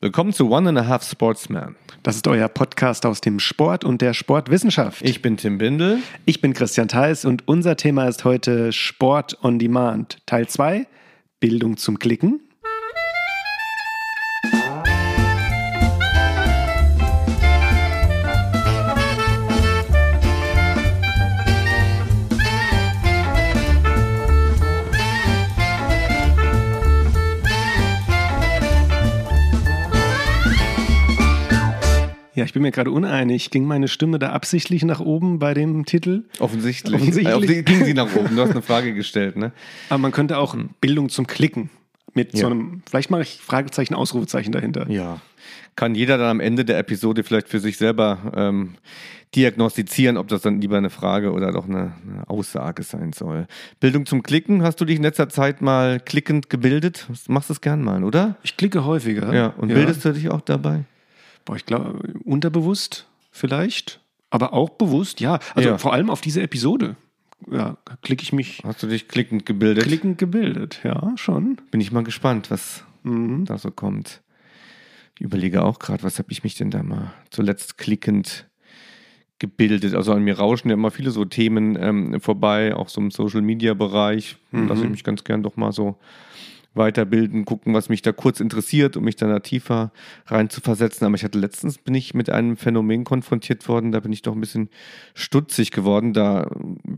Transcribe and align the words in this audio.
Willkommen 0.00 0.32
zu 0.32 0.48
One 0.48 0.68
and 0.68 0.78
a 0.78 0.86
Half 0.86 1.02
Sportsman. 1.02 1.74
Das 2.04 2.14
ist 2.14 2.28
euer 2.28 2.46
Podcast 2.46 3.04
aus 3.04 3.20
dem 3.20 3.40
Sport 3.40 3.84
und 3.84 4.00
der 4.00 4.14
Sportwissenschaft. 4.14 5.02
Ich 5.02 5.22
bin 5.22 5.36
Tim 5.36 5.58
Bindel. 5.58 5.98
Ich 6.24 6.40
bin 6.40 6.54
Christian 6.54 6.86
Theis 6.86 7.24
und 7.24 7.48
unser 7.48 7.76
Thema 7.76 8.06
ist 8.06 8.24
heute 8.24 8.72
Sport 8.72 9.36
on 9.42 9.58
Demand. 9.58 10.18
Teil 10.24 10.46
2, 10.46 10.86
Bildung 11.40 11.78
zum 11.78 11.98
Klicken. 11.98 12.47
Ja, 32.38 32.44
ich 32.44 32.52
bin 32.52 32.62
mir 32.62 32.70
gerade 32.70 32.92
uneinig. 32.92 33.50
Ging 33.50 33.64
meine 33.64 33.88
Stimme 33.88 34.20
da 34.20 34.30
absichtlich 34.30 34.84
nach 34.84 35.00
oben 35.00 35.40
bei 35.40 35.54
dem 35.54 35.84
Titel? 35.86 36.22
Offensichtlich. 36.38 36.94
Offensichtlich. 36.94 37.46
Die, 37.50 37.64
ging 37.64 37.84
sie 37.84 37.94
nach 37.94 38.14
oben. 38.14 38.36
Du 38.36 38.42
hast 38.42 38.52
eine 38.52 38.62
Frage 38.62 38.94
gestellt, 38.94 39.36
ne? 39.36 39.50
Aber 39.88 39.98
man 39.98 40.12
könnte 40.12 40.38
auch 40.38 40.56
Bildung 40.80 41.08
zum 41.08 41.26
Klicken 41.26 41.68
mit 42.14 42.34
Ja. 42.34 42.42
so 42.42 42.46
einem, 42.46 42.82
vielleicht 42.88 43.10
mache 43.10 43.22
ich 43.22 43.40
Fragezeichen, 43.42 43.94
Ausrufezeichen 43.94 44.52
dahinter. 44.52 44.88
Ja. 44.88 45.20
Kann 45.74 45.96
jeder 45.96 46.16
dann 46.16 46.28
am 46.28 46.38
Ende 46.38 46.64
der 46.64 46.78
Episode 46.78 47.24
vielleicht 47.24 47.48
für 47.48 47.58
sich 47.58 47.76
selber 47.76 48.32
ähm, 48.36 48.74
diagnostizieren, 49.34 50.16
ob 50.16 50.28
das 50.28 50.42
dann 50.42 50.60
lieber 50.60 50.76
eine 50.76 50.90
Frage 50.90 51.32
oder 51.32 51.50
doch 51.50 51.68
eine, 51.68 51.94
eine 52.08 52.28
Aussage 52.30 52.84
sein 52.84 53.12
soll. 53.12 53.48
Bildung 53.80 54.06
zum 54.06 54.22
Klicken. 54.22 54.62
Hast 54.62 54.80
du 54.80 54.84
dich 54.84 54.96
in 54.98 55.02
letzter 55.02 55.28
Zeit 55.28 55.60
mal 55.60 55.98
klickend 55.98 56.50
gebildet? 56.50 57.08
Machst 57.26 57.48
du 57.48 57.52
es 57.54 57.60
gern 57.60 57.82
mal, 57.82 58.04
oder? 58.04 58.36
Ich 58.44 58.56
klicke 58.56 58.84
häufiger. 58.84 59.34
Ja. 59.34 59.54
Und 59.56 59.68
bildest 59.74 60.04
du 60.04 60.12
dich 60.12 60.30
auch 60.30 60.40
dabei? 60.40 60.84
Boah, 61.48 61.56
ich 61.56 61.64
glaube, 61.64 61.98
unterbewusst 62.24 63.06
vielleicht, 63.30 64.00
aber 64.28 64.52
auch 64.52 64.68
bewusst, 64.68 65.20
ja. 65.20 65.38
Also 65.54 65.70
Ja. 65.70 65.78
vor 65.78 65.94
allem 65.94 66.10
auf 66.10 66.20
diese 66.20 66.42
Episode. 66.42 66.96
Ja, 67.50 67.78
klicke 68.02 68.22
ich 68.22 68.34
mich 68.34 68.60
Hast 68.64 68.82
du 68.82 68.86
dich 68.86 69.08
klickend 69.08 69.46
gebildet? 69.46 69.84
klickend 69.84 70.18
gebildet. 70.18 70.80
Ja, 70.84 71.12
schon. 71.16 71.56
Bin 71.70 71.80
ich 71.80 71.90
mal 71.90 72.04
gespannt, 72.04 72.50
was 72.50 72.84
da 73.02 73.56
so 73.56 73.70
kommt. 73.70 74.20
Ich 75.14 75.22
überlege 75.22 75.64
auch 75.64 75.78
gerade, 75.78 76.02
was 76.02 76.18
habe 76.18 76.30
ich 76.32 76.44
mich 76.44 76.54
denn 76.56 76.70
da 76.70 76.82
mal 76.82 77.14
zuletzt 77.30 77.78
klickend 77.78 78.46
gebildet. 79.38 79.94
Also 79.94 80.12
an 80.12 80.22
mir 80.24 80.36
rauschen 80.36 80.68
ja 80.68 80.74
immer 80.74 80.90
viele 80.90 81.10
so 81.12 81.24
Themen 81.24 81.78
ähm, 81.80 82.20
vorbei, 82.20 82.74
auch 82.76 82.90
so 82.90 83.00
im 83.00 83.10
Social-Media-Bereich. 83.10 84.36
Lasse 84.52 84.84
ich 84.84 84.90
mich 84.90 85.04
ganz 85.04 85.24
gern 85.24 85.42
doch 85.42 85.56
mal 85.56 85.72
so 85.72 85.96
weiterbilden, 86.74 87.44
gucken, 87.44 87.74
was 87.74 87.88
mich 87.88 88.02
da 88.02 88.12
kurz 88.12 88.40
interessiert, 88.40 88.96
um 88.96 89.04
mich 89.04 89.16
dann 89.16 89.30
da 89.30 89.40
tiefer 89.40 89.92
rein 90.26 90.48
zu 90.48 90.60
versetzen. 90.60 91.04
Aber 91.04 91.14
ich 91.14 91.24
hatte 91.24 91.38
letztens, 91.38 91.78
bin 91.78 91.94
ich 91.94 92.14
mit 92.14 92.30
einem 92.30 92.56
Phänomen 92.56 93.04
konfrontiert 93.04 93.68
worden, 93.68 93.92
da 93.92 94.00
bin 94.00 94.12
ich 94.12 94.22
doch 94.22 94.34
ein 94.34 94.40
bisschen 94.40 94.68
stutzig 95.14 95.70
geworden. 95.70 96.12
Da 96.12 96.50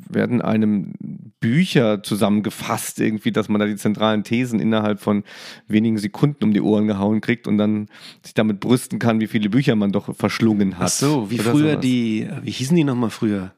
werden 0.08 0.42
einem 0.42 0.92
Bücher 1.40 2.02
zusammengefasst, 2.02 3.00
irgendwie, 3.00 3.32
dass 3.32 3.48
man 3.48 3.60
da 3.60 3.66
die 3.66 3.76
zentralen 3.76 4.24
Thesen 4.24 4.60
innerhalb 4.60 5.00
von 5.00 5.24
wenigen 5.66 5.98
Sekunden 5.98 6.44
um 6.44 6.52
die 6.52 6.60
Ohren 6.60 6.86
gehauen 6.86 7.20
kriegt 7.20 7.46
und 7.46 7.58
dann 7.58 7.88
sich 8.22 8.34
damit 8.34 8.60
brüsten 8.60 8.98
kann, 8.98 9.20
wie 9.20 9.26
viele 9.26 9.48
Bücher 9.48 9.76
man 9.76 9.92
doch 9.92 10.14
verschlungen 10.14 10.78
hat. 10.78 10.86
Ach 10.86 10.88
so, 10.88 11.30
wie 11.30 11.40
Oder 11.40 11.50
früher 11.50 11.70
sowas. 11.70 11.80
die, 11.80 12.28
wie 12.42 12.50
hießen 12.50 12.76
die 12.76 12.84
nochmal 12.84 13.10
früher? 13.10 13.52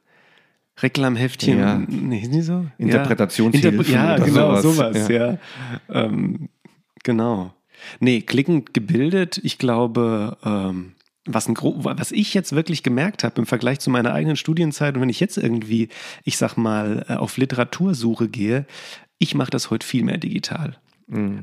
Reklamheftchen. 0.82 1.58
Ja. 1.58 1.78
Nee, 1.86 2.18
hießen 2.18 2.32
die 2.32 2.42
so? 2.42 2.66
Interpretationshilfen 2.78 3.92
Ja, 3.92 4.14
oder 4.14 4.24
genau, 4.24 4.60
sowas. 4.60 4.94
sowas, 4.94 5.08
ja. 5.08 5.38
Ähm, 5.88 6.48
genau. 7.02 7.54
Nee, 8.00 8.20
klickend 8.20 8.74
gebildet, 8.74 9.40
ich 9.42 9.58
glaube, 9.58 10.36
ähm, 10.44 10.92
was, 11.24 11.48
ein 11.48 11.56
was 11.56 12.12
ich 12.12 12.34
jetzt 12.34 12.52
wirklich 12.52 12.82
gemerkt 12.82 13.24
habe 13.24 13.40
im 13.40 13.46
Vergleich 13.46 13.80
zu 13.80 13.90
meiner 13.90 14.12
eigenen 14.12 14.36
Studienzeit 14.36 14.94
und 14.94 15.00
wenn 15.02 15.08
ich 15.08 15.20
jetzt 15.20 15.36
irgendwie, 15.36 15.88
ich 16.24 16.36
sag 16.36 16.56
mal, 16.56 17.04
äh, 17.08 17.14
auf 17.14 17.36
Literatursuche 17.36 18.28
gehe, 18.28 18.66
ich 19.18 19.34
mache 19.34 19.50
das 19.50 19.70
heute 19.70 19.86
viel 19.86 20.04
mehr 20.04 20.18
digital. 20.18 20.76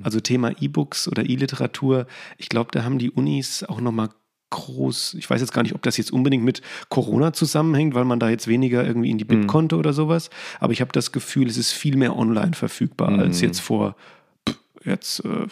Also 0.01 0.19
Thema 0.19 0.51
E-Books 0.59 1.07
oder 1.07 1.29
E-Literatur, 1.29 2.07
ich 2.39 2.49
glaube, 2.49 2.71
da 2.71 2.83
haben 2.83 2.97
die 2.97 3.11
Unis 3.11 3.63
auch 3.63 3.79
nochmal 3.81 4.09
groß, 4.49 5.15
ich 5.15 5.29
weiß 5.29 5.41
jetzt 5.41 5.53
gar 5.53 5.63
nicht, 5.63 5.75
ob 5.75 5.81
das 5.83 5.97
jetzt 5.97 6.11
unbedingt 6.11 6.43
mit 6.43 6.61
Corona 6.89 7.33
zusammenhängt, 7.33 7.93
weil 7.93 8.05
man 8.05 8.19
da 8.19 8.29
jetzt 8.29 8.47
weniger 8.47 8.85
irgendwie 8.85 9.09
in 9.09 9.17
die 9.17 9.25
BIP 9.25 9.47
konnte 9.47 9.77
oder 9.77 9.93
sowas, 9.93 10.29
aber 10.59 10.73
ich 10.73 10.81
habe 10.81 10.91
das 10.91 11.11
Gefühl, 11.11 11.47
es 11.47 11.57
ist 11.57 11.71
viel 11.71 11.97
mehr 11.97 12.15
online 12.15 12.53
verfügbar 12.53 13.09
als 13.19 13.41
jetzt 13.41 13.59
vor 13.59 13.95
jetzt 14.85 15.23
äh, 15.25 15.47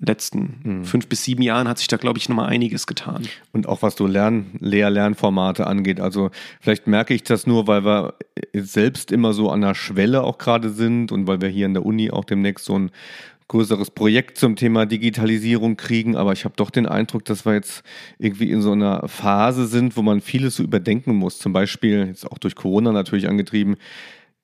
letzten 0.00 0.84
fünf 0.84 1.06
bis 1.06 1.24
sieben 1.24 1.42
Jahren 1.42 1.68
hat 1.68 1.78
sich 1.78 1.88
da, 1.88 1.96
glaube 1.96 2.18
ich, 2.18 2.28
nochmal 2.28 2.48
einiges 2.48 2.86
getan. 2.86 3.26
Und 3.52 3.68
auch 3.68 3.82
was 3.82 3.96
so 3.96 4.06
Lern 4.06 4.46
Lehr-Lernformate 4.58 5.66
angeht. 5.66 6.00
Also 6.00 6.30
vielleicht 6.60 6.86
merke 6.86 7.14
ich 7.14 7.24
das 7.24 7.46
nur, 7.46 7.66
weil 7.66 7.84
wir 7.84 8.14
selbst 8.54 9.12
immer 9.12 9.32
so 9.32 9.50
an 9.50 9.60
der 9.60 9.74
Schwelle 9.74 10.22
auch 10.22 10.38
gerade 10.38 10.70
sind 10.70 11.12
und 11.12 11.26
weil 11.26 11.40
wir 11.40 11.48
hier 11.48 11.66
in 11.66 11.74
der 11.74 11.84
Uni 11.84 12.10
auch 12.10 12.24
demnächst 12.24 12.64
so 12.64 12.78
ein 12.78 12.90
größeres 13.48 13.90
Projekt 13.90 14.38
zum 14.38 14.56
Thema 14.56 14.86
Digitalisierung 14.86 15.76
kriegen. 15.76 16.16
Aber 16.16 16.32
ich 16.32 16.44
habe 16.44 16.56
doch 16.56 16.70
den 16.70 16.86
Eindruck, 16.86 17.24
dass 17.24 17.46
wir 17.46 17.54
jetzt 17.54 17.82
irgendwie 18.18 18.50
in 18.50 18.62
so 18.62 18.72
einer 18.72 19.06
Phase 19.08 19.66
sind, 19.66 19.96
wo 19.96 20.02
man 20.02 20.20
vieles 20.20 20.56
so 20.56 20.62
überdenken 20.62 21.14
muss. 21.14 21.38
Zum 21.38 21.52
Beispiel, 21.52 22.06
jetzt 22.06 22.30
auch 22.30 22.38
durch 22.38 22.54
Corona 22.54 22.92
natürlich 22.92 23.28
angetrieben, 23.28 23.76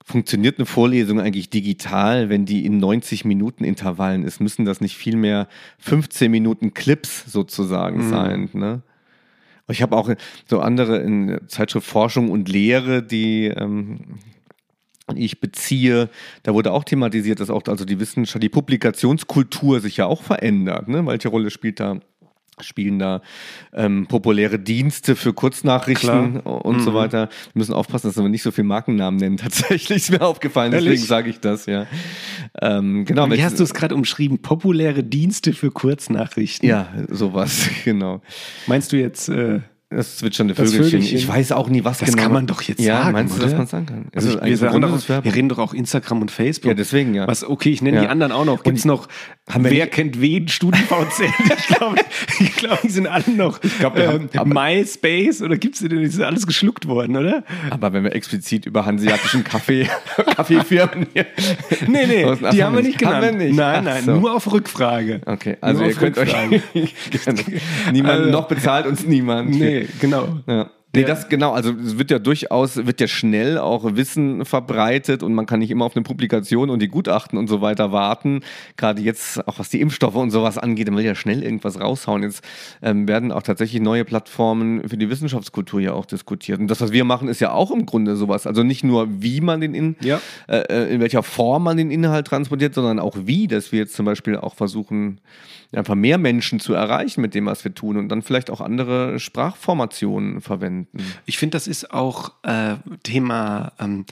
Funktioniert 0.05 0.59
eine 0.59 0.67
Vorlesung 0.67 1.21
eigentlich 1.21 1.49
digital, 1.49 2.29
wenn 2.29 2.45
die 2.45 2.67
in 2.67 2.79
90 2.79 3.25
Minuten 3.25 3.63
Intervallen 3.63 4.25
ist? 4.25 4.41
Müssen 4.41 4.65
das 4.65 4.81
nicht 4.81 4.97
viel 4.97 5.17
mehr 5.17 5.47
15 5.79 6.29
Minuten 6.29 6.75
Clips 6.75 7.25
sozusagen 7.31 8.09
sein? 8.09 8.49
Ne? 8.53 8.83
Ich 9.69 9.81
habe 9.81 9.97
auch 9.97 10.13
so 10.49 10.59
andere 10.59 10.99
in 10.99 11.41
Zeitschrift 11.47 11.87
Forschung 11.87 12.31
und 12.31 12.49
Lehre, 12.49 13.03
die 13.03 13.47
ähm, 13.47 14.19
ich 15.17 15.41
beziehe, 15.41 16.09
da 16.43 16.55
wurde 16.55 16.73
auch 16.73 16.84
thematisiert, 16.84 17.41
dass 17.41 17.50
auch 17.50 17.62
also 17.67 17.84
die 17.84 18.00
Wissenschaft, 18.00 18.43
die 18.43 18.49
Publikationskultur 18.49 19.81
sich 19.81 19.97
ja 19.97 20.06
auch 20.06 20.23
verändert. 20.23 20.89
Ne? 20.89 21.05
Welche 21.06 21.28
Rolle 21.28 21.50
spielt 21.50 21.81
da? 21.81 22.00
Spielen 22.61 22.99
da 22.99 23.22
ähm, 23.72 24.06
populäre 24.06 24.59
Dienste 24.59 25.17
für 25.17 25.33
Kurznachrichten 25.33 26.43
Klar. 26.43 26.65
und 26.65 26.81
so 26.81 26.93
weiter. 26.93 27.28
Wir 27.55 27.61
müssen 27.61 27.72
aufpassen, 27.72 28.09
dass 28.09 28.17
wir 28.17 28.28
nicht 28.28 28.43
so 28.43 28.51
viel 28.51 28.65
Markennamen 28.65 29.19
nennen. 29.19 29.37
Tatsächlich 29.39 29.97
ist 29.97 30.11
mir 30.11 30.21
aufgefallen, 30.21 30.71
deswegen 30.71 30.93
Ehrlich? 30.93 31.06
sage 31.06 31.31
ich 31.31 31.41
das, 31.41 31.65
ja. 31.65 31.87
Ähm, 32.61 33.06
genau. 33.06 33.31
Wie 33.31 33.43
hast 33.43 33.59
du 33.59 33.65
es 33.65 33.72
gerade 33.72 33.95
umschrieben? 33.95 34.43
Populäre 34.43 35.03
Dienste 35.03 35.55
für 35.55 35.71
Kurznachrichten. 35.71 36.69
Ja, 36.69 36.89
sowas, 37.09 37.69
genau. 37.84 38.21
Meinst 38.67 38.93
du 38.93 38.99
jetzt, 38.99 39.31
äh, 39.31 39.61
Das 39.94 40.16
zwitschernde 40.16 40.54
Das 40.54 40.70
Vögelchen. 40.70 41.00
Vögelchen. 41.00 41.19
Ich 41.19 41.28
weiß 41.28 41.53
auch 41.53 41.69
nie, 41.69 41.84
was 41.84 41.98
das 41.98 42.10
genau. 42.10 42.22
kann 42.22 42.32
man 42.32 42.47
doch 42.47 42.62
jetzt 42.62 42.80
ja, 42.80 43.03
sagen, 43.03 43.12
meinst 43.12 43.34
du, 43.34 43.38
oder? 43.38 43.48
dass 43.48 43.58
man 43.58 43.66
sagen 43.66 43.86
kann? 43.86 44.06
Also 44.14 44.34
das 44.34 44.44
wir, 44.44 44.56
sagen 44.56 44.80
Bundeswerbung? 44.80 45.25
wir 45.25 45.34
reden 45.34 45.48
doch 45.48 45.58
auch 45.58 45.75
Instagram 45.75 46.22
und 46.22 46.30
Facebook. 46.30 46.69
Ja, 46.69 46.75
deswegen, 46.75 47.14
ja. 47.14 47.26
Was, 47.26 47.44
okay, 47.44 47.70
ich 47.70 47.82
nenne 47.82 47.97
Ja. 47.97 48.03
die 48.04 48.08
anderen 48.08 48.32
auch 48.32 48.44
noch. 48.44 48.62
Gibt 48.62 48.78
es 48.78 48.84
noch, 48.84 49.08
haben 49.55 49.65
wir 49.65 49.71
wer 49.71 49.85
nicht- 49.85 49.93
kennt 49.95 50.21
wen, 50.21 50.49
StudiVZ? 50.49 51.21
ich 51.21 51.67
glaube, 51.77 51.97
ich 52.41 52.55
glaub, 52.57 52.81
die 52.83 52.89
sind 52.91 53.07
alle 53.07 53.31
noch 53.37 53.61
glaub, 53.79 53.97
wir 53.97 54.09
haben- 54.09 54.29
ähm, 54.33 54.41
aber- 54.41 54.55
MySpace 54.63 55.43
oder 55.43 55.57
gibt 55.57 55.75
es 55.77 55.89
die 55.89 56.07
sind 56.07 56.23
alles 56.25 56.47
geschluckt 56.47 56.87
worden, 56.87 57.17
oder? 57.17 57.45
Aber 57.71 57.93
wenn 57.93 58.05
wir 58.05 58.15
explizit 58.15 58.67
über 58.67 58.87
hanseatischen 58.87 59.45
Kaffee, 59.45 59.89
Kaffeefirmen 60.37 61.07
hier. 61.13 61.27
Nee, 61.87 62.07
nee, 62.07 62.25
Ach, 62.25 62.51
die 62.51 62.63
haben 62.63 62.75
wir 62.77 62.83
nicht 62.83 62.99
genannt. 62.99 63.25
Haben 63.27 63.39
wir 63.39 63.47
nicht. 63.47 63.57
Nein, 63.57 63.85
nein, 63.85 64.05
so. 64.05 64.17
nur 64.17 64.35
auf 64.35 64.51
Rückfrage. 64.53 65.21
Okay, 65.27 65.57
also 65.61 65.81
Nur 65.81 65.89
ihr 65.91 65.97
könnt 65.97 66.19
euch 66.19 66.29
Rückfrage. 66.34 66.63
gerne. 67.25 67.41
niemand 67.93 68.13
Also- 68.21 68.31
noch 68.31 68.49
bezahlt 68.49 68.87
uns 68.87 69.05
niemand. 69.05 69.51
Nee, 69.51 69.87
genau. 70.01 70.41
Ja. 70.47 70.71
Nee, 70.94 71.04
das 71.04 71.28
genau, 71.30 71.53
also 71.53 71.72
es 71.72 71.97
wird 71.97 72.10
ja 72.10 72.19
durchaus, 72.19 72.76
wird 72.86 73.00
ja 73.00 73.08
schnell 73.08 73.56
auch 73.56 73.97
Wissen 73.97 74.44
verbreitet 74.44 75.22
und 75.22 75.32
man 75.32 75.47
kann 75.47 75.60
nicht 75.60 75.70
immer 75.70 75.86
auf 75.86 75.97
eine 75.97 76.03
Publikation 76.03 76.69
und 76.69 76.82
die 76.82 76.88
Gutachten 76.88 77.38
und 77.38 77.48
so 77.48 77.62
weiter 77.62 77.92
warten. 77.92 78.41
Gerade 78.76 79.00
jetzt, 79.00 79.47
auch 79.48 79.58
was 79.58 79.70
die 79.70 79.80
Impfstoffe 79.80 80.16
und 80.16 80.30
sowas 80.30 80.58
angeht, 80.58 80.88
man 80.88 80.98
will 80.98 81.04
ja 81.06 81.14
schnell 81.14 81.42
irgendwas 81.42 81.80
raushauen. 81.80 82.22
Jetzt 82.22 82.44
ähm, 82.83 83.09
werden 83.09 83.33
auch 83.33 83.42
tatsächlich 83.42 83.80
neue 83.80 84.04
Plattformen 84.04 84.86
für 84.86 84.98
die 84.98 85.09
Wissenschaftskultur 85.09 85.80
ja 85.80 85.94
auch 85.94 86.04
diskutiert. 86.04 86.60
Und 86.60 86.68
das, 86.68 86.83
was 86.83 86.92
wir 86.92 87.04
machen, 87.04 87.28
ist 87.28 87.41
ja 87.41 87.53
auch 87.53 87.71
im 87.71 87.86
Grunde 87.86 88.15
sowas. 88.16 88.47
Also 88.47 88.62
nicht 88.62 88.84
nur, 88.84 89.22
wie 89.22 89.41
man 89.41 89.62
den 89.62 89.74
in, 89.74 89.97
Ja. 90.03 90.21
äh, 90.47 90.59
äh, 90.59 90.95
in 90.95 91.00
welcher 91.00 91.22
Form 91.22 91.62
man 91.62 91.78
den 91.78 91.91
Inhalt 91.91 92.27
transportiert, 92.27 92.74
sondern 92.74 92.98
auch 92.98 93.16
wie, 93.24 93.47
dass 93.47 93.72
wir 93.72 93.78
jetzt 93.78 93.95
zum 93.95 94.04
Beispiel 94.04 94.36
auch 94.36 94.54
versuchen, 94.54 95.21
einfach 95.74 95.95
mehr 95.95 96.18
Menschen 96.18 96.60
zu 96.60 96.74
erreichen 96.74 97.22
mit 97.22 97.34
dem, 97.34 97.47
was 97.47 97.65
wir 97.65 97.74
tun 97.74 97.97
und 97.97 98.10
dann 98.10 98.21
vielleicht 98.21 98.50
auch 98.50 98.60
andere 98.60 99.18
Sprachformationen 99.18 100.42
verwenden. 100.42 100.82
Ich 101.27 101.39
finde, 101.39 101.57
das 101.57 101.67
ist 101.67 101.93
auch 101.93 102.33
äh, 102.43 102.77
Thema 103.03 103.73
ähm, 103.79 104.05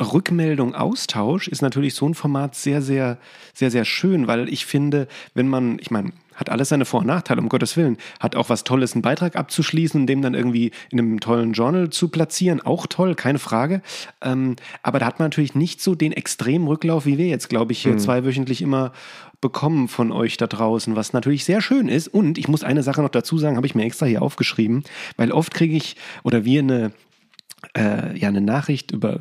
Rückmeldung, 0.00 0.74
Austausch 0.74 1.46
ist 1.46 1.62
natürlich 1.62 1.94
so 1.94 2.08
ein 2.08 2.14
Format 2.14 2.56
sehr, 2.56 2.82
sehr, 2.82 3.18
sehr, 3.52 3.70
sehr 3.70 3.84
schön, 3.84 4.26
weil 4.26 4.48
ich 4.48 4.66
finde, 4.66 5.06
wenn 5.34 5.48
man, 5.48 5.78
ich 5.78 5.90
meine, 5.90 6.12
Hat 6.34 6.50
alles 6.50 6.68
seine 6.68 6.84
Vor- 6.84 7.00
und 7.00 7.06
Nachteile, 7.06 7.40
um 7.40 7.48
Gottes 7.48 7.76
Willen. 7.76 7.96
Hat 8.20 8.36
auch 8.36 8.48
was 8.48 8.64
Tolles, 8.64 8.94
einen 8.94 9.02
Beitrag 9.02 9.36
abzuschließen 9.36 10.00
und 10.00 10.06
dem 10.06 10.22
dann 10.22 10.34
irgendwie 10.34 10.70
in 10.90 10.98
einem 10.98 11.20
tollen 11.20 11.52
Journal 11.52 11.90
zu 11.90 12.08
platzieren. 12.08 12.60
Auch 12.60 12.86
toll, 12.86 13.14
keine 13.14 13.38
Frage. 13.38 13.82
Ähm, 14.22 14.56
aber 14.82 14.98
da 14.98 15.06
hat 15.06 15.18
man 15.18 15.26
natürlich 15.26 15.54
nicht 15.54 15.80
so 15.80 15.94
den 15.94 16.12
extremen 16.12 16.66
Rücklauf, 16.66 17.06
wie 17.06 17.18
wir 17.18 17.26
jetzt, 17.26 17.48
glaube 17.48 17.72
ich, 17.72 17.82
hier 17.82 17.92
mhm. 17.92 17.98
zweiwöchentlich 17.98 18.62
immer 18.62 18.92
bekommen 19.40 19.88
von 19.88 20.10
euch 20.10 20.38
da 20.38 20.46
draußen, 20.46 20.96
was 20.96 21.12
natürlich 21.12 21.44
sehr 21.44 21.60
schön 21.60 21.88
ist. 21.88 22.08
Und 22.08 22.38
ich 22.38 22.48
muss 22.48 22.64
eine 22.64 22.82
Sache 22.82 23.02
noch 23.02 23.10
dazu 23.10 23.36
sagen, 23.36 23.56
habe 23.56 23.66
ich 23.66 23.74
mir 23.74 23.84
extra 23.84 24.06
hier 24.06 24.22
aufgeschrieben, 24.22 24.84
weil 25.18 25.32
oft 25.32 25.52
kriege 25.52 25.76
ich 25.76 25.96
oder 26.22 26.44
wir 26.44 26.60
eine 26.60 26.92
äh, 27.76 28.16
ja 28.18 28.28
eine 28.28 28.40
Nachricht 28.40 28.92
über 28.92 29.20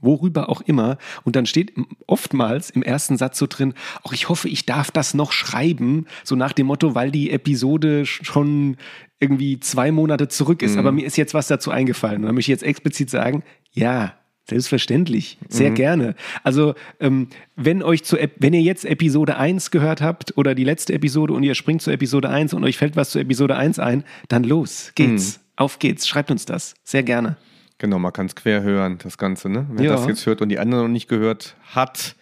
worüber 0.00 0.48
auch 0.48 0.60
immer 0.62 0.98
und 1.24 1.36
dann 1.36 1.46
steht 1.46 1.72
oftmals 2.06 2.70
im 2.70 2.82
ersten 2.82 3.16
Satz 3.16 3.38
so 3.38 3.46
drin, 3.46 3.74
auch 4.02 4.12
ich 4.12 4.28
hoffe, 4.28 4.48
ich 4.48 4.66
darf 4.66 4.90
das 4.90 5.14
noch 5.14 5.32
schreiben, 5.32 6.06
so 6.24 6.36
nach 6.36 6.52
dem 6.52 6.66
Motto, 6.66 6.94
weil 6.94 7.10
die 7.10 7.30
Episode 7.30 8.06
schon 8.06 8.76
irgendwie 9.20 9.58
zwei 9.60 9.90
Monate 9.90 10.28
zurück 10.28 10.62
ist, 10.62 10.72
mhm. 10.72 10.78
aber 10.78 10.92
mir 10.92 11.06
ist 11.06 11.16
jetzt 11.16 11.34
was 11.34 11.48
dazu 11.48 11.70
eingefallen 11.70 12.22
und 12.22 12.26
da 12.26 12.32
möchte 12.32 12.52
ich 12.52 12.60
jetzt 12.60 12.64
explizit 12.64 13.10
sagen, 13.10 13.42
ja, 13.72 14.14
Selbstverständlich, 14.48 15.36
sehr 15.50 15.70
mhm. 15.70 15.74
gerne. 15.74 16.14
Also, 16.42 16.74
ähm, 17.00 17.28
wenn 17.54 17.82
euch 17.82 18.02
zu, 18.04 18.16
wenn 18.38 18.54
ihr 18.54 18.62
jetzt 18.62 18.86
Episode 18.86 19.36
1 19.36 19.70
gehört 19.70 20.00
habt 20.00 20.38
oder 20.38 20.54
die 20.54 20.64
letzte 20.64 20.94
Episode 20.94 21.34
und 21.34 21.42
ihr 21.42 21.54
springt 21.54 21.82
zu 21.82 21.90
Episode 21.90 22.30
1 22.30 22.54
und 22.54 22.64
euch 22.64 22.78
fällt 22.78 22.96
was 22.96 23.10
zu 23.10 23.18
Episode 23.18 23.56
1 23.56 23.78
ein, 23.78 24.04
dann 24.28 24.44
los, 24.44 24.92
geht's. 24.94 25.36
Mhm. 25.36 25.42
Auf 25.56 25.78
geht's, 25.80 26.08
schreibt 26.08 26.30
uns 26.30 26.46
das. 26.46 26.74
Sehr 26.82 27.02
gerne. 27.02 27.36
Genau, 27.78 27.98
man 27.98 28.12
kann 28.12 28.26
es 28.26 28.34
quer 28.34 28.62
hören, 28.62 28.98
das 29.02 29.18
Ganze. 29.18 29.48
Ne? 29.48 29.66
Wer 29.70 29.86
ja. 29.86 29.92
das 29.92 30.06
jetzt 30.06 30.26
hört 30.26 30.42
und 30.42 30.48
die 30.48 30.58
anderen 30.58 30.84
noch 30.84 30.92
nicht 30.92 31.08
gehört 31.08 31.56
hat, 31.74 32.16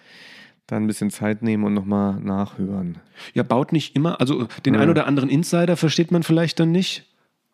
dann 0.66 0.84
ein 0.84 0.86
bisschen 0.86 1.10
Zeit 1.10 1.42
nehmen 1.42 1.64
und 1.64 1.74
nochmal 1.74 2.20
nachhören. 2.20 2.98
Ja, 3.34 3.42
baut 3.42 3.72
nicht 3.72 3.96
immer, 3.96 4.20
also 4.20 4.48
den 4.64 4.74
ja. 4.74 4.80
ein 4.80 4.90
oder 4.90 5.06
anderen 5.06 5.30
Insider 5.30 5.76
versteht 5.76 6.10
man 6.10 6.22
vielleicht 6.22 6.60
dann 6.60 6.72
nicht. 6.72 7.06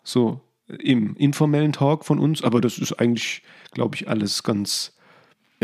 So 0.03 0.41
im 0.67 1.15
informellen 1.17 1.73
Talk 1.73 2.05
von 2.05 2.19
uns, 2.19 2.43
aber 2.43 2.61
das 2.61 2.79
ist 2.79 2.95
eigentlich, 2.95 3.43
glaube 3.73 3.95
ich, 3.97 4.09
alles 4.09 4.43
ganz 4.43 4.97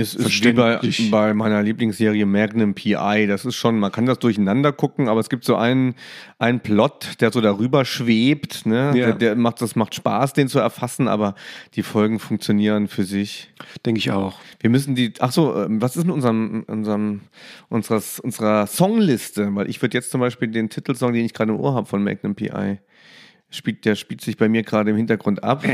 es 0.00 0.14
ist 0.14 0.44
wie 0.44 0.52
bei, 0.52 0.80
bei, 1.10 1.34
meiner 1.34 1.60
Lieblingsserie 1.60 2.24
Magnum 2.24 2.74
PI. 2.74 3.26
Das 3.26 3.44
ist 3.44 3.56
schon, 3.56 3.80
man 3.80 3.90
kann 3.90 4.06
das 4.06 4.20
durcheinander 4.20 4.70
gucken, 4.70 5.08
aber 5.08 5.18
es 5.18 5.28
gibt 5.28 5.44
so 5.44 5.56
einen, 5.56 5.96
einen 6.38 6.60
Plot, 6.60 7.20
der 7.20 7.32
so 7.32 7.40
darüber 7.40 7.84
schwebt. 7.84 8.64
Ne? 8.64 8.92
Ja. 8.94 9.06
Der, 9.06 9.14
der, 9.14 9.36
macht, 9.36 9.60
das 9.60 9.74
macht 9.74 9.96
Spaß, 9.96 10.34
den 10.34 10.46
zu 10.46 10.60
erfassen, 10.60 11.08
aber 11.08 11.34
die 11.74 11.82
Folgen 11.82 12.20
funktionieren 12.20 12.86
für 12.86 13.02
sich. 13.02 13.50
Denke 13.84 13.98
ich 13.98 14.12
auch. 14.12 14.38
Wir 14.60 14.70
müssen 14.70 14.94
die, 14.94 15.12
ach 15.18 15.32
so, 15.32 15.56
ähm, 15.56 15.82
was 15.82 15.96
ist 15.96 16.04
in 16.04 16.10
unserem, 16.10 16.62
unserem 16.68 17.22
unseres, 17.68 18.20
unserer 18.20 18.68
Songliste? 18.68 19.52
Weil 19.56 19.68
ich 19.68 19.82
würde 19.82 19.98
jetzt 19.98 20.12
zum 20.12 20.20
Beispiel 20.20 20.46
den 20.46 20.70
Titelsong, 20.70 21.12
den 21.12 21.24
ich 21.24 21.34
gerade 21.34 21.52
im 21.52 21.58
Ohr 21.58 21.74
habe 21.74 21.86
von 21.86 22.04
Magnum 22.04 22.36
PI, 22.36 22.78
spielt, 23.50 23.84
der 23.84 23.94
spielt 23.94 24.20
sich 24.20 24.36
bei 24.36 24.48
mir 24.48 24.62
gerade 24.62 24.90
im 24.90 24.96
Hintergrund 24.96 25.42
ab. 25.42 25.64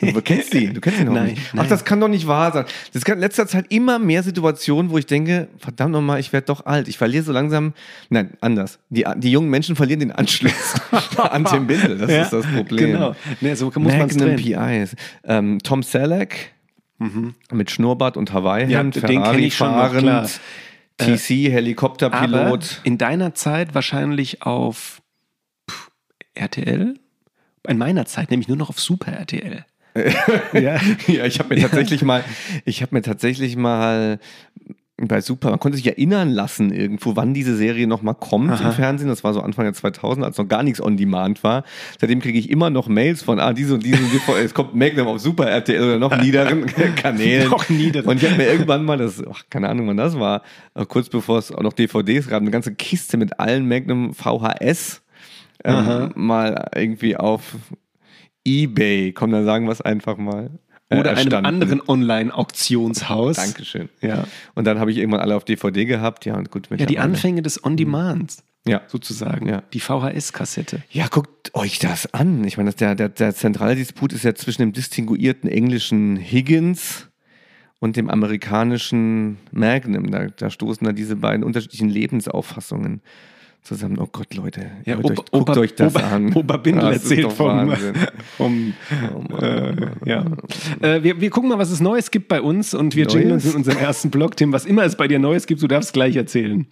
Du 0.00 0.22
kennst 0.22 0.54
ihn, 0.54 0.74
du 0.74 0.80
kennst 0.80 1.00
ihn 1.00 1.06
noch 1.06 1.14
nein, 1.14 1.30
nicht. 1.30 1.52
Ach, 1.56 1.66
das 1.66 1.84
kann 1.84 2.00
doch 2.00 2.08
nicht 2.08 2.26
wahr 2.26 2.52
sein. 2.52 2.64
Es 2.92 3.04
gibt 3.04 3.16
in 3.16 3.20
letzter 3.20 3.46
Zeit 3.46 3.66
immer 3.68 3.98
mehr 3.98 4.22
Situationen, 4.22 4.90
wo 4.90 4.98
ich 4.98 5.06
denke, 5.06 5.48
verdammt 5.58 5.92
nochmal, 5.92 6.20
ich 6.20 6.32
werde 6.32 6.46
doch 6.46 6.66
alt. 6.66 6.88
Ich 6.88 6.98
verliere 6.98 7.22
so 7.22 7.32
langsam, 7.32 7.74
nein, 8.08 8.30
anders. 8.40 8.78
Die, 8.88 9.04
die 9.16 9.30
jungen 9.30 9.50
Menschen 9.50 9.76
verlieren 9.76 10.00
den 10.00 10.12
Anschluss 10.12 10.74
an 11.18 11.44
Tim 11.44 11.66
Bindel. 11.66 11.98
Das 11.98 12.10
ja, 12.10 12.22
ist 12.22 12.32
das 12.32 12.46
Problem. 12.46 12.92
Genau. 12.92 13.16
Nee, 13.40 13.54
so 13.54 13.66
muss 13.66 13.92
man 13.92 14.08
es 14.08 14.42
PIs. 14.42 14.96
Ähm, 15.24 15.58
Tom 15.62 15.82
Selleck 15.82 16.54
mhm. 16.98 17.34
mit 17.52 17.70
Schnurrbart 17.70 18.16
und 18.16 18.32
Hawaii-Hemd, 18.32 18.96
ja, 18.96 19.00
Ferrari 19.00 19.50
fahrend, 19.50 20.40
TC, 20.98 21.30
äh, 21.30 21.50
Helikopterpilot. 21.50 22.80
in 22.84 22.98
deiner 22.98 23.34
Zeit 23.34 23.74
wahrscheinlich 23.74 24.42
auf 24.42 25.02
RTL? 26.36 26.94
In 27.68 27.78
meiner 27.78 28.06
Zeit 28.06 28.30
nämlich 28.30 28.48
nur 28.48 28.56
noch 28.56 28.68
auf 28.68 28.80
Super 28.80 29.12
RTL. 29.12 29.64
ja. 30.52 30.78
ja, 31.06 31.24
ich 31.24 31.38
habe 31.38 31.54
mir 31.54 31.62
tatsächlich 31.62 32.02
mal, 32.02 32.22
ich 32.64 32.82
habe 32.82 32.94
mir 32.94 33.02
tatsächlich 33.02 33.56
mal 33.56 34.18
bei 34.98 35.20
Super, 35.20 35.50
man 35.50 35.60
konnte 35.60 35.76
sich 35.76 35.86
erinnern 35.86 36.30
lassen 36.30 36.72
irgendwo, 36.72 37.16
wann 37.16 37.34
diese 37.34 37.54
Serie 37.54 37.86
nochmal 37.86 38.14
kommt 38.14 38.50
Aha. 38.50 38.68
im 38.68 38.72
Fernsehen. 38.72 39.08
Das 39.08 39.24
war 39.24 39.34
so 39.34 39.40
Anfang 39.40 39.66
der 39.66 39.74
2000, 39.74 40.24
als 40.24 40.38
noch 40.38 40.48
gar 40.48 40.62
nichts 40.62 40.80
on 40.80 40.96
demand 40.96 41.44
war. 41.44 41.64
Seitdem 42.00 42.20
kriege 42.20 42.38
ich 42.38 42.48
immer 42.48 42.70
noch 42.70 42.88
Mails 42.88 43.22
von, 43.22 43.38
ah, 43.38 43.52
diese 43.52 43.74
und 43.74 43.84
diese, 43.84 44.02
diese 44.04 44.32
es 44.42 44.54
kommt 44.54 44.74
Magnum 44.74 45.06
auf 45.08 45.20
Super 45.20 45.50
RTL 45.50 45.82
oder 45.82 45.98
noch 45.98 46.16
niederen 46.16 46.64
Kanälen. 46.96 47.50
noch 47.50 47.68
niederen. 47.68 48.08
Und 48.08 48.22
ich 48.22 48.28
habe 48.28 48.38
mir 48.38 48.48
irgendwann 48.48 48.84
mal, 48.86 48.96
das, 48.96 49.22
ach, 49.30 49.42
keine 49.50 49.68
Ahnung, 49.68 49.88
wann 49.88 49.98
das 49.98 50.18
war, 50.18 50.42
kurz 50.88 51.10
bevor 51.10 51.38
es 51.38 51.52
auch 51.52 51.62
noch 51.62 51.74
DVDs 51.74 52.28
gab, 52.28 52.40
eine 52.40 52.50
ganze 52.50 52.74
Kiste 52.74 53.18
mit 53.18 53.38
allen 53.38 53.68
Magnum 53.68 54.14
VHS 54.14 55.02
ähm, 55.66 56.12
mal 56.14 56.68
irgendwie 56.74 57.16
auf 57.16 57.56
Ebay, 58.44 59.12
komm, 59.12 59.32
dann 59.32 59.44
sagen 59.44 59.66
wir 59.66 59.72
es 59.72 59.80
einfach 59.80 60.16
mal. 60.16 60.50
Äh, 60.88 61.00
Oder 61.00 61.16
einem 61.16 61.44
anderen 61.44 61.82
Online-Auktionshaus. 61.86 63.36
Dankeschön. 63.36 63.88
Ja. 64.00 64.24
Und 64.54 64.66
dann 64.66 64.78
habe 64.78 64.92
ich 64.92 64.98
irgendwann 64.98 65.20
alle 65.20 65.34
auf 65.34 65.44
DVD 65.44 65.84
gehabt. 65.84 66.24
Ja, 66.24 66.36
und 66.36 66.50
gut. 66.50 66.68
Ja, 66.76 66.86
die 66.86 67.00
Anfänge 67.00 67.42
des 67.42 67.64
On-Demands. 67.64 68.44
Ja. 68.66 68.82
Sozusagen. 68.86 69.48
Ja. 69.48 69.62
Die 69.72 69.80
VHS-Kassette. 69.80 70.82
Ja, 70.90 71.06
guckt 71.08 71.54
euch 71.54 71.78
das 71.78 72.12
an. 72.14 72.44
Ich 72.44 72.56
meine, 72.56 72.72
der, 72.72 72.94
der, 72.94 73.08
der 73.08 73.34
zentrale 73.34 73.76
Disput 73.76 74.12
ist 74.12 74.24
ja 74.24 74.34
zwischen 74.34 74.62
dem 74.62 74.72
distinguierten 74.72 75.48
englischen 75.48 76.16
Higgins 76.16 77.08
und 77.78 77.96
dem 77.96 78.10
amerikanischen 78.10 79.38
Magnum. 79.52 80.10
Da, 80.10 80.26
da 80.26 80.50
stoßen 80.50 80.84
da 80.84 80.92
diese 80.92 81.16
beiden 81.16 81.44
unterschiedlichen 81.44 81.88
Lebensauffassungen 81.88 83.02
zusammen. 83.66 83.98
Oh 83.98 84.08
Gott, 84.10 84.34
Leute, 84.34 84.70
ja, 84.84 84.98
Opa, 84.98 85.08
euch, 85.08 85.16
guckt 85.16 85.34
Opa, 85.34 85.56
euch 85.58 85.74
das 85.74 85.94
Opa, 85.94 86.06
an. 86.08 86.32
Opa 86.34 86.56
Bindel 86.56 86.92
das 86.92 87.02
erzählt 87.02 87.32
vom, 87.32 87.72
vom 88.36 88.74
oh 89.14 89.36
äh, 89.36 89.90
ja. 90.04 90.24
Äh, 90.80 91.02
wir, 91.02 91.20
wir 91.20 91.30
gucken 91.30 91.50
mal, 91.50 91.58
was 91.58 91.70
es 91.70 91.80
Neues 91.80 92.10
gibt 92.10 92.28
bei 92.28 92.40
uns 92.40 92.74
und 92.74 92.96
wir 92.96 93.06
jingeln 93.06 93.32
uns 93.32 93.44
in 93.44 93.54
unserem 93.54 93.78
ersten 93.78 94.10
Blog. 94.10 94.36
Tim, 94.36 94.52
was 94.52 94.64
immer 94.64 94.84
es 94.84 94.96
bei 94.96 95.08
dir 95.08 95.18
Neues 95.18 95.46
gibt, 95.46 95.62
du 95.62 95.66
darfst 95.66 95.92
gleich 95.92 96.16
erzählen. 96.16 96.66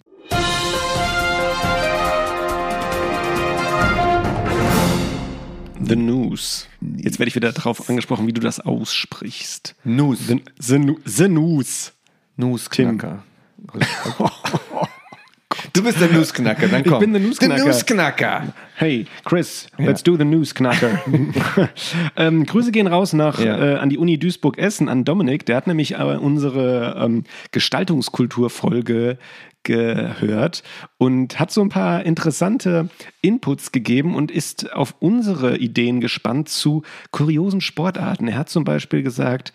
The 5.87 5.95
News. 5.95 6.67
Jetzt 6.97 7.19
werde 7.19 7.27
ich 7.27 7.35
wieder 7.35 7.51
darauf 7.51 7.89
angesprochen, 7.89 8.25
wie 8.25 8.33
du 8.33 8.41
das 8.41 8.59
aussprichst. 8.59 9.75
News. 9.83 10.19
The, 10.27 10.41
the, 10.59 10.95
the 11.05 11.27
News. 11.27 11.93
Newsknacker. 12.37 13.23
Du 15.75 15.83
bist 15.83 15.99
der 15.99 16.09
Newsknacker, 16.09 16.67
dann 16.69 16.83
komm. 16.83 16.93
Ich 16.93 16.99
bin 16.99 17.11
der 17.11 17.21
Newsknacker. 17.21 17.55
Der 17.55 17.65
Newsknacker. 17.65 18.53
Hey, 18.75 19.05
Chris, 19.25 19.67
ja. 19.77 19.85
let's 19.85 20.03
do 20.03 20.15
the 20.15 20.23
Newsknacker. 20.23 21.01
ähm, 22.15 22.45
Grüße 22.45 22.71
gehen 22.71 22.87
raus 22.87 23.11
nach, 23.11 23.39
ja. 23.39 23.73
äh, 23.73 23.75
an 23.75 23.89
die 23.89 23.97
Uni 23.97 24.17
Duisburg-Essen, 24.17 24.87
an 24.87 25.03
Dominik. 25.03 25.45
Der 25.45 25.57
hat 25.57 25.67
nämlich 25.67 25.95
äh, 25.95 25.97
unsere 25.97 26.95
ähm, 27.03 27.25
Gestaltungskultur-Folge 27.51 29.17
gehört 29.63 30.63
und 30.97 31.39
hat 31.39 31.51
so 31.51 31.61
ein 31.61 31.69
paar 31.69 32.05
interessante 32.05 32.87
Inputs 33.21 33.73
gegeben 33.73 34.15
und 34.15 34.31
ist 34.31 34.71
auf 34.73 34.95
unsere 34.99 35.57
Ideen 35.57 35.99
gespannt 35.99 36.47
zu 36.47 36.83
kuriosen 37.11 37.59
Sportarten. 37.59 38.29
Er 38.29 38.37
hat 38.37 38.49
zum 38.49 38.63
Beispiel 38.63 39.03
gesagt, 39.03 39.51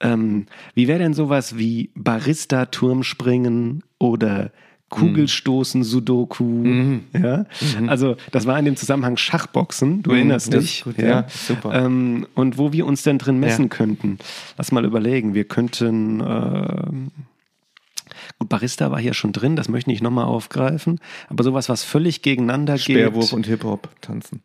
ähm, 0.00 0.46
wie 0.74 0.88
wäre 0.88 0.98
denn 0.98 1.14
sowas 1.14 1.56
wie 1.56 1.90
Barista-Turmspringen 1.94 3.84
oder 3.98 4.50
Kugelstoßen, 4.92 5.82
Sudoku. 5.82 6.44
Mhm. 6.44 7.04
Ja? 7.14 7.46
Mhm. 7.78 7.88
Also 7.88 8.16
das 8.30 8.46
war 8.46 8.58
in 8.58 8.66
dem 8.66 8.76
Zusammenhang 8.76 9.16
Schachboxen, 9.16 10.02
du 10.02 10.10
mhm. 10.10 10.16
erinnerst 10.16 10.52
dich. 10.52 10.84
Gut, 10.84 10.98
ja. 10.98 11.06
ja, 11.06 11.26
super. 11.28 11.72
Ähm, 11.74 12.26
und 12.34 12.58
wo 12.58 12.72
wir 12.72 12.86
uns 12.86 13.02
denn 13.02 13.18
drin 13.18 13.40
messen 13.40 13.64
ja. 13.64 13.68
könnten. 13.68 14.18
Lass 14.58 14.70
mal 14.70 14.84
überlegen. 14.84 15.34
Wir 15.34 15.44
könnten, 15.44 16.20
äh, 16.20 16.92
gut, 18.38 18.48
Barista 18.48 18.90
war 18.90 19.00
hier 19.00 19.14
schon 19.14 19.32
drin, 19.32 19.56
das 19.56 19.68
möchte 19.68 19.90
ich 19.90 20.02
nochmal 20.02 20.26
aufgreifen, 20.26 21.00
aber 21.28 21.42
sowas, 21.42 21.68
was 21.68 21.82
völlig 21.84 22.22
gegeneinander 22.22 22.76
Speerwurf 22.76 22.96
geht. 22.96 23.08
Speerwurf 23.08 23.32
und 23.32 23.46
Hip-Hop 23.46 23.88
tanzen. 24.02 24.42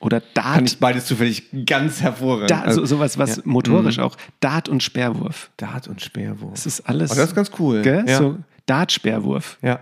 Oder 0.00 0.20
Dart. 0.34 0.56
Kann 0.56 0.66
ich 0.66 0.78
beides 0.78 1.06
zufällig 1.06 1.44
ganz 1.64 2.02
hervorragend. 2.02 2.50
Da, 2.50 2.62
also, 2.62 2.84
sowas, 2.84 3.16
was 3.16 3.36
ja. 3.36 3.42
motorisch 3.46 3.96
mhm. 3.96 4.02
auch. 4.02 4.16
Dart 4.40 4.68
und 4.68 4.82
Speerwurf. 4.82 5.50
Dart 5.56 5.88
und 5.88 6.02
Speerwurf. 6.02 6.52
Das 6.52 6.66
ist 6.66 6.80
alles. 6.80 7.12
Oh, 7.12 7.14
das 7.14 7.28
ist 7.28 7.34
ganz 7.34 7.52
cool. 7.58 7.80
Gell? 7.80 8.04
Ja. 8.06 8.18
So 8.18 8.38
Dart-Speerwurf. 8.66 9.58
Ja. 9.62 9.80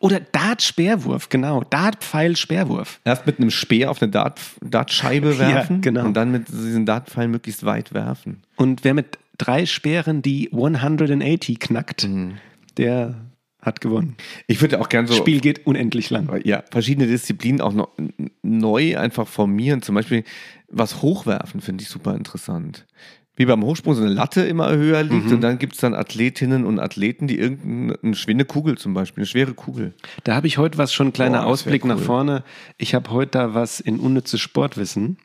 Oder 0.00 0.20
Dart-Speerwurf, 0.20 1.28
genau. 1.28 1.62
Dart-Pfeil-Speerwurf. 1.68 3.00
Erst 3.04 3.26
mit 3.26 3.38
einem 3.38 3.50
Speer 3.50 3.90
auf 3.90 4.00
eine 4.00 4.10
Dart, 4.10 4.40
Dartscheibe 4.62 5.38
werfen 5.38 5.76
ja, 5.76 5.80
genau. 5.80 6.04
und 6.04 6.14
dann 6.14 6.30
mit 6.30 6.48
diesen 6.48 6.86
Dartpfeil 6.86 7.28
möglichst 7.28 7.64
weit 7.64 7.92
werfen. 7.92 8.42
Und 8.56 8.84
wer 8.84 8.94
mit 8.94 9.18
drei 9.38 9.66
Speeren 9.66 10.22
die 10.22 10.50
180 10.52 11.58
knackt, 11.58 12.04
mhm. 12.04 12.34
der 12.76 13.16
hat 13.60 13.80
gewonnen. 13.80 14.16
Ich 14.46 14.60
würde 14.60 14.80
auch 14.80 14.88
gerne 14.88 15.08
so. 15.08 15.14
Das 15.14 15.18
Spiel 15.18 15.40
geht 15.40 15.66
unendlich 15.66 16.10
lang. 16.10 16.40
Ja, 16.44 16.62
verschiedene 16.70 17.08
Disziplinen 17.08 17.60
auch 17.60 17.72
noch 17.72 17.88
neu 18.42 18.96
einfach 18.96 19.26
formieren. 19.26 19.82
Zum 19.82 19.96
Beispiel 19.96 20.22
was 20.68 21.02
hochwerfen 21.02 21.60
finde 21.60 21.82
ich 21.82 21.88
super 21.88 22.14
interessant 22.14 22.86
wie 23.38 23.46
beim 23.46 23.62
Hochsprung 23.64 23.94
so 23.94 24.02
eine 24.02 24.10
Latte 24.12 24.42
immer 24.42 24.68
höher 24.70 25.02
liegt 25.02 25.32
und 25.32 25.40
dann 25.40 25.58
gibt 25.58 25.74
es 25.74 25.80
dann 25.80 25.94
Athletinnen 25.94 26.66
und 26.66 26.78
Athleten, 26.78 27.26
die 27.28 27.38
irgendeine 27.38 28.14
schwere 28.14 28.44
Kugel 28.44 28.76
zum 28.76 28.92
Beispiel, 28.92 29.22
eine 29.22 29.26
schwere 29.26 29.54
Kugel. 29.54 29.94
Da 30.24 30.34
habe 30.34 30.46
ich 30.48 30.58
heute 30.58 30.76
was 30.76 30.92
schon, 30.92 31.12
kleiner 31.14 31.38
Boah, 31.38 31.44
das 31.44 31.60
Ausblick 31.60 31.84
wär 31.84 31.88
nach 31.94 31.98
cool. 32.00 32.04
vorne. 32.04 32.42
Ich 32.76 32.94
habe 32.94 33.10
heute 33.10 33.30
da 33.38 33.54
was 33.54 33.80
in 33.80 33.98
unnützes 34.00 34.40
Sportwissen. 34.40 35.16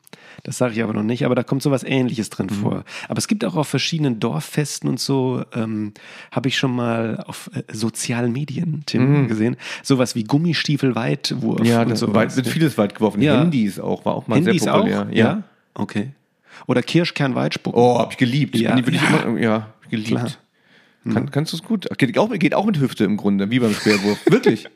Das 0.42 0.58
sage 0.58 0.74
ich 0.74 0.82
aber 0.82 0.92
noch 0.92 1.02
nicht, 1.04 1.24
aber 1.24 1.34
da 1.34 1.42
kommt 1.42 1.62
sowas 1.62 1.84
ähnliches 1.84 2.28
drin 2.30 2.46
Mhm. 2.50 2.54
vor. 2.54 2.84
Aber 3.08 3.18
es 3.18 3.28
gibt 3.28 3.44
auch 3.44 3.54
auf 3.56 3.68
verschiedenen 3.68 4.20
Dorffesten 4.20 4.88
und 4.88 4.98
so, 5.00 5.42
ähm, 5.54 5.92
habe 6.32 6.48
ich 6.48 6.56
schon 6.58 6.74
mal 6.74 7.22
auf 7.26 7.50
äh, 7.54 7.62
sozialen 7.72 8.32
Medien, 8.32 8.82
Tim, 8.86 9.28
gesehen. 9.28 9.56
Sowas 9.82 10.14
wie 10.14 10.24
Gummistiefel 10.24 10.94
Weitwurf 10.94 11.60
Mhm. 11.60 11.66
Ja, 11.66 11.84
das 11.84 12.00
sowas. 12.00 12.14
weit, 12.14 12.36
wird 12.36 12.46
vieles 12.48 12.76
weit 12.78 12.94
geworfen. 12.94 13.22
Ja. 13.22 13.40
Handys 13.40 13.78
auch, 13.80 14.04
war 14.04 14.14
auch 14.14 14.26
mal 14.28 14.36
Handys 14.36 14.62
sehr 14.64 14.72
populär. 14.72 15.06
auch? 15.10 15.14
Ja. 15.14 15.42
Okay. 15.74 16.10
Oder 16.66 16.82
Kirschkernweitspucken. 16.82 17.80
Oh, 17.80 17.98
hab 17.98 18.12
ich 18.12 18.18
geliebt. 18.18 18.56
Ja. 18.56 18.74
Bin, 18.74 18.84
bin 18.84 18.94
ich 18.94 19.02
Ja. 19.02 19.16
immer, 19.18 19.38
ja, 19.40 19.68
geliebt. 19.90 20.08
Klar. 20.10 20.28
Mhm. 21.04 21.14
Kann, 21.14 21.30
kannst 21.30 21.52
du 21.52 21.56
es 21.56 21.62
gut? 21.62 21.86
Geht 21.98 22.16
auch, 22.18 22.30
geht 22.32 22.54
auch 22.54 22.64
mit 22.66 22.78
Hüfte 22.80 23.04
im 23.04 23.16
Grunde, 23.16 23.50
wie 23.50 23.58
beim 23.60 23.74
Speerwurf. 23.74 24.18
Wirklich? 24.30 24.66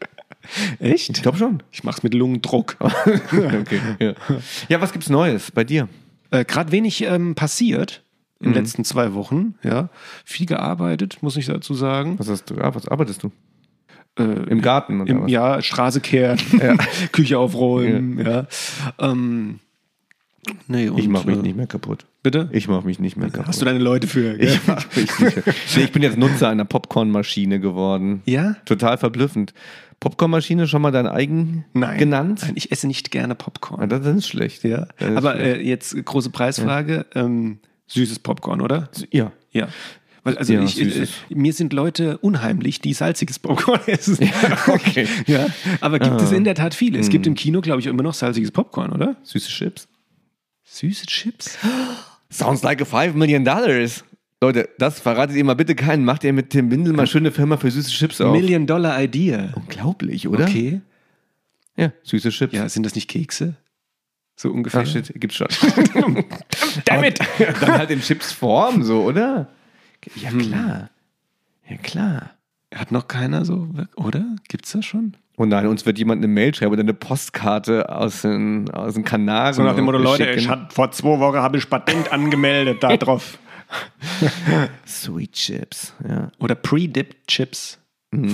Echt? 0.78 1.16
Ich 1.16 1.22
glaube 1.22 1.38
schon. 1.38 1.62
Ich 1.72 1.84
mach's 1.84 2.02
mit 2.02 2.14
Lungendruck. 2.14 2.76
okay. 2.80 3.80
Ja. 3.98 4.12
ja, 4.68 4.80
was 4.80 4.92
gibt's 4.92 5.08
Neues 5.08 5.50
bei 5.50 5.64
dir? 5.64 5.88
Äh, 6.30 6.44
Gerade 6.44 6.72
wenig 6.72 7.02
ähm, 7.02 7.34
passiert 7.34 8.02
Mhm. 8.40 8.46
in 8.46 8.52
den 8.52 8.62
letzten 8.62 8.84
zwei 8.84 9.14
Wochen. 9.14 9.54
Ja, 9.64 9.88
viel 10.24 10.46
gearbeitet, 10.46 11.18
muss 11.22 11.36
ich 11.36 11.46
dazu 11.46 11.74
sagen. 11.74 12.18
Was 12.20 12.28
hast 12.28 12.50
du? 12.50 12.54
Ah, 12.60 12.72
was 12.72 12.86
arbeitest 12.86 13.24
du? 13.24 13.32
Äh, 14.16 14.22
Im 14.48 14.60
Garten 14.62 15.00
oder 15.00 15.10
Im, 15.10 15.22
was? 15.24 15.30
ja, 15.32 15.60
Straße 15.60 16.00
kehren, 16.00 16.38
Küche 17.12 17.36
aufräumen, 17.38 18.24
ja. 18.24 18.46
Ähm, 19.00 19.58
nee, 20.68 20.90
Ich 20.96 21.08
mache 21.08 21.26
mich 21.26 21.38
äh, 21.38 21.42
nicht 21.42 21.56
mehr 21.56 21.66
kaputt. 21.66 22.06
Bitte? 22.22 22.48
Ich 22.52 22.68
mache 22.68 22.84
mich 22.86 22.98
nicht 22.98 23.16
mehr 23.16 23.30
kaputt. 23.30 23.48
Hast 23.48 23.60
du 23.60 23.64
deine 23.64 23.78
Leute 23.78 24.06
für? 24.06 24.36
gell? 24.36 24.48
ich, 24.48 24.60
mach 24.66 24.84
mich 24.96 24.96
nicht 24.96 25.20
mehr. 25.20 25.54
nee, 25.76 25.82
ich 25.84 25.92
bin 25.92 26.02
jetzt 26.02 26.18
Nutzer 26.18 26.48
einer 26.48 26.64
Popcornmaschine 26.64 27.60
geworden. 27.60 28.22
ja? 28.26 28.56
Total 28.64 28.98
verblüffend. 28.98 29.54
Popcornmaschine 30.00 30.68
schon 30.68 30.82
mal 30.82 30.92
dein 30.92 31.06
eigen 31.08 31.64
Nein. 31.74 31.98
genannt? 31.98 32.40
Nein, 32.42 32.52
ich 32.54 32.70
esse 32.70 32.86
nicht 32.86 33.10
gerne 33.10 33.32
Ah, 33.32 33.36
Popcorn. 33.36 33.88
das 33.88 34.06
ist 34.06 34.28
schlecht. 34.28 34.62
Ja. 34.64 34.86
Das 34.98 35.16
Aber 35.16 35.32
schlecht. 35.34 35.56
äh, 35.58 35.62
jetzt 35.62 36.04
große 36.04 36.30
Preisfrage: 36.30 37.06
ähm, 37.14 37.58
süßes 37.88 38.20
Popcorn, 38.20 38.60
oder? 38.60 38.88
ja. 39.10 39.32
Ja. 39.50 39.68
Weil, 40.24 40.36
also 40.36 40.52
Ja, 40.52 40.62
ich, 40.62 40.80
äh, 40.80 41.06
mir 41.30 41.52
sind 41.52 41.72
Leute 41.72 42.18
unheimlich, 42.18 42.80
die 42.80 42.92
salziges 42.92 43.38
Popcorn 43.38 43.80
essen. 43.86 44.18
okay. 44.68 45.08
Ja, 45.26 45.46
aber 45.80 45.98
gibt 45.98 46.12
Ah. 46.20 46.22
es 46.24 46.32
in 46.32 46.44
der 46.44 46.54
Tat 46.54 46.74
viele. 46.74 46.98
Es 46.98 47.08
gibt 47.08 47.24
Hm. 47.26 47.32
im 47.32 47.34
Kino, 47.36 47.60
glaube 47.60 47.80
ich, 47.80 47.86
immer 47.86 48.02
noch 48.02 48.14
salziges 48.14 48.50
Popcorn, 48.52 48.92
oder? 48.92 49.16
Süße 49.22 49.48
Chips. 49.48 49.88
Süße 50.70 51.06
Chips? 51.06 51.58
Sounds 52.30 52.62
like 52.62 52.80
a 52.80 52.84
five 52.84 53.14
million 53.14 53.44
dollars. 53.44 54.04
Leute, 54.40 54.68
das 54.78 55.00
verratet 55.00 55.36
ihr 55.36 55.44
mal 55.44 55.54
bitte 55.54 55.74
keinen. 55.74 56.04
Macht 56.04 56.22
ihr 56.24 56.32
mit 56.32 56.50
Tim 56.50 56.70
Windel 56.70 56.92
mal 56.92 57.06
schöne 57.06 57.32
Firma 57.32 57.56
für 57.56 57.70
süße 57.70 57.90
Chips 57.90 58.20
auf. 58.20 58.32
Million 58.32 58.66
Dollar 58.66 59.02
Idea. 59.02 59.52
Unglaublich, 59.56 60.28
oder? 60.28 60.44
Okay. 60.44 60.80
Ja, 61.76 61.92
süße 62.02 62.30
Chips. 62.30 62.54
Ja, 62.54 62.68
sind 62.68 62.84
das 62.84 62.94
nicht 62.94 63.08
Kekse? 63.08 63.56
So 64.36 64.50
ungefähr. 64.50 64.86
Shit, 64.86 65.12
gibt's 65.16 65.36
schon. 65.36 65.48
Damit! 66.84 67.18
Dann 67.60 67.72
halt 67.72 67.90
in 67.90 68.00
Chipsform, 68.00 68.84
so, 68.84 69.02
oder? 69.02 69.48
Ja, 70.14 70.30
klar. 70.30 70.90
Ja, 71.68 71.76
klar. 71.78 72.30
Hat 72.74 72.92
noch 72.92 73.08
keiner 73.08 73.44
so, 73.44 73.68
oder? 73.96 74.24
Gibt's 74.48 74.72
das 74.72 74.84
schon? 74.84 75.16
Oh 75.36 75.44
nein, 75.44 75.66
uns 75.66 75.86
wird 75.86 75.98
jemand 75.98 76.18
eine 76.18 76.32
Mail 76.32 76.54
schreiben 76.54 76.72
oder 76.72 76.82
eine 76.82 76.94
Postkarte 76.94 77.88
aus 77.88 78.22
den, 78.22 78.68
aus 78.70 78.94
den 78.94 79.04
Kanaren. 79.04 79.54
So 79.54 79.62
nach 79.62 79.74
dem 79.74 79.84
Motto, 79.84 79.98
Leute, 79.98 80.30
ich 80.32 80.48
hat, 80.48 80.72
vor 80.72 80.90
zwei 80.90 81.18
Wochen 81.20 81.36
habe 81.36 81.56
ich 81.56 81.70
Patent 81.70 82.12
angemeldet 82.12 82.82
da 82.82 82.96
drauf. 82.96 83.38
Sweet 84.86 85.32
Chips, 85.32 85.94
ja. 86.06 86.30
Oder 86.40 86.54
pre-dipped 86.54 87.26
Chips. 87.28 87.78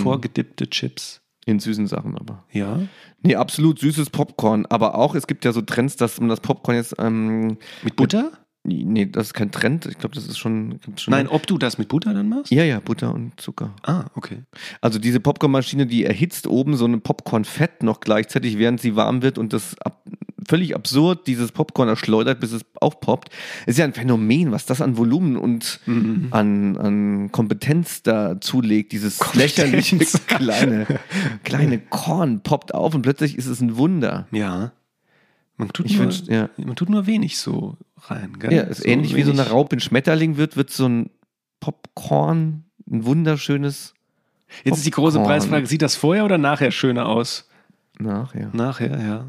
Vorgedippte 0.02 0.70
Chips. 0.70 1.20
In 1.46 1.58
süßen 1.60 1.86
Sachen 1.86 2.16
aber. 2.16 2.44
Ja. 2.52 2.78
Nee, 3.22 3.36
absolut 3.36 3.78
süßes 3.78 4.10
Popcorn. 4.10 4.64
Aber 4.66 4.94
auch, 4.94 5.14
es 5.14 5.26
gibt 5.26 5.44
ja 5.44 5.52
so 5.52 5.60
Trends, 5.60 5.96
dass 5.96 6.18
man 6.18 6.30
das 6.30 6.40
Popcorn 6.40 6.76
jetzt. 6.76 6.94
Ähm, 6.98 7.58
Mit 7.82 7.96
Butter? 7.96 8.32
Nee, 8.64 9.06
das 9.06 9.28
ist 9.28 9.34
kein 9.34 9.50
Trend. 9.50 9.86
Ich 9.86 9.98
glaube, 9.98 10.14
das 10.14 10.26
ist 10.26 10.38
schon. 10.38 10.80
schon 10.96 11.12
Nein, 11.12 11.28
ob 11.28 11.46
du 11.46 11.58
das 11.58 11.78
mit 11.78 11.88
Butter 11.88 12.14
dann 12.14 12.28
machst? 12.28 12.50
Ja, 12.50 12.64
ja, 12.64 12.80
Butter 12.80 13.14
und 13.14 13.38
Zucker. 13.40 13.74
Ah, 13.82 14.04
okay. 14.14 14.42
Also 14.80 14.98
diese 14.98 15.20
Popcornmaschine, 15.20 15.86
die 15.86 16.04
erhitzt 16.04 16.46
oben 16.46 16.76
so 16.76 16.86
ein 16.86 17.00
Popcornfett 17.00 17.82
noch 17.82 18.00
gleichzeitig, 18.00 18.58
während 18.58 18.80
sie 18.80 18.96
warm 18.96 19.22
wird 19.22 19.38
und 19.38 19.52
das 19.52 19.78
ab, 19.80 20.02
völlig 20.48 20.74
absurd 20.74 21.26
dieses 21.26 21.52
Popcorn 21.52 21.88
erschleudert, 21.88 22.40
bis 22.40 22.52
es 22.52 22.64
aufpoppt. 22.80 23.30
Ist 23.66 23.78
ja 23.78 23.84
ein 23.84 23.92
Phänomen, 23.92 24.52
was 24.52 24.66
das 24.66 24.80
an 24.80 24.96
Volumen 24.96 25.36
und 25.36 25.80
an, 26.30 26.76
an 26.76 27.32
Kompetenz 27.32 28.02
da 28.02 28.40
zulegt. 28.40 28.92
Dieses 28.92 29.34
lächerliche 29.34 29.98
kleine, 30.26 30.86
kleine 31.44 31.78
Korn 31.78 32.40
poppt 32.40 32.74
auf 32.74 32.94
und 32.94 33.02
plötzlich 33.02 33.36
ist 33.36 33.46
es 33.46 33.60
ein 33.60 33.76
Wunder. 33.76 34.26
Ja. 34.32 34.72
Man 35.56 35.68
tut, 35.68 35.86
Ich 35.86 35.96
nur, 35.96 36.06
wünsch- 36.06 36.30
ja. 36.30 36.48
man 36.56 36.74
tut 36.76 36.88
nur 36.88 37.06
wenig 37.06 37.38
so 37.38 37.76
rein, 38.08 38.38
gell? 38.40 38.52
Ja, 38.52 38.62
ist 38.62 38.84
ähnlich 38.84 39.14
wie 39.14 39.22
so 39.22 39.30
eine 39.30 39.40
wenig- 39.40 39.52
Raupe 39.52 39.76
in 39.76 39.80
Schmetterling 39.80 40.36
wird, 40.36 40.56
wird 40.56 40.70
so 40.70 40.86
ein 40.88 41.10
Popcorn, 41.60 42.64
ein 42.90 43.04
wunderschönes 43.04 43.94
Jetzt 44.64 44.78
ist 44.78 44.86
die 44.86 44.90
große. 44.90 45.18
Preisfrage, 45.20 45.66
sieht 45.66 45.82
das 45.82 45.96
vorher 45.96 46.24
oder 46.24 46.38
nachher 46.38 46.70
schöner 46.70 47.06
aus? 47.06 47.48
nachher. 47.98 48.50
Nachher, 48.52 49.00
ja. 49.00 49.26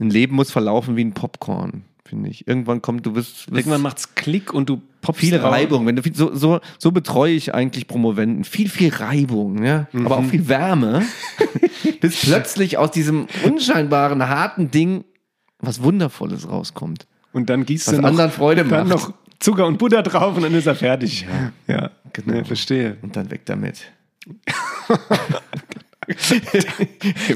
Ein 0.00 0.10
Leben 0.10 0.34
muss 0.34 0.50
verlaufen 0.50 0.96
wie 0.96 1.04
ein 1.04 1.12
Popcorn, 1.12 1.84
finde 2.04 2.30
ich. 2.30 2.46
Irgendwann 2.48 2.80
kommt, 2.82 3.04
du 3.06 3.14
wirst, 3.14 3.48
Irgendwann 3.48 3.82
macht's 3.82 4.14
Klick 4.14 4.52
und 4.54 4.68
du 4.68 4.80
poppst 5.02 5.20
viel. 5.20 5.36
Reibung. 5.36 5.86
Wenn 5.86 5.96
du 5.96 6.02
viel, 6.02 6.14
so, 6.14 6.34
so, 6.34 6.60
so 6.78 6.90
betreue 6.92 7.32
ich 7.34 7.54
eigentlich 7.54 7.86
Promoventen. 7.86 8.44
Viel, 8.44 8.68
viel 8.68 8.92
Reibung, 8.94 9.62
ja? 9.62 9.88
aber 9.92 10.18
auch 10.18 10.24
viel 10.24 10.48
Wärme, 10.48 11.02
bis 12.00 12.20
plötzlich 12.22 12.78
aus 12.78 12.90
diesem 12.90 13.26
unscheinbaren, 13.44 14.26
harten 14.28 14.70
Ding 14.70 15.04
was 15.60 15.82
Wundervolles 15.82 16.48
rauskommt. 16.48 17.06
Und 17.32 17.50
dann 17.50 17.64
gießt 17.66 17.88
Was 17.88 17.94
du 17.96 18.00
noch, 18.02 18.08
anderen 18.08 18.30
Freude 18.30 18.64
dann 18.64 18.88
macht. 18.88 19.08
noch 19.08 19.14
Zucker 19.38 19.66
und 19.66 19.78
Butter 19.78 20.02
drauf 20.02 20.36
und 20.36 20.42
dann 20.42 20.54
ist 20.54 20.66
er 20.66 20.74
fertig. 20.74 21.26
Ja, 21.68 21.74
ja 21.74 21.90
genau. 22.12 22.38
Ja, 22.38 22.44
verstehe. 22.44 22.96
Und 23.02 23.14
dann 23.16 23.30
weg 23.30 23.42
damit. 23.46 23.80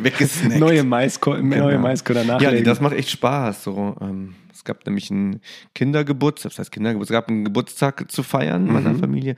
Weggesnackt. 0.03 0.59
Neue 0.61 0.83
Maiskörner 0.85 1.43
neue 1.43 1.71
Genau. 1.73 1.83
Maiskörner 1.83 2.23
Ja, 2.23 2.27
nachlegen. 2.35 2.55
nee, 2.57 2.63
das 2.63 2.81
macht 2.81 2.95
echt 2.95 3.11
Spaß. 3.11 3.65
So, 3.65 3.97
ähm, 4.01 4.35
es 4.63 4.65
gab 4.65 4.87
nämlich 4.87 5.11
einen 5.11 5.41
Kindergeburtstag, 5.75 6.53
das 6.53 6.61
heißt 6.61 6.71
Kindergeburtstag, 6.73 7.17
es 7.17 7.21
gab 7.21 7.29
einen 7.29 7.45
Geburtstag 7.45 8.11
zu 8.13 8.23
feiern 8.23 8.67
Mhm. 8.67 8.73
meiner 8.73 8.95
Familie 8.95 9.35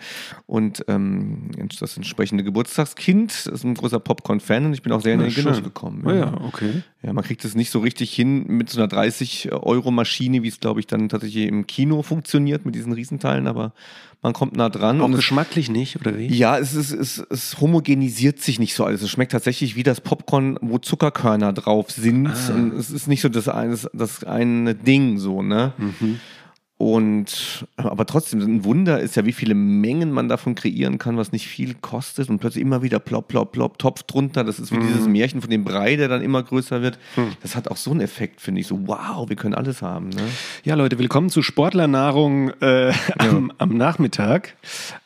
und 0.46 0.84
ähm, 0.88 1.50
das 1.80 1.96
entsprechende 1.96 2.44
Geburtstagskind 2.44 3.46
ist 3.46 3.64
ein 3.64 3.72
großer 3.74 4.00
Popcorn-Fan 4.00 4.66
und 4.66 4.74
ich 4.74 4.82
bin 4.82 4.92
auch 4.92 5.00
sehr 5.00 5.14
in 5.14 5.20
Na, 5.20 5.26
den 5.26 5.34
Genuss 5.34 5.56
schön. 5.56 5.64
gekommen. 5.64 6.04
Oh 6.06 6.10
ja, 6.10 6.34
okay. 6.42 6.82
Ja, 7.02 7.12
man 7.14 7.24
kriegt 7.24 7.42
es 7.44 7.54
nicht 7.54 7.70
so 7.70 7.78
richtig 7.80 8.12
hin 8.14 8.44
mit 8.48 8.68
so 8.70 8.80
einer 8.82 8.90
30-Euro-Maschine, 8.90 10.42
wie 10.42 10.48
es, 10.48 10.60
glaube 10.60 10.80
ich, 10.80 10.86
dann 10.86 11.08
tatsächlich 11.08 11.46
im 11.46 11.66
Kino 11.66 12.02
funktioniert 12.02 12.64
mit 12.66 12.74
diesen 12.74 12.92
Riesenteilen, 12.92 13.46
aber 13.46 13.72
man 14.24 14.32
kommt 14.32 14.56
nah 14.56 14.70
dran. 14.70 15.02
Auch 15.02 15.04
und 15.04 15.12
es, 15.12 15.18
geschmacklich 15.18 15.70
nicht, 15.70 16.00
oder 16.00 16.18
wie? 16.18 16.26
ja, 16.28 16.58
es, 16.58 16.74
ist, 16.74 16.92
es, 16.92 17.24
es 17.28 17.60
homogenisiert 17.60 18.40
sich 18.40 18.58
nicht 18.58 18.74
so 18.74 18.84
alles. 18.84 19.02
Es 19.02 19.10
schmeckt 19.10 19.32
tatsächlich 19.32 19.76
wie 19.76 19.82
das 19.82 20.00
Popcorn, 20.00 20.58
wo 20.62 20.78
Zuckerkörner 20.78 21.52
drauf 21.52 21.90
sind. 21.90 22.28
Ah. 22.28 22.54
Und 22.54 22.72
es 22.72 22.90
ist 22.90 23.06
nicht 23.06 23.20
so 23.20 23.28
das 23.28 23.48
eine, 23.48 23.78
das 23.92 24.24
eine 24.24 24.74
Ding 24.74 25.18
so, 25.18 25.42
ne? 25.42 25.74
Mhm. 25.76 26.20
Und 26.76 27.66
aber 27.76 28.04
trotzdem, 28.04 28.40
ein 28.40 28.64
Wunder 28.64 28.98
ist 28.98 29.14
ja, 29.14 29.24
wie 29.24 29.32
viele 29.32 29.54
Mengen 29.54 30.10
man 30.10 30.28
davon 30.28 30.56
kreieren 30.56 30.98
kann, 30.98 31.16
was 31.16 31.30
nicht 31.30 31.46
viel 31.46 31.74
kostet 31.74 32.28
und 32.28 32.40
plötzlich 32.40 32.62
immer 32.62 32.82
wieder 32.82 32.98
plopp, 32.98 33.28
plopp, 33.28 33.52
plopp, 33.52 33.78
Topf 33.78 34.02
drunter. 34.02 34.42
Das 34.42 34.58
ist 34.58 34.72
wie 34.72 34.78
Mhm. 34.78 34.88
dieses 34.88 35.06
Märchen 35.06 35.40
von 35.40 35.50
dem 35.50 35.62
Brei, 35.64 35.94
der 35.94 36.08
dann 36.08 36.20
immer 36.20 36.42
größer 36.42 36.82
wird. 36.82 36.98
Hm. 37.14 37.28
Das 37.42 37.54
hat 37.54 37.68
auch 37.68 37.76
so 37.76 37.92
einen 37.92 38.00
Effekt, 38.00 38.40
finde 38.40 38.60
ich. 38.60 38.66
So, 38.66 38.88
wow, 38.88 39.28
wir 39.28 39.36
können 39.36 39.54
alles 39.54 39.82
haben. 39.82 40.08
Ne? 40.08 40.22
Ja, 40.64 40.74
Leute, 40.74 40.98
willkommen 40.98 41.30
zu 41.30 41.42
Sportlernahrung 41.42 42.50
äh, 42.60 42.92
am, 43.18 43.52
am 43.58 43.76
Nachmittag. 43.76 44.54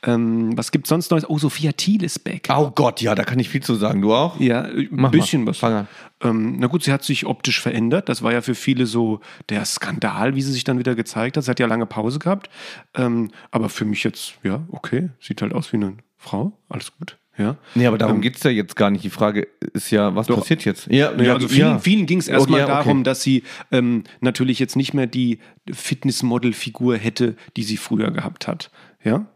Ähm, 0.05 0.57
was 0.57 0.73
gibt's 0.73 0.89
sonst 0.89 1.11
Neues? 1.11 1.29
Oh, 1.29 1.39
Sophia 1.39 1.73
Thiel 1.73 2.03
ist 2.03 2.25
back. 2.25 2.49
Oh 2.51 2.71
Gott, 2.75 3.03
ja, 3.03 3.15
da 3.15 3.25
kann 3.25 3.39
ich 3.39 3.51
viel 3.51 3.63
zu 3.63 3.75
sagen. 3.75 4.01
Du 4.01 4.15
auch? 4.15 4.41
Ja, 4.41 4.63
ein 4.63 5.11
bisschen 5.11 5.45
mal. 5.45 5.51
was. 5.51 5.59
Fang 5.59 5.75
an. 5.75 5.89
Ähm, 6.23 6.57
na 6.59 6.67
gut, 6.67 6.83
sie 6.83 6.93
hat 6.93 7.05
sich 7.05 7.27
optisch 7.27 7.61
verändert. 7.61 8.09
Das 8.09 8.23
war 8.23 8.33
ja 8.33 8.41
für 8.41 8.55
viele 8.57 8.87
so 8.87 9.21
der 9.49 9.65
Skandal, 9.65 10.35
wie 10.35 10.43
sie 10.43 10.53
sich 10.53 10.65
dann 10.65 10.79
wieder 10.79 10.95
gezeigt 10.95 11.37
hat. 11.37 11.45
Sie 11.45 11.51
hat 11.51 11.61
ja 11.61 11.67
lange 11.67 11.87
Pause 11.87 12.19
gehabt. 12.19 12.51
Ähm, 12.95 13.31
aber 13.51 13.69
für 13.69 13.85
mich 13.85 14.03
jetzt, 14.05 14.35
ja, 14.43 14.63
okay. 14.71 15.11
Sieht 15.21 15.43
halt 15.43 15.53
aus 15.53 15.73
wie 15.73 15.77
eine 15.77 15.97
Frau. 16.17 16.53
Alles 16.69 16.93
gut. 16.99 17.19
Ja. 17.37 17.57
Nee, 17.77 17.87
aber 17.87 17.99
darum 17.99 18.17
Ähm, 18.17 18.21
geht's 18.23 18.43
ja 18.43 18.51
jetzt 18.51 18.75
gar 18.75 18.91
nicht. 18.91 19.05
Die 19.05 19.11
Frage 19.11 19.47
ist 19.73 19.93
ja, 19.93 20.17
was 20.17 20.27
Doch. 20.27 20.39
passiert 20.39 20.65
jetzt? 20.65 20.89
Ja, 20.91 21.13
Ja, 21.21 21.35
also 21.35 21.47
vielen, 21.47 21.69
ja. 21.69 21.79
vielen 21.79 22.07
ging 22.07 22.19
es 22.19 22.27
erstmal 22.27 22.59
Oh, 22.63 22.67
ja, 22.67 22.75
okay. 22.75 22.85
darum, 22.85 23.05
dass 23.05 23.23
sie 23.23 23.45
ähm, 23.71 24.03
natürlich 24.21 24.59
jetzt 24.59 24.75
nicht 24.75 24.93
mehr 24.93 25.07
die 25.07 25.39
Fitnessmodel-Figur 25.71 26.97
hätte, 26.97 27.37
die 27.57 27.63
sie 27.63 27.77
früher 27.77 28.11
gehabt 28.11 28.49
hat. 28.49 28.71
Ja? 29.05 29.27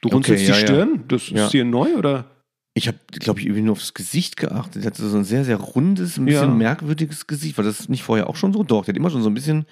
Du 0.00 0.08
runzelst 0.08 0.44
Okay, 0.44 0.46
die 0.46 0.50
ja, 0.50 0.56
ja. 0.58 0.66
Stirn? 0.66 1.04
Das 1.08 1.28
Ja. 1.28 1.44
ist 1.44 1.52
dir 1.52 1.64
neu 1.64 1.94
oder? 1.96 2.24
Ich 2.74 2.88
habe, 2.88 2.96
glaube 3.10 3.38
ich, 3.40 3.46
irgendwie 3.46 3.62
nur 3.62 3.72
aufs 3.72 3.92
Gesicht 3.92 4.36
geachtet. 4.38 4.82
Sie 4.82 4.86
hatte 4.86 5.06
so 5.06 5.16
ein 5.16 5.24
sehr, 5.24 5.44
sehr 5.44 5.56
rundes, 5.58 6.16
ein 6.16 6.24
bisschen 6.24 6.48
Ja. 6.50 6.54
merkwürdiges 6.54 7.26
Gesicht. 7.26 7.58
War 7.58 7.64
das 7.64 7.88
nicht 7.90 8.02
vorher 8.02 8.30
auch 8.30 8.36
schon 8.36 8.52
so? 8.54 8.62
Doch, 8.62 8.84
der 8.86 8.92
hat 8.94 8.96
immer 8.96 9.10
schon 9.10 9.22
so 9.22 9.28
ein 9.28 9.34
bisschen 9.34 9.66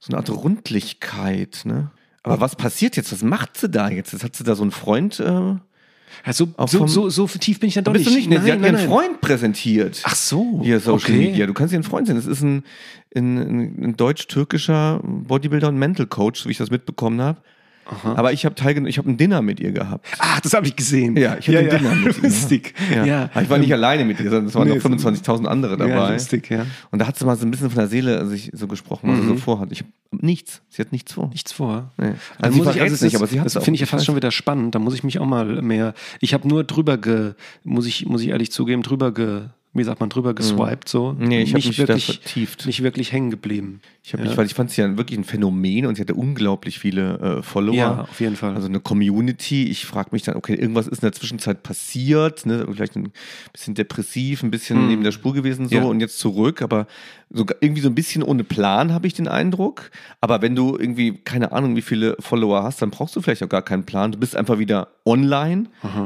so 0.00 0.08
eine 0.10 0.18
Art 0.18 0.30
Rundlichkeit, 0.30 1.62
ne? 1.64 1.90
Aber 2.22 2.40
was 2.40 2.56
passiert 2.56 2.96
jetzt? 2.96 3.12
Was 3.12 3.22
macht 3.22 3.58
sie 3.58 3.68
da 3.68 3.90
jetzt? 3.90 4.12
Jetzt 4.14 4.24
hat 4.24 4.34
sie 4.34 4.44
da 4.44 4.54
so 4.54 4.62
einen 4.62 4.70
Freund. 4.70 5.20
Äh, 5.20 5.24
Auch 5.26 6.68
so, 6.68 6.78
vom- 6.78 6.88
so, 6.88 7.10
so 7.10 7.26
tief 7.26 7.60
bin 7.60 7.68
ich 7.68 7.74
dann 7.74 7.84
doch 7.84 7.92
bist 7.92 8.06
nicht. 8.06 8.14
du 8.14 8.18
nicht? 8.20 8.30
Nee, 8.30 8.38
sie 8.44 8.52
hat 8.52 8.60
nein, 8.60 8.72
ihren 8.72 8.80
nein. 8.80 8.88
Freund 8.88 9.20
präsentiert. 9.20 10.00
Ach 10.04 10.14
so. 10.14 10.60
Hier 10.62 10.80
Social 10.80 11.10
okay. 11.14 11.18
Media. 11.18 11.46
Du 11.46 11.52
kannst 11.52 11.74
ihren 11.74 11.82
Freund 11.82 12.06
sein. 12.06 12.16
Das 12.16 12.24
ist 12.24 12.40
ein, 12.40 12.62
ein, 13.14 13.36
ein, 13.36 13.84
ein 13.84 13.96
deutsch-türkischer 13.98 15.00
Bodybuilder 15.02 15.68
und 15.68 15.78
Mental 15.78 16.06
Coach, 16.06 16.40
so 16.40 16.48
wie 16.48 16.52
ich 16.52 16.58
das 16.58 16.70
mitbekommen 16.70 17.20
habe. 17.20 17.42
Aber 18.04 18.32
ich 18.32 18.44
habe 18.44 18.54
teilgenommen, 18.54 18.88
ich 18.88 18.98
habe 18.98 19.10
ein 19.10 19.16
Dinner 19.16 19.42
mit 19.42 19.60
ihr 19.60 19.72
gehabt. 19.72 20.06
Ach, 20.18 20.40
das 20.40 20.54
habe 20.54 20.66
ich 20.66 20.76
gesehen. 20.76 21.16
Ja, 21.16 21.36
ich 21.38 21.48
hatte 21.48 21.58
ein 21.58 21.68
Dinner 21.70 21.94
mit 21.94 22.16
ihr. 22.16 22.22
Lustig. 22.22 22.74
Ja. 22.94 23.04
Ja. 23.04 23.30
Ich 23.42 23.50
war 23.50 23.58
nicht 23.58 23.72
alleine 23.72 24.04
mit 24.04 24.18
ihr, 24.20 24.30
sondern 24.30 24.46
es 24.46 24.54
waren 24.54 24.68
Nee, 24.68 24.76
noch 24.76 24.82
25.000 24.84 25.46
andere 25.46 25.76
dabei. 25.76 25.90
Ja, 25.92 26.10
lustig, 26.12 26.50
ja. 26.50 26.66
Und 26.90 26.98
da 26.98 27.06
hat 27.06 27.18
sie 27.18 27.24
mal 27.24 27.36
so 27.36 27.46
ein 27.46 27.50
bisschen 27.50 27.70
von 27.70 27.78
der 27.78 27.88
Seele 27.88 28.26
sich 28.26 28.50
so 28.54 28.66
gesprochen, 28.66 29.10
was 29.10 29.20
sie 29.20 29.26
so 29.28 29.36
vorhat. 29.36 29.70
Ich 29.72 29.80
habe 29.80 29.90
nichts. 30.12 30.62
Sie 30.68 30.80
hat 30.80 30.92
nichts 30.92 31.12
vor. 31.12 31.28
Nichts 31.28 31.52
vor. 31.52 31.90
Nee. 31.96 32.06
Also 32.06 32.16
Also 32.38 32.52
sie 32.54 32.62
muss 32.64 32.74
ich, 32.76 32.82
also 32.82 32.94
es 32.94 33.02
nicht, 33.02 33.16
aber 33.16 33.26
sie 33.26 33.40
hat's 33.40 33.52
das 33.54 33.64
finde 33.64 33.76
ich 33.76 33.80
ja 33.80 33.86
fast 33.86 34.04
schon 34.06 34.16
wieder 34.16 34.30
spannend. 34.30 34.74
Da 34.74 34.78
muss 34.78 34.94
ich 34.94 35.04
mich 35.04 35.18
auch 35.18 35.26
mal 35.26 35.60
mehr. 35.62 35.94
Ich 36.20 36.34
habe 36.34 36.46
nur 36.48 36.64
drüber 36.64 36.98
ge, 36.98 37.32
muss 37.64 37.86
ich, 37.86 38.06
muss 38.06 38.22
ich 38.22 38.28
ehrlich 38.28 38.50
zugeben, 38.52 38.82
drüber 38.82 39.12
ge, 39.12 39.42
wie 39.74 39.84
sagt 39.84 40.00
man, 40.00 40.08
drüber 40.08 40.34
geswiped 40.34 40.88
so. 40.88 41.12
Nee, 41.18 41.42
ich 41.42 41.50
hab 41.52 41.56
mich 41.64 41.76
wirklich, 41.78 42.06
vertieft. 42.06 42.64
nicht 42.66 42.82
wirklich 42.82 43.12
hängen 43.12 43.30
geblieben. 43.30 43.80
Ich 44.02 44.12
habe 44.12 44.22
mich, 44.22 44.36
weil 44.36 44.46
ich 44.46 44.54
fand 44.54 44.70
sie 44.70 44.82
ja 44.82 44.96
wirklich 44.96 45.18
ein 45.18 45.24
Phänomen 45.24 45.86
und 45.86 45.94
sie 45.96 46.02
hatte 46.02 46.14
unglaublich 46.14 46.78
viele 46.78 47.18
äh, 47.38 47.42
Follower. 47.42 47.74
Ja, 47.74 48.00
auf 48.02 48.20
jeden 48.20 48.36
Fall. 48.36 48.54
Also 48.54 48.68
eine 48.68 48.80
Community. 48.80 49.64
Ich 49.64 49.86
frage 49.86 50.10
mich 50.12 50.22
dann, 50.22 50.36
okay, 50.36 50.54
irgendwas 50.54 50.86
ist 50.86 50.98
in 50.98 51.06
der 51.06 51.12
Zwischenzeit 51.12 51.62
passiert, 51.62 52.46
ne? 52.46 52.66
vielleicht 52.70 52.96
ein 52.96 53.12
bisschen 53.52 53.74
depressiv, 53.74 54.42
ein 54.42 54.50
bisschen 54.50 54.88
neben 54.88 55.02
der 55.04 55.12
Spur 55.12 55.32
gewesen 55.34 55.68
so 55.68 55.74
Hm. 55.76 55.82
Ja. 55.82 55.88
und 55.88 56.00
jetzt 56.00 56.18
zurück, 56.18 56.62
aber 56.62 56.86
sogar 57.30 57.56
irgendwie 57.60 57.80
so 57.80 57.88
ein 57.88 57.94
bisschen 57.96 58.22
ohne 58.22 58.44
Plan 58.44 58.92
habe 58.92 59.06
ich 59.08 59.14
den 59.14 59.26
Eindruck. 59.26 59.90
Aber 60.20 60.40
wenn 60.42 60.54
du 60.54 60.76
irgendwie 60.78 61.18
keine 61.24 61.50
Ahnung, 61.52 61.74
wie 61.74 61.82
viele 61.82 62.14
Follower 62.20 62.62
hast, 62.62 62.80
dann 62.82 62.90
brauchst 62.90 63.16
du 63.16 63.20
vielleicht 63.22 63.42
auch 63.42 63.48
gar 63.48 63.62
keinen 63.62 63.84
Plan. 63.84 64.12
Du 64.12 64.18
bist 64.18 64.36
einfach 64.36 64.58
wieder 64.58 64.88
online, 65.06 65.64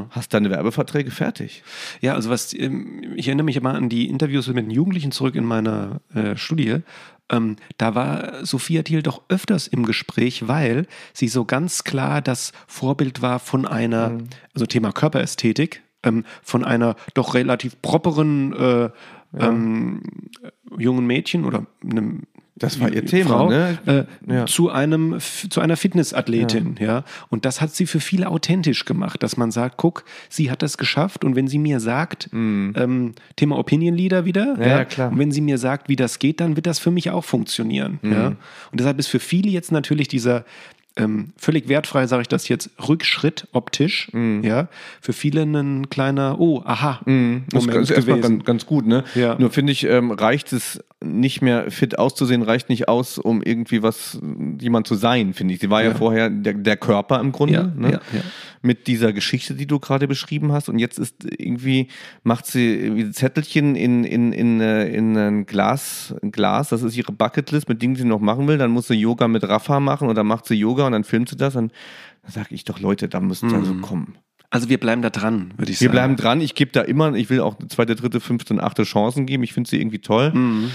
hast 0.09 0.33
deine 0.33 0.49
Werbeverträge 0.49 1.11
fertig. 1.11 1.63
Ja, 2.01 2.15
also 2.15 2.29
was, 2.29 2.53
ähm, 2.53 3.13
ich 3.15 3.27
erinnere 3.27 3.45
mich 3.45 3.57
immer 3.59 3.75
an 3.75 3.89
die 3.89 4.09
Interviews 4.09 4.47
mit 4.47 4.57
den 4.57 4.71
Jugendlichen 4.71 5.11
zurück 5.11 5.35
in 5.35 5.45
meiner 5.45 6.01
äh, 6.13 6.35
Studie. 6.35 6.77
Ähm, 7.31 7.57
da 7.77 7.93
war 7.93 8.45
Sophia 8.45 8.81
Thiel 8.81 9.03
doch 9.03 9.21
öfters 9.29 9.67
im 9.67 9.85
Gespräch, 9.85 10.47
weil 10.47 10.87
sie 11.13 11.27
so 11.27 11.45
ganz 11.45 11.83
klar 11.83 12.21
das 12.21 12.51
Vorbild 12.67 13.21
war 13.21 13.39
von 13.39 13.67
einer, 13.67 14.17
also 14.53 14.65
Thema 14.65 14.91
Körperästhetik, 14.91 15.83
ähm, 16.03 16.25
von 16.41 16.63
einer 16.63 16.95
doch 17.13 17.35
relativ 17.35 17.81
properen 17.81 18.53
äh, 18.53 18.89
ähm, 19.37 20.01
jungen 20.77 21.05
Mädchen 21.05 21.45
oder 21.45 21.67
einem 21.83 22.23
Das 22.59 22.79
war 22.79 22.91
ihr 22.93 23.05
Thema, 23.05 23.29
Frau, 23.29 23.49
ne? 23.49 23.77
äh, 24.27 24.31
Ja. 24.33 24.45
zu 24.45 24.69
einem 24.69 25.17
zu 25.49 25.61
einer 25.61 25.77
Fitnessathletin, 25.77 26.75
ja. 26.79 27.03
Und 27.29 27.45
das 27.45 27.61
hat 27.61 27.73
sie 27.73 27.85
für 27.85 27.99
viele 27.99 28.29
authentisch 28.29 28.85
gemacht, 28.85 29.23
dass 29.23 29.37
man 29.37 29.51
sagt, 29.51 29.77
guck, 29.77 30.03
sie 30.29 30.51
hat 30.51 30.61
das 30.61 30.77
geschafft 30.77 31.23
und 31.23 31.35
wenn 31.35 31.47
sie 31.47 31.59
mir 31.59 31.79
sagt, 31.79 32.29
ähm, 32.33 33.13
Thema 33.35 33.57
Opinion 33.57 33.95
Leader 33.95 34.25
wieder, 34.25 34.55
Mhm. 34.55 34.61
Ja, 34.61 34.67
ja, 34.67 34.85
klar. 34.85 35.11
Und 35.11 35.19
wenn 35.19 35.31
sie 35.31 35.41
mir 35.41 35.57
sagt, 35.57 35.89
wie 35.89 35.95
das 35.95 36.19
geht, 36.19 36.39
dann 36.39 36.55
wird 36.55 36.65
das 36.67 36.79
für 36.79 36.91
mich 36.91 37.09
auch 37.11 37.23
funktionieren, 37.23 37.99
Mhm. 38.01 38.11
ja. 38.11 38.27
Und 38.27 38.79
deshalb 38.79 38.99
ist 38.99 39.07
für 39.07 39.19
viele 39.19 39.49
jetzt 39.49 39.71
natürlich 39.71 40.07
dieser 40.07 40.45
ähm, 40.97 41.31
völlig 41.37 41.69
wertfrei 41.69 42.07
sage 42.07 42.23
ich 42.23 42.27
das 42.27 42.49
jetzt 42.49 42.71
Rückschritt 42.89 43.47
optisch, 43.53 44.09
Mhm. 44.11 44.43
ja, 44.43 44.67
für 44.99 45.13
viele 45.13 45.43
ein 45.43 45.89
kleiner 45.89 46.37
Oh, 46.39 46.61
aha, 46.65 46.99
Das 47.05 47.63
ist 47.63 47.67
Moment 47.67 47.91
erstmal 47.91 48.19
ganz, 48.19 48.43
ganz 48.43 48.65
gut, 48.65 48.85
ne? 48.85 49.05
Ja. 49.15 49.37
Nur 49.39 49.49
finde 49.51 49.71
ich, 49.71 49.85
ähm, 49.85 50.11
reicht 50.11 50.51
es 50.51 50.83
nicht 51.01 51.41
mehr 51.41 51.71
fit 51.71 51.97
auszusehen, 51.97 52.41
reicht 52.41 52.67
nicht 52.67 52.89
aus, 52.89 53.17
um 53.17 53.41
irgendwie 53.41 53.81
was, 53.81 54.19
jemand 54.59 54.85
zu 54.85 54.95
sein, 54.95 55.33
finde 55.33 55.53
ich. 55.53 55.61
Sie 55.61 55.69
war 55.69 55.81
ja, 55.81 55.89
Ja. 55.91 55.95
vorher 55.95 56.29
der, 56.29 56.53
der 56.55 56.75
Körper 56.75 57.21
im 57.21 57.31
Grunde, 57.31 57.53
Ja, 57.53 57.63
ne? 57.63 57.91
ja. 57.93 57.99
Mit 58.61 58.87
dieser 58.87 59.13
Geschichte, 59.13 59.55
die 59.55 59.65
du 59.65 59.79
gerade 59.79 60.09
beschrieben 60.09 60.51
hast. 60.51 60.67
Und 60.67 60.77
jetzt 60.79 60.99
ist 60.99 61.15
irgendwie, 61.37 61.87
macht 62.23 62.45
sie 62.47 63.11
Zettelchen 63.13 63.75
in, 63.75 64.03
in, 64.03 64.33
in, 64.33 64.59
äh, 64.59 64.89
in 64.89 65.15
ein 65.15 65.45
Glas, 65.45 66.13
ein 66.21 66.31
Glas, 66.33 66.67
das 66.69 66.83
ist 66.83 66.97
ihre 66.97 67.13
Bucketlist 67.13 67.69
mit 67.69 67.81
Dingen, 67.81 67.93
die 67.95 68.01
sie 68.01 68.07
noch 68.07 68.19
machen 68.19 68.47
will. 68.49 68.57
Dann 68.57 68.71
muss 68.71 68.87
sie 68.89 68.95
Yoga 68.95 69.29
mit 69.29 69.47
Rafa 69.47 69.79
machen 69.79 70.09
oder 70.09 70.25
macht 70.25 70.45
sie 70.47 70.55
Yoga 70.55 70.85
und 70.87 70.91
dann 70.91 71.05
filmt 71.05 71.29
sie 71.29 71.37
das. 71.37 71.55
Und 71.55 71.71
dann 72.23 72.31
sage 72.33 72.53
ich 72.53 72.65
doch, 72.65 72.81
Leute, 72.81 73.07
da 73.07 73.21
müsst 73.21 73.43
ihr 73.43 73.53
also 73.53 73.75
kommen. 73.75 74.15
Also 74.51 74.67
wir 74.67 74.79
bleiben 74.79 75.01
da 75.03 75.11
dran, 75.11 75.51
würde 75.57 75.71
ich 75.71 75.79
Wir 75.79 75.85
sagen. 75.89 75.91
bleiben 75.91 76.15
dran. 76.15 76.41
Ich 76.41 76.55
gebe 76.55 76.71
da 76.71 76.81
immer, 76.81 77.13
ich 77.13 77.29
will 77.29 77.39
auch 77.39 77.59
eine 77.59 77.67
zweite, 77.67 77.95
dritte, 77.95 78.19
fünfte 78.19 78.53
und 78.53 78.59
achte 78.59 78.81
Chancen 78.83 79.27
geben. 79.27 79.43
Ich 79.43 79.53
finde 79.53 79.69
sie 79.69 79.79
irgendwie 79.79 79.99
toll. 79.99 80.31
Mhm. 80.33 80.71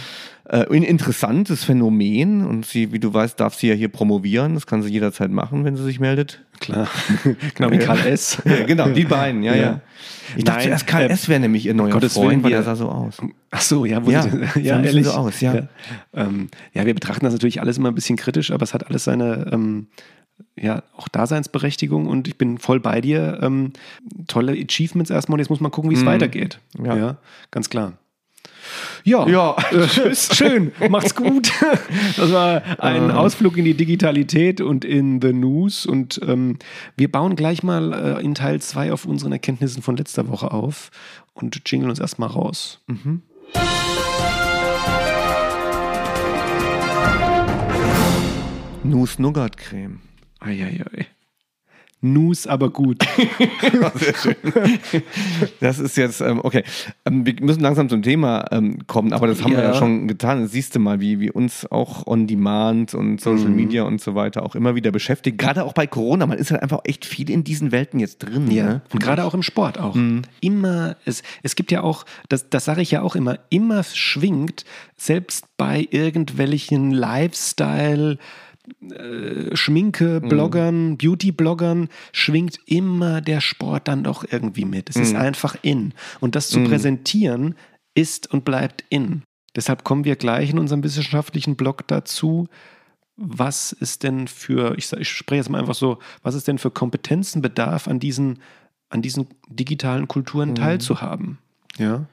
Äh, 0.49 0.67
ein 0.73 0.85
interessantes 0.85 1.65
Phänomen. 1.65 2.47
Und 2.47 2.67
sie, 2.67 2.93
wie 2.93 3.01
du 3.01 3.13
weißt, 3.13 3.41
darf 3.41 3.55
sie 3.55 3.67
ja 3.69 3.75
hier 3.75 3.89
promovieren. 3.89 4.55
Das 4.55 4.67
kann 4.69 4.83
sie 4.83 4.93
jederzeit 4.93 5.33
machen, 5.33 5.65
wenn 5.65 5.75
sie 5.77 5.83
sich 5.83 5.99
meldet. 5.99 6.45
Klar. 6.61 6.87
genau 7.57 7.73
wie 7.73 7.79
Karl 7.79 8.07
S. 8.07 8.39
Ja, 8.45 8.65
genau, 8.65 8.89
die 8.91 9.05
beiden, 9.05 9.43
ja, 9.43 9.55
ja. 9.57 9.63
Ja. 9.63 9.81
Ich 10.37 10.45
dachte 10.45 10.59
Nein, 10.61 10.67
zuerst, 10.69 10.87
Karl 10.87 11.03
äh, 11.03 11.09
S. 11.13 11.29
wäre 11.29 11.41
nämlich 11.41 11.67
ihr 11.67 11.75
neuer 11.75 11.91
Gottes 11.91 12.13
Freund, 12.15 12.29
Willen, 12.31 12.43
weil 12.45 12.51
wir- 12.53 12.57
der 12.59 12.65
sah 12.65 12.77
so 12.77 12.89
aus. 12.89 13.17
Ach 13.51 13.61
so, 13.61 13.85
ja, 13.85 14.05
wo 14.07 14.11
Ja, 14.11 14.25
ja, 14.25 14.31
bisschen 14.53 14.85
ehrlich. 14.85 15.07
so 15.07 15.13
aus, 15.13 15.41
ja. 15.41 15.55
Ja. 15.55 15.69
Ähm, 16.15 16.49
ja, 16.75 16.87
wir 16.87 16.95
betrachten 16.95 17.25
das 17.25 17.33
natürlich 17.35 17.61
alles 17.61 17.77
immer 17.79 17.89
ein 17.91 17.95
bisschen 17.97 18.17
kritisch, 18.17 18.53
aber 18.53 18.63
es 18.63 18.73
hat 18.73 18.87
alles 18.87 19.03
seine, 19.05 19.51
ähm, 19.53 19.89
ja, 20.57 20.83
auch 20.97 21.09
Daseinsberechtigung 21.09 22.07
und 22.07 22.29
ich 22.29 22.39
bin 22.39 22.59
voll 22.59 22.81
bei 22.81 23.01
dir. 23.01 23.39
Ähm, 23.43 23.73
tolle 24.27 24.53
Achievements 24.53 25.11
erstmal 25.11 25.35
und 25.35 25.41
jetzt 25.41 25.51
muss 25.51 25.61
man 25.61 25.71
gucken, 25.71 25.91
wie 25.91 25.95
es 25.95 26.05
weitergeht. 26.07 26.59
Mhm. 26.79 26.87
Ja. 26.87 26.97
Ja. 26.97 27.17
ganz 27.51 27.71
klar. 27.71 27.95
Ja, 29.05 29.27
Ja. 29.29 29.57
äh, 29.73 30.15
schön, 30.15 30.73
macht's 30.89 31.15
gut. 31.15 31.53
Das 32.17 32.33
war 32.33 32.63
ein 32.81 33.11
Ausflug 33.11 33.57
in 33.57 33.65
die 33.65 33.75
Digitalität 33.75 34.61
und 34.61 34.85
in 34.85 35.21
The 35.21 35.33
News 35.33 35.85
und 35.87 36.21
ähm, 36.27 36.59
wir 36.97 37.11
bauen 37.11 37.37
gleich 37.37 37.63
mal 37.63 37.93
äh, 37.93 38.25
in 38.25 38.35
Teil 38.35 38.61
2 38.61 38.93
auf 38.93 39.05
unseren 39.05 39.33
Erkenntnissen 39.33 39.83
von 39.83 39.97
letzter 39.97 40.29
Woche 40.29 40.53
auf 40.53 40.91
und 41.35 41.61
jingeln 41.71 41.91
uns 41.91 41.99
erstmal 41.99 42.29
raus. 42.29 42.81
Nuss 48.85 49.19
Nougat 49.19 49.57
Creme. 49.57 50.01
Eieiei. 50.45 51.07
News, 52.07 52.47
aber 52.47 52.69
gut. 52.69 53.03
Sehr 53.95 54.15
schön. 54.23 54.37
Das 55.61 55.79
ist 55.79 55.97
jetzt, 55.97 56.21
ähm, 56.21 56.39
okay. 56.43 56.63
Ähm, 57.07 57.25
wir 57.25 57.35
müssen 57.41 57.61
langsam 57.63 57.89
zum 57.89 58.03
Thema 58.03 58.45
ähm, 58.53 58.87
kommen, 58.87 59.15
aber 59.15 59.27
das 59.27 59.43
haben 59.43 59.53
wir 59.53 59.61
ja 59.63 59.71
Ja. 59.73 59.75
schon 59.75 60.07
getan. 60.07 60.43
Das 60.43 60.53
siehst 60.53 60.75
du 60.75 60.81
mal, 60.81 61.01
wie, 61.01 61.19
wie 61.19 61.31
uns 61.31 61.65
auch 61.73 62.07
On 62.07 62.27
Demand 62.27 62.93
und 62.93 63.23
Social 63.23 63.49
Mhm. 63.49 63.57
Media 63.57 63.85
und 63.85 64.03
so 64.03 64.15
weiter 64.15 64.43
auch 64.43 64.55
immer 64.55 64.75
wieder 64.75 64.91
beschäftigt. 64.93 65.39
Gerade 65.39 65.65
auch 65.65 65.73
bei 65.73 65.87
Corona. 65.87 66.27
Man 66.27 66.37
ist 66.37 66.51
halt 66.51 66.63
einfach 66.63 66.81
echt 66.85 67.07
viel 67.07 67.31
in 67.31 67.43
diesen 67.43 67.73
Welten 67.73 67.99
jetzt 68.01 68.19
drin. 68.19 68.51
Ja, 68.51 68.65
Ne? 68.67 68.83
und 68.93 69.03
gerade 69.03 69.25
auch 69.25 69.33
im 69.33 69.43
Sport 69.43 69.79
auch. 69.81 69.97
Immer, 70.43 70.97
es, 71.07 71.23
es 71.43 71.57
gibt 71.57 71.73
ja 71.73 71.81
auch, 71.83 72.05
das, 72.29 72.51
das 72.51 72.67
sage 72.67 72.83
ich 72.83 72.91
ja 72.91 73.01
auch 73.01 73.17
immer, 73.17 73.39
immer 73.49 73.83
schwingt, 73.83 74.67
selbst 74.99 75.47
bei 75.57 75.89
irgendwelchen 75.91 76.93
Lifestyle- 76.93 78.19
äh, 78.81 79.55
Schminke-Bloggern, 79.55 80.97
Beauty-Bloggern 80.97 81.89
schwingt 82.13 82.59
immer 82.67 83.21
der 83.21 83.41
Sport 83.41 83.89
dann 83.89 84.05
doch 84.05 84.25
irgendwie 84.31 84.65
mit. 84.65 84.91
Es 84.91 84.97
ist 84.97 85.15
einfach 85.15 85.57
in. 85.63 85.93
Und 86.21 86.35
das 86.35 86.49
zu 86.49 86.65
präsentieren 86.65 87.55
ist 87.95 88.33
und 88.33 88.45
bleibt 88.45 88.85
in. 88.89 89.23
Deshalb 89.57 89.85
kommen 89.85 90.05
wir 90.05 90.17
gleich 90.17 90.51
in 90.51 90.59
unserem 90.59 90.83
wissenschaftlichen 90.83 91.57
Blog 91.57 91.87
dazu, 91.87 92.49
was 93.17 93.73
ist 93.73 94.03
denn 94.03 94.27
für, 94.27 94.77
ich, 94.77 94.93
ich 94.93 95.09
spreche 95.09 95.39
jetzt 95.39 95.49
mal 95.49 95.61
einfach 95.61 95.75
so, 95.75 95.99
was 96.23 96.35
ist 96.35 96.49
denn 96.49 96.59
für 96.59 96.71
Kompetenzen 96.71 97.43
bedarf, 97.43 97.87
an 97.87 98.01
diesen, 98.01 98.41
an 98.89 99.03
diesen 99.03 99.29
digitalen 99.49 100.09
Kulturen 100.09 100.55
teilzuhaben? 100.57 101.39
Ja. 101.79 102.07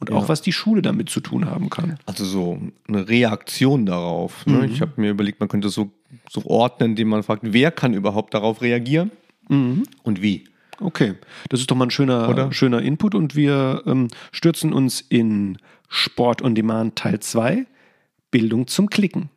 Und 0.00 0.12
auch 0.12 0.28
was 0.28 0.42
die 0.42 0.52
Schule 0.52 0.82
damit 0.82 1.08
zu 1.08 1.20
tun 1.20 1.46
haben 1.46 1.70
kann. 1.70 1.98
Also 2.06 2.24
so 2.24 2.58
eine 2.88 3.08
Reaktion 3.08 3.86
darauf. 3.86 4.44
Ne? 4.46 4.58
Mhm. 4.58 4.64
Ich 4.64 4.80
habe 4.80 4.92
mir 4.96 5.10
überlegt, 5.10 5.40
man 5.40 5.48
könnte 5.48 5.68
so, 5.70 5.90
so 6.28 6.44
ordnen, 6.44 6.90
indem 6.90 7.08
man 7.08 7.22
fragt, 7.22 7.42
wer 7.44 7.70
kann 7.70 7.94
überhaupt 7.94 8.34
darauf 8.34 8.60
reagieren 8.60 9.12
und 9.48 10.22
wie. 10.22 10.44
Okay, 10.80 11.14
das 11.48 11.60
ist 11.60 11.70
doch 11.70 11.76
mal 11.76 11.86
ein 11.86 11.90
schöner, 11.90 12.28
Oder? 12.28 12.52
schöner 12.52 12.82
Input 12.82 13.14
und 13.14 13.36
wir 13.36 13.82
ähm, 13.86 14.08
stürzen 14.32 14.72
uns 14.72 15.00
in 15.00 15.58
Sport 15.88 16.42
on 16.42 16.54
Demand 16.54 16.96
Teil 16.96 17.20
2, 17.20 17.66
Bildung 18.30 18.66
zum 18.66 18.90
Klicken. 18.90 19.30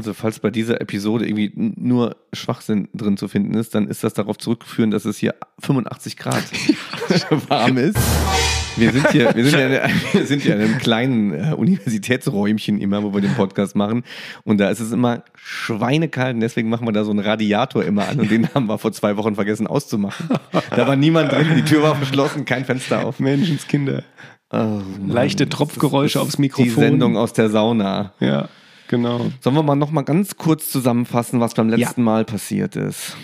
Also 0.00 0.14
falls 0.14 0.38
bei 0.38 0.48
dieser 0.48 0.80
Episode 0.80 1.26
irgendwie 1.26 1.52
nur 1.54 2.16
Schwachsinn 2.32 2.88
drin 2.94 3.18
zu 3.18 3.28
finden 3.28 3.52
ist, 3.52 3.74
dann 3.74 3.86
ist 3.86 4.02
das 4.02 4.14
darauf 4.14 4.38
zurückzuführen, 4.38 4.90
dass 4.90 5.04
es 5.04 5.18
hier 5.18 5.34
85 5.58 6.16
Grad 6.16 6.42
warm 7.48 7.76
ist. 7.76 7.98
Wir 8.76 8.92
sind 8.92 9.10
hier, 9.10 9.34
wir 9.34 9.44
sind 9.44 9.60
ja, 9.60 9.90
wir 10.12 10.24
sind 10.24 10.42
ja 10.42 10.54
in 10.54 10.62
einem 10.62 10.78
kleinen 10.78 11.34
äh, 11.34 11.52
Universitätsräumchen 11.54 12.80
immer, 12.80 13.02
wo 13.02 13.12
wir 13.12 13.20
den 13.20 13.34
Podcast 13.34 13.76
machen. 13.76 14.04
Und 14.42 14.56
da 14.56 14.70
ist 14.70 14.80
es 14.80 14.90
immer 14.90 15.22
schweinekalt 15.34 16.32
und 16.32 16.40
deswegen 16.40 16.70
machen 16.70 16.88
wir 16.88 16.92
da 16.92 17.04
so 17.04 17.10
einen 17.10 17.20
Radiator 17.20 17.84
immer 17.84 18.08
an 18.08 18.20
und 18.20 18.30
den 18.30 18.48
haben 18.54 18.70
wir 18.70 18.78
vor 18.78 18.92
zwei 18.92 19.18
Wochen 19.18 19.34
vergessen 19.34 19.66
auszumachen. 19.66 20.30
Da 20.74 20.88
war 20.88 20.96
niemand 20.96 21.30
drin, 21.30 21.46
die 21.56 21.62
Tür 21.62 21.82
war 21.82 21.94
verschlossen, 21.94 22.46
kein 22.46 22.64
Fenster 22.64 23.04
auf. 23.04 23.20
Menschenskinder. 23.20 24.02
Oh, 24.50 24.80
Leichte 25.06 25.46
Tropfgeräusche 25.50 26.22
aufs 26.22 26.38
Mikrofon. 26.38 26.64
Die 26.64 26.70
Sendung 26.70 27.18
aus 27.18 27.34
der 27.34 27.50
Sauna. 27.50 28.14
Ja, 28.18 28.48
genau. 28.90 29.30
Sollen 29.40 29.56
wir 29.56 29.62
mal 29.62 29.76
noch 29.76 29.90
mal 29.90 30.02
ganz 30.02 30.36
kurz 30.36 30.70
zusammenfassen, 30.70 31.40
was 31.40 31.54
beim 31.54 31.68
letzten 31.70 32.02
Mal 32.02 32.24
passiert 32.24 32.76
ist? 32.76 33.16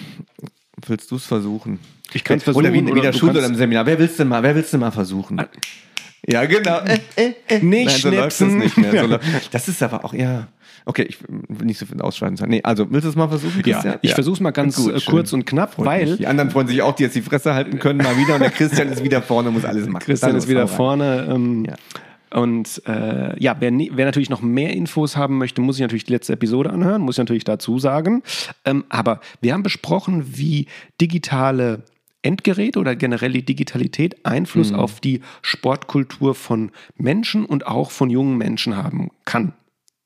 Willst 0.87 1.11
du 1.11 1.16
es 1.16 1.26
versuchen? 1.26 1.79
Ich 2.12 2.24
kann's 2.24 2.42
Oder 2.48 2.55
versuchen, 2.55 2.72
wie, 2.72 2.87
wie 2.87 2.92
oder 2.92 3.02
der 3.02 3.12
Schule 3.12 3.33
oder 3.33 3.46
im 3.46 3.55
Seminar. 3.57 3.85
Wer 3.87 3.98
willst 3.98 4.18
du 4.18 4.24
mal? 4.24 4.42
Wer 4.42 4.55
willst 4.55 4.72
du 4.72 4.79
mal 4.79 4.90
versuchen? 4.92 5.42
Ja, 6.26 6.44
genau. 6.44 6.79
Äh, 6.81 6.98
äh, 7.16 7.33
äh. 7.48 7.59
Nicht 7.61 7.87
Nein, 7.87 7.98
so 7.98 8.11
läuft 8.11 8.24
das 8.26 8.37
schnipsen. 8.37 8.59
nicht 8.59 8.76
mehr. 8.76 9.09
So 9.09 9.18
das 9.50 9.68
ist 9.68 9.83
aber 9.83 10.05
auch, 10.05 10.14
ja. 10.14 10.48
Okay, 10.88 11.02
ich 11.09 11.18
will 11.29 11.66
nicht 11.66 11.79
so 11.79 11.87
viel 11.87 12.00
ausschreiben. 12.00 12.38
Nee, 12.48 12.61
also 12.62 12.87
willst 12.90 13.05
du 13.07 13.09
es 13.11 13.16
mal 13.16 13.29
versuchen? 13.29 13.61
Ja, 13.64 13.74
Christian? 13.74 13.98
ich 14.02 14.14
versuche 14.14 14.35
es 14.35 14.40
mal 14.40 14.52
ganz 14.52 14.76
Gut, 14.76 14.94
äh, 14.94 15.00
schön. 15.00 15.11
kurz 15.14 15.33
und 15.33 15.44
knapp, 15.44 15.74
Freut 15.74 15.87
weil 15.87 16.07
mich. 16.07 16.18
Die 16.18 16.26
anderen 16.29 16.50
freuen 16.50 16.68
sich 16.68 16.81
auch, 16.83 16.94
die 16.94 17.02
jetzt 17.02 17.16
die 17.16 17.22
Fresse 17.22 17.55
halten 17.55 17.81
können, 17.81 17.98
mal 17.98 18.16
wieder. 18.16 18.35
Und 18.35 18.40
der 18.40 18.50
Christian 18.50 18.88
ist 18.88 19.02
wieder 19.02 19.20
vorne, 19.20 19.50
muss 19.50 19.64
alles 19.64 19.88
machen. 19.88 20.05
Christian 20.05 20.31
Dann 20.33 20.38
ist 20.38 20.48
wieder 20.48 20.68
vorne. 20.68 21.26
Ähm, 21.29 21.64
Ja. 21.64 21.74
Und 22.37 22.83
äh, 22.87 23.42
ja, 23.42 23.57
wer, 23.61 23.72
wer 23.72 24.05
natürlich 24.05 24.29
noch 24.29 24.42
mehr 24.42 24.75
Infos 24.75 25.16
haben 25.16 25.38
möchte, 25.38 25.62
muss 25.62 25.77
sich 25.77 25.83
natürlich 25.83 26.05
die 26.05 26.12
letzte 26.12 26.35
Episode 26.35 26.68
anhören, 26.70 27.01
muss 27.01 27.14
ich 27.14 27.18
natürlich 27.18 27.44
dazu 27.44 27.79
sagen. 27.79 28.22
Ähm, 28.66 28.85
aber 28.90 29.20
wir 29.40 29.55
haben 29.55 29.62
besprochen, 29.62 30.37
wie 30.37 30.66
digitale 31.01 31.83
Endgeräte 32.20 32.79
oder 32.79 32.94
generell 32.94 33.33
die 33.33 33.44
Digitalität 33.44 34.27
Einfluss 34.27 34.70
Mhm. 34.70 34.79
auf 34.79 35.01
die 35.01 35.22
Sportkultur 35.40 36.35
von 36.35 36.72
Menschen 36.96 37.46
und 37.46 37.66
auch 37.66 37.90
von 37.90 38.11
jungen 38.11 38.37
Menschen 38.37 38.77
haben 38.77 39.11
kann 39.25 39.55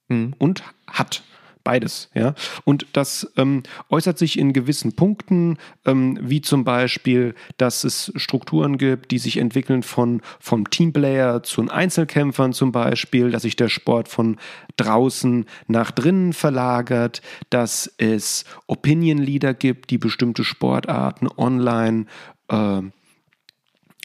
Mhm. 0.09 0.35
und 0.39 0.63
hat. 0.87 1.25
Beides, 1.63 2.09
ja. 2.15 2.35
Und 2.65 2.87
das 2.95 3.31
ähm, 3.37 3.63
äußert 3.91 4.19
sich 4.19 4.39
in 4.39 4.53
gewissen 4.53 4.95
Punkten, 4.97 5.59
ähm, 5.85 6.19
wie 6.23 6.41
zum 6.41 6.65
Beispiel, 6.65 7.35
dass 7.59 7.85
es 7.85 8.13
Strukturen 8.17 8.79
gibt, 8.79 9.11
die 9.11 9.19
sich 9.19 9.37
entwickeln 9.37 9.83
von 9.83 10.23
vom 10.39 10.71
Teamplayer 10.71 11.43
zu 11.43 11.61
Einzelkämpfern 11.69 12.53
zum 12.53 12.73
Beispiel, 12.73 13.31
dass 13.31 13.43
sich 13.43 13.57
der 13.57 13.69
Sport 13.69 14.09
von 14.09 14.39
draußen 14.77 15.45
nach 15.67 15.91
drinnen 15.91 16.33
verlagert, 16.33 17.21
dass 17.51 17.93
es 17.99 18.45
Opinion 18.67 19.19
Leader 19.19 19.53
gibt, 19.53 19.91
die 19.91 19.99
bestimmte 19.99 20.45
Sportarten 20.45 21.29
online 21.37 22.07
äh, 22.49 22.83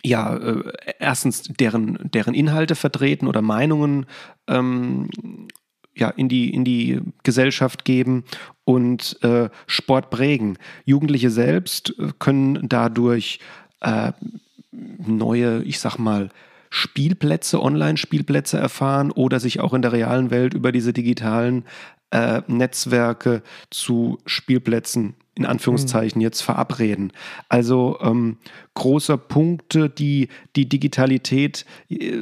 ja, 0.03 0.35
äh, 0.35 0.63
erstens 0.99 1.43
deren, 1.43 1.97
deren 2.13 2.33
Inhalte 2.33 2.75
vertreten 2.75 3.27
oder 3.27 3.41
Meinungen 3.41 4.05
ähm, 4.47 5.09
ja, 5.95 6.09
in, 6.09 6.29
die, 6.29 6.53
in 6.53 6.65
die 6.65 6.99
Gesellschaft 7.23 7.85
geben 7.85 8.23
und 8.63 9.17
äh, 9.23 9.49
Sport 9.67 10.09
prägen. 10.09 10.57
Jugendliche 10.85 11.29
selbst 11.29 11.95
äh, 11.97 12.09
können 12.19 12.67
dadurch 12.67 13.39
äh, 13.81 14.11
neue, 14.71 15.63
ich 15.63 15.79
sag 15.79 15.97
mal, 15.97 16.29
Spielplätze, 16.69 17.61
Online-Spielplätze 17.61 18.57
erfahren 18.57 19.11
oder 19.11 19.39
sich 19.39 19.61
auch 19.61 19.73
in 19.73 19.81
der 19.81 19.93
realen 19.93 20.29
Welt 20.29 20.53
über 20.53 20.73
diese 20.73 20.91
digitalen 20.91 21.63
äh, 22.11 22.41
Netzwerke 22.47 23.43
zu 23.69 24.19
Spielplätzen 24.25 25.15
in 25.37 25.45
Anführungszeichen 25.45 26.21
jetzt 26.21 26.41
verabreden. 26.41 27.11
Also 27.49 27.97
ähm, 28.01 28.37
großer 28.73 29.17
Punkte, 29.17 29.89
die 29.89 30.29
die 30.55 30.67
Digitalität, 30.67 31.65
äh, 31.89 32.19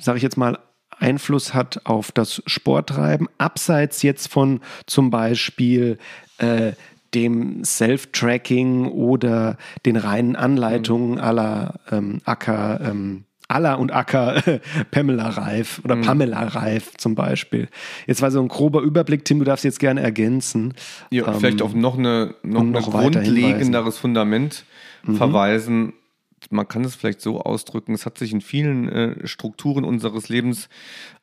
sage 0.00 0.16
ich 0.16 0.22
jetzt 0.22 0.38
mal, 0.38 0.58
Einfluss 0.98 1.54
hat 1.54 1.80
auf 1.84 2.12
das 2.12 2.42
Sporttreiben, 2.46 3.28
abseits 3.38 4.02
jetzt 4.02 4.28
von 4.32 4.60
zum 4.86 5.10
Beispiel 5.10 5.98
äh, 6.38 6.72
dem 7.14 7.64
Self-Tracking 7.64 8.86
oder 8.88 9.56
den 9.84 9.96
reinen 9.96 10.36
Anleitungen 10.36 11.18
aller 11.18 11.74
ähm, 11.90 12.20
Acker, 12.24 12.80
ähm, 12.82 13.24
aller 13.48 13.78
und 13.78 13.92
Acker 13.92 14.42
Pamela 14.90 15.28
Reif 15.28 15.80
oder 15.84 15.96
Pamela 15.96 16.42
Reif 16.48 16.92
zum 16.96 17.14
Beispiel. 17.14 17.68
Jetzt 18.06 18.20
war 18.22 18.30
so 18.30 18.40
ein 18.40 18.48
grober 18.48 18.80
Überblick, 18.82 19.24
Tim, 19.24 19.38
du 19.38 19.44
darfst 19.44 19.64
jetzt 19.64 19.78
gerne 19.78 20.00
ergänzen. 20.02 20.74
Ja, 21.10 21.26
Ähm, 21.28 21.34
vielleicht 21.38 21.62
auf 21.62 21.74
noch, 21.74 21.96
eine, 21.96 22.34
noch, 22.42 22.60
ein 22.60 22.72
noch 22.72 22.90
grundlegenderes 22.90 23.98
Fundament 23.98 24.64
Mhm. 25.04 25.16
verweisen. 25.16 25.92
Man 26.50 26.68
kann 26.68 26.84
es 26.84 26.94
vielleicht 26.94 27.22
so 27.22 27.40
ausdrücken, 27.40 27.94
es 27.94 28.06
hat 28.06 28.18
sich 28.18 28.32
in 28.32 28.40
vielen 28.40 28.88
äh, 28.88 29.26
Strukturen 29.26 29.82
unseres 29.84 30.28
Lebens 30.28 30.68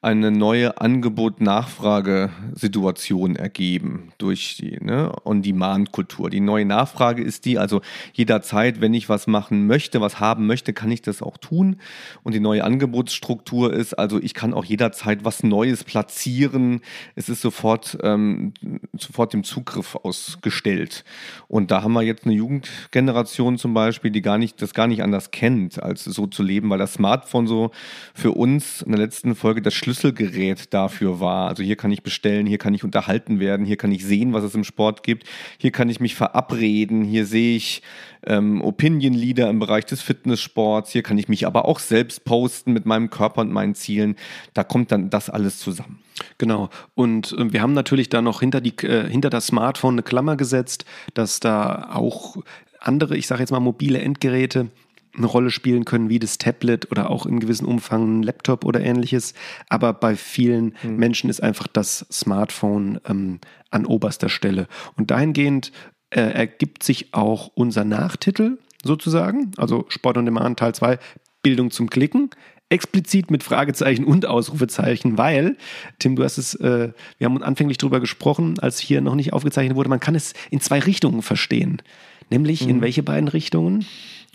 eine 0.01 0.31
neue 0.31 0.81
Angebot-Nachfrage-Situation 0.81 3.37
ergeben 3.37 4.11
durch 4.17 4.57
die 4.57 4.83
ne, 4.83 5.13
On-Demand-Kultur. 5.23 6.29
Die 6.29 6.41
neue 6.41 6.65
Nachfrage 6.65 7.23
ist 7.23 7.45
die, 7.45 7.57
also 7.57 7.79
jederzeit, 8.11 8.81
wenn 8.81 8.93
ich 8.93 9.07
was 9.07 9.27
machen 9.27 9.65
möchte, 9.65 10.01
was 10.01 10.19
haben 10.19 10.45
möchte, 10.45 10.73
kann 10.73 10.91
ich 10.91 11.01
das 11.01 11.21
auch 11.21 11.37
tun. 11.37 11.77
Und 12.23 12.33
die 12.33 12.41
neue 12.41 12.65
Angebotsstruktur 12.65 13.71
ist, 13.71 13.93
also 13.93 14.21
ich 14.21 14.33
kann 14.33 14.53
auch 14.53 14.65
jederzeit 14.65 15.23
was 15.23 15.41
Neues 15.43 15.85
platzieren. 15.85 16.81
Es 17.15 17.29
ist 17.29 17.39
sofort, 17.41 17.97
ähm, 18.03 18.51
sofort 18.97 19.31
dem 19.31 19.45
Zugriff 19.45 19.95
ausgestellt. 19.95 21.05
Und 21.47 21.71
da 21.71 21.81
haben 21.83 21.93
wir 21.93 22.01
jetzt 22.01 22.25
eine 22.25 22.33
Jugendgeneration 22.33 23.57
zum 23.57 23.73
Beispiel, 23.73 24.11
die 24.11 24.21
gar 24.21 24.37
nicht, 24.37 24.61
das 24.61 24.73
gar 24.73 24.87
nicht 24.87 25.02
anders 25.03 25.31
kennt, 25.31 25.81
als 25.81 26.03
so 26.03 26.27
zu 26.27 26.43
leben, 26.43 26.69
weil 26.69 26.79
das 26.79 26.93
Smartphone 26.93 27.47
so 27.47 27.71
für 28.13 28.31
uns 28.31 28.81
in 28.81 28.91
der 28.91 29.01
letzten 29.01 29.35
Folge 29.35 29.61
das 29.61 29.73
Schlüsselgerät 29.73 30.73
dafür 30.73 31.19
war. 31.19 31.47
Also 31.47 31.63
hier 31.63 31.75
kann 31.75 31.91
ich 31.91 32.03
bestellen, 32.03 32.45
hier 32.45 32.57
kann 32.57 32.73
ich 32.73 32.83
unterhalten 32.83 33.39
werden, 33.39 33.65
hier 33.65 33.77
kann 33.77 33.91
ich 33.91 34.05
sehen, 34.05 34.33
was 34.33 34.43
es 34.43 34.55
im 34.55 34.63
Sport 34.63 35.03
gibt, 35.03 35.27
hier 35.57 35.71
kann 35.71 35.89
ich 35.89 35.99
mich 35.99 36.15
verabreden, 36.15 37.03
hier 37.03 37.25
sehe 37.25 37.55
ich 37.55 37.81
ähm, 38.25 38.61
Opinion 38.61 39.13
Leader 39.13 39.49
im 39.49 39.59
Bereich 39.59 39.85
des 39.85 40.01
Fitnesssports, 40.01 40.91
hier 40.91 41.03
kann 41.03 41.17
ich 41.17 41.27
mich 41.27 41.45
aber 41.45 41.65
auch 41.65 41.79
selbst 41.79 42.25
posten 42.25 42.73
mit 42.73 42.85
meinem 42.85 43.09
Körper 43.09 43.41
und 43.41 43.51
meinen 43.51 43.75
Zielen. 43.75 44.15
Da 44.53 44.63
kommt 44.63 44.91
dann 44.91 45.09
das 45.09 45.29
alles 45.29 45.59
zusammen. 45.59 45.99
Genau. 46.37 46.69
Und 46.95 47.33
äh, 47.33 47.51
wir 47.51 47.61
haben 47.61 47.73
natürlich 47.73 48.09
da 48.09 48.21
noch 48.21 48.39
hinter, 48.39 48.61
die, 48.61 48.75
äh, 48.85 49.09
hinter 49.09 49.29
das 49.29 49.47
Smartphone 49.47 49.95
eine 49.95 50.03
Klammer 50.03 50.37
gesetzt, 50.37 50.85
dass 51.13 51.39
da 51.39 51.89
auch 51.93 52.37
andere, 52.79 53.17
ich 53.17 53.27
sage 53.27 53.41
jetzt 53.41 53.51
mal 53.51 53.59
mobile 53.59 53.99
Endgeräte 53.99 54.69
eine 55.15 55.27
Rolle 55.27 55.51
spielen 55.51 55.85
können, 55.85 56.09
wie 56.09 56.19
das 56.19 56.37
Tablet 56.37 56.91
oder 56.91 57.09
auch 57.09 57.25
in 57.25 57.39
gewissem 57.39 57.67
Umfang 57.67 58.19
ein 58.19 58.23
Laptop 58.23 58.65
oder 58.65 58.81
ähnliches. 58.81 59.33
Aber 59.69 59.93
bei 59.93 60.15
vielen 60.15 60.75
Menschen 60.83 61.29
ist 61.29 61.43
einfach 61.43 61.67
das 61.67 62.05
Smartphone 62.11 62.99
ähm, 63.07 63.39
an 63.69 63.85
oberster 63.85 64.29
Stelle. 64.29 64.67
Und 64.95 65.11
dahingehend 65.11 65.71
äh, 66.09 66.21
ergibt 66.21 66.83
sich 66.83 67.13
auch 67.13 67.51
unser 67.55 67.83
Nachtitel 67.83 68.57
sozusagen, 68.83 69.51
also 69.57 69.85
Sport 69.87 70.17
on 70.17 70.25
Demand 70.25 70.59
Teil 70.59 70.75
2, 70.75 70.99
Bildung 71.41 71.71
zum 71.71 71.89
Klicken, 71.89 72.29
explizit 72.69 73.29
mit 73.29 73.43
Fragezeichen 73.43 74.03
und 74.03 74.25
Ausrufezeichen, 74.25 75.17
weil, 75.17 75.57
Tim, 75.99 76.15
du 76.15 76.23
hast 76.23 76.37
es, 76.37 76.55
äh, 76.55 76.91
wir 77.17 77.25
haben 77.25 77.43
anfänglich 77.43 77.77
darüber 77.77 77.99
gesprochen, 77.99 78.57
als 78.59 78.79
hier 78.79 79.01
noch 79.01 79.15
nicht 79.15 79.31
aufgezeichnet 79.31 79.75
wurde, 79.75 79.89
man 79.89 79.99
kann 79.99 80.15
es 80.15 80.33
in 80.49 80.59
zwei 80.59 80.79
Richtungen 80.79 81.21
verstehen. 81.21 81.81
Nämlich 82.29 82.67
in 82.67 82.81
welche 82.81 83.03
beiden 83.03 83.27
Richtungen? 83.27 83.85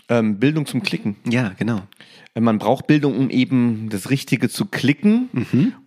Ähm, 0.09 0.39
Bildung 0.39 0.65
zum 0.65 0.81
Klicken. 0.83 1.15
Ja, 1.29 1.53
genau. 1.59 1.81
Äh, 2.33 2.41
Man 2.41 2.57
braucht 2.59 2.87
Bildung, 2.87 3.15
um 3.17 3.29
eben 3.29 3.89
das 3.89 4.09
Richtige 4.09 4.49
zu 4.49 4.65
klicken. 4.65 5.29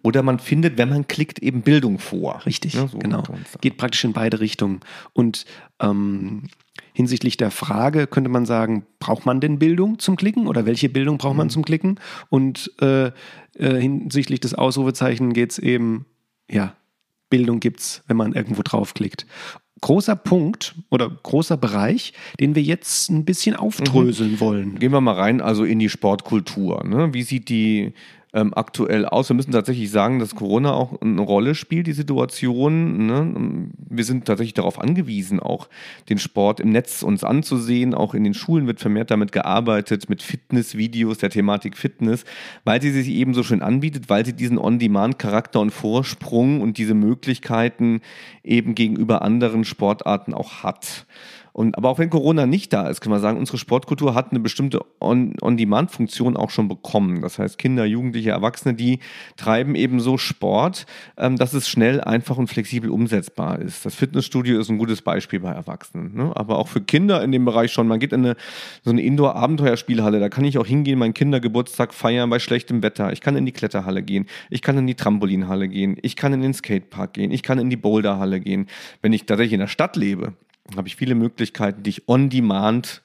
Oder 0.03 0.23
man 0.23 0.39
findet, 0.39 0.79
wenn 0.79 0.89
man 0.89 1.07
klickt, 1.09 1.41
eben 1.41 1.63
Bildung 1.63 1.99
vor. 1.99 2.47
Richtig, 2.47 2.75
Ja, 2.75 2.87
so 2.87 2.99
genau. 2.99 3.25
Geht 3.61 3.77
praktisch 3.77 4.05
in 4.05 4.13
beide 4.13 4.39
Richtungen. 4.41 4.81
Und 5.13 5.45
ähm, 5.81 6.45
hinsichtlich 6.93 7.37
der 7.37 7.51
Frage 7.51 8.07
könnte 8.07 8.31
man 8.31 8.47
sagen, 8.47 8.87
braucht 9.01 9.27
man 9.27 9.41
denn 9.41 9.59
Bildung 9.59 9.99
zum 9.99 10.17
Klicken 10.17 10.47
oder 10.47 10.67
welche 10.67 10.89
Bildung 10.89 11.19
braucht 11.19 11.33
Mhm. 11.35 11.39
man 11.39 11.51
zum 11.51 11.65
Klicken? 11.65 11.99
Und 12.31 12.71
äh, 12.81 13.07
äh, 13.07 13.13
hinsichtlich 13.81 14.41
des 14.41 14.55
Ausrufezeichen 14.55 15.33
geht 15.33 15.51
es 15.53 15.59
eben, 15.59 16.07
ja, 16.51 16.77
Bildung 17.29 17.61
gibt 17.61 17.81
es, 17.81 18.03
wenn 18.07 18.17
man 18.17 18.35
irgendwo 18.35 18.63
draufklickt. 18.63 19.27
Großer 19.83 20.17
Punkt 20.17 20.75
oder 20.91 21.11
großer 21.11 21.57
Bereich, 21.59 22.15
den 22.41 22.55
wir 22.55 22.63
jetzt 22.63 23.11
ein 23.11 23.25
bisschen 23.27 23.55
Mhm. 23.55 23.61
aufdröseln 23.61 24.41
wollen. 24.41 24.79
Gehen 24.79 24.93
wir 24.93 25.01
mal 25.03 25.15
rein, 25.15 25.41
also 25.43 25.65
in 25.65 25.79
die 25.79 25.91
Sportkultur. 25.91 26.85
Ne? 26.87 27.13
Wie 27.13 27.23
sieht 27.23 27.49
die 27.51 27.93
ähm, 28.35 28.53
aktuell 28.55 29.07
aus? 29.07 29.29
Wir 29.29 29.37
müssen 29.37 29.53
tatsächlich 29.53 29.91
sagen, 29.91 30.19
dass 30.19 30.35
Corona 30.35 30.73
auch 30.73 31.01
eine 31.01 31.21
Rolle 31.21 31.55
spielt, 31.55 31.87
die 31.87 31.93
Situation. 31.93 33.07
Ne? 33.07 33.69
Wir 33.89 34.05
sind 34.05 34.25
tatsächlich 34.25 34.55
darauf 34.55 34.81
angewiesen, 34.81 35.41
auch 35.41 35.69
den 36.09 36.19
Sport 36.19 36.61
im 36.61 36.71
Netz 36.71 37.03
uns 37.03 37.25
anzusehen. 37.25 37.95
Auch 37.95 38.15
in 38.15 38.25
den 38.25 38.35
Schulen 38.35 38.67
wird 38.67 38.81
vermehrt 38.81 39.11
damit 39.11 39.33
gearbeitet, 39.33 40.09
mit 40.09 40.23
Fitnessvideos 40.23 41.19
der 41.19 41.31
Thematik 41.31 41.77
Fitness, 41.77 42.25
weil 42.65 42.81
sie 42.81 42.91
sich 42.91 43.09
eben 43.09 43.35
so 43.35 43.43
schön 43.43 43.63
anbietet, 43.63 44.09
weil 44.09 44.25
sie 44.25 44.33
diesen 44.33 44.59
On-Demand-Charakter 44.59 45.61
und 45.61 45.71
Vorsprung 45.71 46.61
und 46.61 46.79
diese 46.79 46.95
Möglichkeiten 46.95 48.01
eben 48.43 48.75
gegenüber 48.75 49.23
anderen 49.23 49.65
Sportarten 49.65 50.35
auch 50.35 50.63
hat. 50.63 51.07
Und, 51.53 51.77
aber 51.77 51.91
auch 51.91 51.99
wenn 51.99 52.09
Corona 52.09 52.47
nicht 52.47 52.73
da 52.73 52.89
ist, 52.89 53.01
kann 53.01 53.11
man 53.11 53.21
sagen, 53.21 53.39
unsere 53.39 53.59
Sportkultur 53.59 54.15
hat 54.15 54.31
eine 54.31 54.41
bestimmte 54.41 54.81
On-Demand-Funktion 55.01 56.37
auch 56.37 56.51
schon 56.51 56.69
bekommen. 56.69 57.21
Das 57.21 57.39
heißt, 57.39 57.59
Kinder, 57.59 57.85
Jugendliche, 57.85 58.31
Erwachsene, 58.31 58.75
die 58.75 59.01
treiben 59.37 59.75
eben 59.75 60.01
so 60.01 60.17
Sport, 60.17 60.87
ähm, 61.19 61.37
dass 61.37 61.53
es 61.53 61.69
schnell, 61.69 62.01
einfach 62.01 62.39
und 62.39 62.47
flexibel 62.47 62.91
umsetzbar 62.91 63.59
ist. 63.59 63.85
Das 63.85 63.95
Fitnessstudio 63.95 64.59
ist 64.59 64.71
ein 64.71 64.79
gutes 64.79 65.03
Beispiel 65.03 65.41
bei 65.41 65.53
Erwachsenen. 65.53 66.15
Ne? 66.15 66.33
Aber 66.35 66.59
auch 66.59 66.69
für 66.69 66.81
Kinder 66.81 67.23
in 67.23 67.33
dem 67.33 67.45
Bereich 67.45 67.71
schon. 67.71 67.87
Man 67.87 68.01
geht 68.01 68.13
in 68.13 68.25
eine, 68.25 68.37
so 68.83 68.91
eine 68.91 69.03
Indoor-Abenteuerspielhalle, 69.03 70.21
da 70.21 70.31
kann 70.31 70.45
ich 70.45 70.57
auch 70.57 70.67
hingehen, 70.67 70.99
meinen 70.99 71.15
Kindergeburtstag 71.15 71.93
feiern 71.93 72.31
bei 72.31 72.39
schlechtem 72.39 72.83
Wetter. 72.83 73.13
Ich 73.13 73.21
kann 73.21 73.37
in 73.37 73.45
die 73.45 73.53
Kletterhalle 73.53 74.03
gehen, 74.03 74.27
ich 74.49 74.63
kann 74.63 74.79
in 74.79 74.87
die 74.87 74.95
Trampolinhalle 74.95 75.69
gehen, 75.69 75.99
ich 76.01 76.17
kann 76.17 76.33
in 76.33 76.41
den 76.41 76.55
Skatepark 76.55 77.13
gehen, 77.13 77.31
ich 77.31 77.43
kann 77.43 77.59
in 77.59 77.69
die 77.69 77.77
Boulderhalle 77.77 78.41
gehen. 78.41 78.69
Wenn 79.03 79.13
ich 79.13 79.27
tatsächlich 79.27 79.53
in 79.53 79.61
der 79.61 79.67
Stadt 79.67 79.97
lebe, 79.97 80.33
habe 80.77 80.89
ich 80.89 80.97
viele 80.97 81.15
Möglichkeiten, 81.15 81.83
die 81.83 81.91
ich 81.91 82.09
on 82.09 82.31
demand 82.31 83.03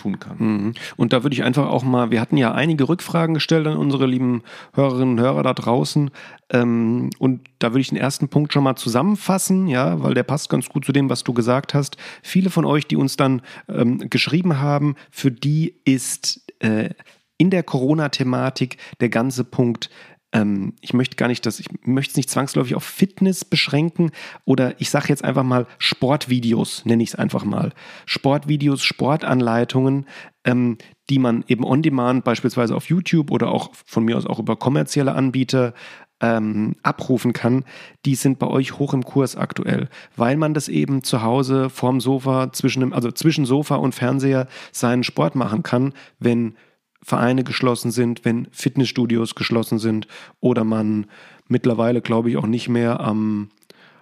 tun 0.00 0.18
kann. 0.18 0.36
Mhm. 0.38 0.74
Und 0.96 1.12
da 1.12 1.22
würde 1.22 1.34
ich 1.34 1.42
einfach 1.42 1.68
auch 1.68 1.82
mal, 1.82 2.10
wir 2.10 2.20
hatten 2.20 2.36
ja 2.36 2.52
einige 2.52 2.88
Rückfragen 2.88 3.34
gestellt 3.34 3.66
an 3.66 3.76
unsere 3.76 4.06
lieben 4.06 4.42
Hörerinnen 4.72 5.18
und 5.18 5.20
Hörer 5.20 5.42
da 5.42 5.52
draußen. 5.52 6.10
Ähm, 6.50 7.10
und 7.18 7.42
da 7.58 7.70
würde 7.70 7.80
ich 7.80 7.88
den 7.88 7.98
ersten 7.98 8.28
Punkt 8.28 8.52
schon 8.52 8.64
mal 8.64 8.76
zusammenfassen, 8.76 9.68
ja, 9.68 10.02
weil 10.02 10.14
der 10.14 10.22
passt 10.22 10.48
ganz 10.48 10.68
gut 10.68 10.84
zu 10.84 10.92
dem, 10.92 11.10
was 11.10 11.22
du 11.22 11.32
gesagt 11.32 11.74
hast. 11.74 11.96
Viele 12.22 12.50
von 12.50 12.64
euch, 12.64 12.86
die 12.86 12.96
uns 12.96 13.16
dann 13.16 13.42
ähm, 13.68 13.98
geschrieben 14.10 14.58
haben, 14.58 14.96
für 15.10 15.30
die 15.30 15.74
ist 15.84 16.50
äh, 16.60 16.90
in 17.36 17.50
der 17.50 17.62
Corona-Thematik 17.62 18.76
der 19.00 19.08
ganze 19.08 19.44
Punkt 19.44 19.90
ähm, 20.32 20.74
ich 20.80 20.92
möchte 20.92 21.16
gar 21.16 21.28
nicht, 21.28 21.44
dass 21.46 21.60
ich 21.60 21.66
möchte 21.84 22.12
es 22.12 22.16
nicht 22.16 22.30
zwangsläufig 22.30 22.74
auf 22.74 22.84
Fitness 22.84 23.44
beschränken 23.44 24.10
oder 24.44 24.80
ich 24.80 24.90
sage 24.90 25.08
jetzt 25.08 25.24
einfach 25.24 25.42
mal 25.42 25.66
Sportvideos, 25.78 26.84
nenne 26.84 27.02
ich 27.02 27.10
es 27.10 27.14
einfach 27.14 27.44
mal. 27.44 27.72
Sportvideos, 28.06 28.82
Sportanleitungen, 28.82 30.06
ähm, 30.44 30.78
die 31.08 31.18
man 31.18 31.44
eben 31.48 31.64
on 31.64 31.82
demand 31.82 32.24
beispielsweise 32.24 32.76
auf 32.76 32.88
YouTube 32.88 33.30
oder 33.30 33.50
auch 33.50 33.70
von 33.86 34.04
mir 34.04 34.16
aus 34.16 34.26
auch 34.26 34.38
über 34.38 34.56
kommerzielle 34.56 35.14
Anbieter 35.14 35.74
ähm, 36.20 36.76
abrufen 36.82 37.32
kann, 37.32 37.64
die 38.04 38.14
sind 38.14 38.38
bei 38.38 38.46
euch 38.46 38.78
hoch 38.78 38.94
im 38.94 39.04
Kurs 39.04 39.36
aktuell, 39.36 39.88
weil 40.16 40.36
man 40.36 40.54
das 40.54 40.68
eben 40.68 41.02
zu 41.02 41.22
Hause 41.22 41.70
vorm 41.70 42.00
Sofa, 42.00 42.52
zwischen 42.52 42.80
dem, 42.80 42.92
also 42.92 43.10
zwischen 43.10 43.46
Sofa 43.46 43.76
und 43.76 43.94
Fernseher 43.94 44.46
seinen 44.70 45.02
Sport 45.02 45.34
machen 45.34 45.62
kann, 45.62 45.94
wenn 46.18 46.56
Vereine 47.02 47.44
geschlossen 47.44 47.90
sind, 47.90 48.24
wenn 48.24 48.48
Fitnessstudios 48.50 49.34
geschlossen 49.34 49.78
sind 49.78 50.06
oder 50.40 50.64
man 50.64 51.06
mittlerweile, 51.48 52.00
glaube 52.00 52.30
ich, 52.30 52.36
auch 52.36 52.46
nicht 52.46 52.68
mehr 52.68 53.00
am 53.00 53.50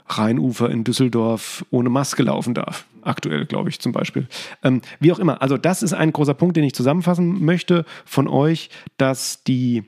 Rheinufer 0.09 0.71
in 0.71 0.85
Düsseldorf 0.85 1.65
ohne 1.71 1.91
Maske 1.91 2.23
laufen 2.23 2.55
darf. 2.55 2.87
Aktuell, 3.03 3.47
glaube 3.47 3.69
ich, 3.69 3.81
zum 3.81 3.93
Beispiel. 3.93 4.27
Ähm, 4.63 4.83
wie 5.01 5.13
auch 5.13 5.19
immer. 5.19 5.43
Also, 5.43 5.57
das 5.57 5.83
ist 5.83 5.93
ein 5.93 6.13
großer 6.13 6.35
Punkt, 6.35 6.57
den 6.57 6.65
ich 6.65 6.75
zusammenfassen 6.75 7.45
möchte 7.45 7.85
von 8.05 8.27
euch, 8.29 8.71
dass 8.97 9.45
die, 9.45 9.85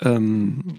ähm, 0.00 0.78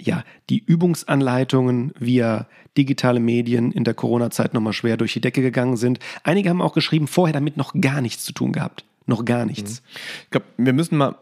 ja, 0.00 0.24
die 0.50 0.62
Übungsanleitungen 0.64 1.92
via 1.98 2.46
digitale 2.76 3.20
Medien 3.20 3.72
in 3.72 3.84
der 3.84 3.94
Corona-Zeit 3.94 4.54
nochmal 4.54 4.72
schwer 4.72 4.96
durch 4.96 5.12
die 5.12 5.20
Decke 5.20 5.42
gegangen 5.42 5.76
sind. 5.76 6.00
Einige 6.24 6.50
haben 6.50 6.62
auch 6.62 6.74
geschrieben, 6.74 7.06
vorher 7.06 7.32
damit 7.32 7.56
noch 7.56 7.72
gar 7.80 8.00
nichts 8.00 8.24
zu 8.24 8.32
tun 8.32 8.52
gehabt. 8.52 8.84
Noch 9.06 9.24
gar 9.24 9.44
nichts. 9.44 9.82
Mhm. 9.82 9.86
Ich 10.24 10.30
glaube, 10.30 10.46
wir 10.56 10.72
müssen 10.72 10.96
mal, 10.96 11.16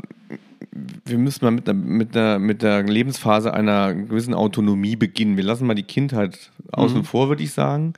wir 1.04 1.18
müssen 1.18 1.44
mal 1.44 1.50
mit 1.50 1.66
der, 1.66 1.74
mit, 1.74 2.14
der, 2.14 2.38
mit 2.38 2.62
der 2.62 2.82
Lebensphase 2.82 3.52
einer 3.52 3.94
gewissen 3.94 4.34
Autonomie 4.34 4.96
beginnen. 4.96 5.36
Wir 5.36 5.44
lassen 5.44 5.66
mal 5.66 5.74
die 5.74 5.82
Kindheit 5.82 6.50
außen 6.70 6.98
mhm. 6.98 7.04
vor, 7.04 7.28
würde 7.28 7.42
ich 7.42 7.52
sagen 7.52 7.94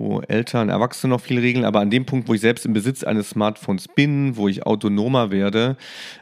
wo 0.00 0.20
Eltern, 0.22 0.70
Erwachsene 0.70 1.12
noch 1.12 1.20
viel 1.20 1.38
regeln, 1.38 1.64
aber 1.64 1.80
an 1.80 1.90
dem 1.90 2.06
Punkt, 2.06 2.28
wo 2.28 2.34
ich 2.34 2.40
selbst 2.40 2.64
im 2.64 2.72
Besitz 2.72 3.04
eines 3.04 3.30
Smartphones 3.30 3.86
bin, 3.88 4.36
wo 4.36 4.48
ich 4.48 4.66
autonomer 4.66 5.30
werde, 5.30 5.76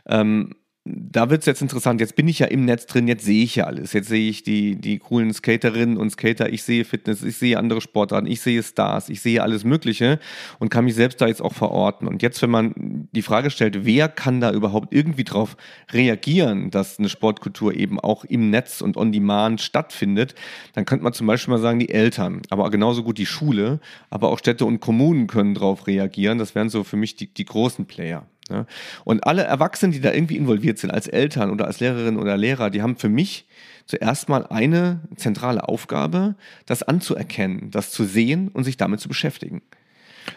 ähm, 0.07 0.55
da 0.91 1.31
wird 1.31 1.41
es 1.41 1.47
jetzt 1.47 1.63
interessant. 1.63 2.01
Jetzt 2.01 2.17
bin 2.17 2.29
ich 2.29 2.39
ja 2.39 2.47
im 2.47 2.65
Netz 2.65 2.87
drin, 2.87 3.09
jetzt 3.09 3.25
sehe 3.25 3.45
ich 3.45 3.57
ja 3.57 3.65
alles. 3.65 3.93
Jetzt 3.93 4.09
sehe 4.09 4.29
ich 4.29 4.43
die, 4.43 4.77
die 4.77 4.99
coolen 4.99 5.33
Skaterinnen 5.33 5.97
und 5.97 6.11
Skater, 6.11 6.53
ich 6.53 6.63
sehe 6.63 6.85
Fitness, 6.85 7.23
ich 7.23 7.37
sehe 7.37 7.59
andere 7.59 7.81
Sportarten, 7.81 8.27
ich 8.27 8.41
sehe 8.41 8.63
Stars, 8.63 9.09
ich 9.09 9.21
sehe 9.21 9.43
alles 9.43 9.65
Mögliche 9.65 10.19
und 10.59 10.71
kann 10.71 10.85
mich 10.85 10.95
selbst 10.95 11.21
da 11.21 11.27
jetzt 11.27 11.43
auch 11.43 11.53
verorten. 11.53 12.09
Und 12.09 12.23
jetzt, 12.23 12.41
wenn 12.43 12.51
man 12.51 13.09
die 13.13 13.23
Frage 13.23 13.51
stellt, 13.51 13.85
wer 13.85 14.09
kann 14.09 14.41
da 14.41 14.53
überhaupt 14.53 14.93
irgendwie 14.93 15.25
drauf 15.25 15.57
reagieren, 15.93 16.71
dass 16.71 16.99
eine 16.99 17.09
Sportkultur 17.09 17.75
eben 17.75 18.01
auch 18.01 18.25
im 18.25 18.51
Netz 18.51 18.81
und 18.81 18.97
on 18.97 19.13
demand 19.13 19.61
stattfindet, 19.61 20.35
dann 20.75 20.85
könnte 20.85 21.05
man 21.05 21.13
zum 21.13 21.27
Beispiel 21.27 21.53
mal 21.53 21.61
sagen, 21.61 21.79
die 21.79 21.91
Eltern, 21.91 22.43
aber 22.51 22.71
genauso 22.71 23.03
gut 23.03 23.19
die 23.19 23.27
Schule, 23.27 23.81
aber 24.11 24.29
auch 24.31 24.39
Städte 24.39 24.65
und 24.65 24.81
Kommunen 24.81 25.27
können 25.27 25.55
darauf 25.55 25.87
reagieren. 25.87 26.39
Das 26.39 26.55
wären 26.55 26.71
so 26.71 26.85
für 26.85 26.97
mich 26.97 27.17
die, 27.17 27.33
die 27.33 27.45
großen 27.45 27.87
Player. 27.87 28.27
Ja? 28.49 28.67
Und 29.05 29.27
alle 29.27 29.45
Erwachsenen, 29.45 29.93
die 29.93 30.01
da 30.01 30.13
irgendwie 30.13 30.37
involviert 30.37 30.79
sind, 30.79 30.91
als 30.91 31.07
Eltern 31.07 31.51
oder 31.51 31.67
als 31.67 31.81
Lehrerinnen 31.81 32.21
oder 32.21 32.37
Lehrer, 32.37 32.71
die 32.71 32.83
haben 32.83 32.97
für 32.97 33.09
mich 33.09 33.47
zuerst 33.87 34.29
mal 34.29 34.47
eine 34.47 35.01
zentrale 35.17 35.69
Aufgabe, 35.69 36.37
das 36.67 36.83
anzuerkennen, 36.83 37.71
das 37.71 37.91
zu 37.91 38.05
sehen 38.05 38.49
und 38.49 38.65
sich 38.65 38.77
damit 38.77 39.01
zu 39.01 39.09
beschäftigen. 39.09 39.63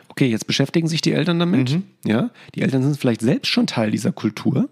Okay, 0.07 0.27
jetzt 0.27 0.47
beschäftigen 0.47 0.87
sich 0.87 1.01
die 1.01 1.11
Eltern 1.11 1.39
damit. 1.39 1.71
Mhm. 1.71 1.83
Ja, 2.05 2.31
die 2.55 2.61
Eltern 2.61 2.83
sind 2.83 2.97
vielleicht 2.97 3.21
selbst 3.21 3.49
schon 3.49 3.67
Teil 3.67 3.91
dieser 3.91 4.11
Kultur. 4.11 4.69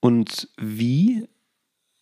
Und 0.00 0.48
wie 0.58 1.26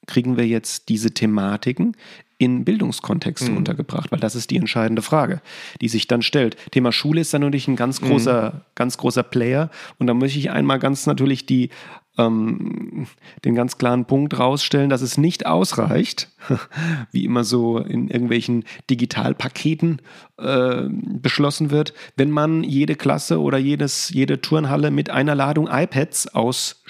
kriegen 0.06 0.36
wir 0.36 0.46
jetzt 0.46 0.88
diese 0.88 1.12
Thematiken 1.12 1.96
in 2.42 2.64
Bildungskontexten 2.64 3.52
mhm. 3.52 3.58
untergebracht? 3.58 4.10
Weil 4.10 4.20
das 4.20 4.34
ist 4.34 4.50
die 4.50 4.56
entscheidende 4.56 5.02
Frage, 5.02 5.40
die 5.80 5.88
sich 5.88 6.06
dann 6.06 6.22
stellt. 6.22 6.56
Thema 6.70 6.92
Schule 6.92 7.20
ist 7.20 7.32
dann 7.32 7.42
natürlich 7.42 7.68
ein 7.68 7.76
ganz 7.76 8.00
großer, 8.00 8.52
mhm. 8.54 8.60
ganz 8.74 8.98
großer 8.98 9.22
Player. 9.22 9.70
Und 9.98 10.06
da 10.06 10.14
möchte 10.14 10.38
ich 10.38 10.50
einmal 10.50 10.78
ganz 10.78 11.06
natürlich 11.06 11.46
die 11.46 11.70
ähm, 12.18 13.06
den 13.44 13.54
ganz 13.54 13.78
klaren 13.78 14.04
Punkt 14.04 14.38
rausstellen, 14.38 14.90
dass 14.90 15.02
es 15.02 15.16
nicht 15.16 15.46
ausreicht, 15.46 16.28
wie 17.12 17.24
immer 17.24 17.44
so 17.44 17.78
in 17.78 18.08
irgendwelchen 18.08 18.64
Digitalpaketen 18.90 20.00
äh, 20.38 20.82
beschlossen 20.88 21.70
wird, 21.70 21.94
wenn 22.16 22.30
man 22.30 22.64
jede 22.64 22.94
Klasse 22.94 23.40
oder 23.40 23.58
jedes, 23.58 24.10
jede 24.10 24.40
Turnhalle 24.40 24.90
mit 24.90 25.10
einer 25.10 25.34
Ladung 25.34 25.68
iPads 25.70 26.34
aus, 26.34 26.82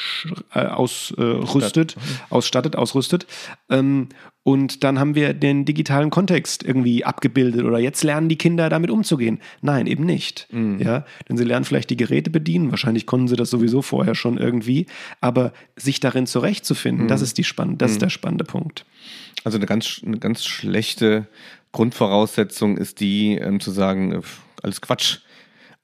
äh, 0.54 0.60
ausrüstet, 0.60 1.96
äh, 1.96 2.34
ausstattet, 2.34 2.76
ausrüstet. 2.76 3.26
Ähm, 3.68 4.08
und 4.44 4.82
dann 4.82 4.98
haben 4.98 5.14
wir 5.14 5.34
den 5.34 5.64
digitalen 5.64 6.10
Kontext 6.10 6.64
irgendwie 6.64 7.04
abgebildet 7.04 7.64
oder 7.64 7.78
jetzt 7.78 8.02
lernen 8.02 8.28
die 8.28 8.36
Kinder 8.36 8.68
damit 8.68 8.90
umzugehen. 8.90 9.38
Nein, 9.60 9.86
eben 9.86 10.04
nicht. 10.04 10.48
Mhm. 10.50 10.80
Ja, 10.80 11.04
denn 11.28 11.36
sie 11.36 11.44
lernen 11.44 11.64
vielleicht 11.64 11.90
die 11.90 11.96
Geräte 11.96 12.28
bedienen. 12.28 12.70
Wahrscheinlich 12.70 13.06
konnten 13.06 13.28
sie 13.28 13.36
das 13.36 13.50
sowieso 13.50 13.82
vorher 13.82 14.16
schon 14.16 14.38
irgendwie. 14.38 14.86
Aber 15.20 15.52
sich 15.76 16.00
darin 16.00 16.26
zurechtzufinden, 16.26 17.04
mhm. 17.04 17.08
das 17.08 17.22
ist 17.22 17.38
die 17.38 17.44
spann 17.44 17.78
das 17.78 17.90
mhm. 17.90 17.94
ist 17.94 18.02
der 18.02 18.10
spannende 18.10 18.44
Punkt. 18.44 18.84
Also 19.44 19.58
eine 19.58 19.66
ganz, 19.66 20.00
eine 20.04 20.18
ganz 20.18 20.44
schlechte 20.44 21.26
Grundvoraussetzung 21.72 22.76
ist 22.76 23.00
die, 23.00 23.36
ähm, 23.36 23.60
zu 23.60 23.70
sagen, 23.70 24.12
äh, 24.12 24.20
alles 24.62 24.80
Quatsch. 24.80 25.20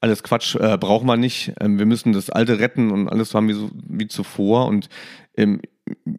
Alles 0.01 0.23
Quatsch 0.23 0.55
äh, 0.55 0.79
braucht 0.79 1.05
man 1.05 1.19
nicht. 1.19 1.53
Ähm, 1.61 1.79
wir 1.79 1.87
müssen 1.87 2.13
das 2.13 2.31
Alte 2.31 2.61
retten 2.61 2.93
und 2.93 3.09
alles 3.09 3.35
haben 3.35 3.49
wie, 3.49 3.55
so, 3.55 3.71
wie 3.73 4.07
zuvor. 4.07 4.67
Und 4.67 4.89
ähm, 5.37 5.61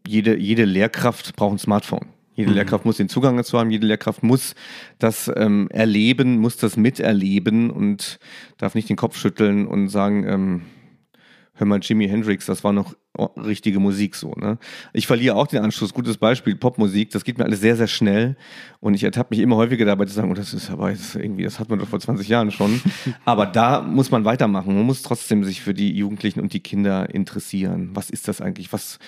jede, 0.06 0.38
jede 0.38 0.66
Lehrkraft 0.66 1.36
braucht 1.36 1.54
ein 1.54 1.60
Smartphone. 1.60 2.08
Jede 2.40 2.52
mhm. 2.52 2.56
Lehrkraft 2.56 2.86
muss 2.86 2.98
den 2.98 3.10
Zugang 3.10 3.38
dazu 3.38 3.60
haben, 3.60 3.70
jede 3.70 3.86
Lehrkraft 3.86 4.24
muss 4.24 4.56
das 4.98 5.32
ähm, 5.36 5.68
erleben, 5.72 6.38
muss 6.40 6.58
das 6.58 6.78
miterleben 6.78 7.70
und 7.70 8.18
darf 8.58 8.76
nicht 8.76 8.90
den 8.90 8.96
Kopf 8.96 9.18
schütteln 9.18 9.68
und 9.68 9.90
sagen, 9.90 10.26
ähm, 10.26 10.62
hör 11.54 11.68
mal, 11.68 11.80
Jimi 11.82 12.08
Hendrix, 12.08 12.46
das 12.46 12.64
war 12.64 12.72
noch 12.72 12.96
richtige 13.26 13.80
Musik 13.80 14.16
so. 14.16 14.34
Ne? 14.34 14.58
Ich 14.94 15.08
verliere 15.08 15.36
auch 15.36 15.48
den 15.48 15.64
Anschluss. 15.64 15.94
Gutes 15.94 16.18
Beispiel, 16.18 16.56
Popmusik, 16.56 17.12
das 17.12 17.24
geht 17.24 17.38
mir 17.38 17.46
alles 17.46 17.62
sehr, 17.62 17.76
sehr 17.76 17.88
schnell. 17.88 18.36
Und 18.80 18.94
ich 18.94 19.04
ertappe 19.04 19.36
mich 19.36 19.44
immer 19.44 19.56
häufiger 19.56 19.86
dabei 19.86 20.06
zu 20.06 20.14
sagen, 20.14 20.32
oh, 20.32 20.34
das 20.34 20.54
ist 20.54 20.70
aber 20.70 20.92
jetzt 20.92 21.16
irgendwie, 21.16 21.44
das 21.44 21.60
hat 21.60 21.70
man 21.70 21.80
doch 21.80 21.88
vor 21.88 22.00
20 22.00 22.28
Jahren 22.28 22.52
schon. 22.52 22.82
aber 23.26 23.46
da 23.46 23.82
muss 23.82 24.12
man 24.12 24.26
weitermachen. 24.26 24.76
Man 24.76 24.86
muss 24.86 25.02
trotzdem 25.02 25.44
sich 25.44 25.62
für 25.62 25.74
die 25.74 25.96
Jugendlichen 25.96 26.40
und 26.40 26.54
die 26.54 26.62
Kinder 26.62 27.14
interessieren. 27.14 27.92
Was 27.94 28.10
ist 28.10 28.28
das 28.28 28.42
eigentlich? 28.42 28.72
Was 28.74 29.00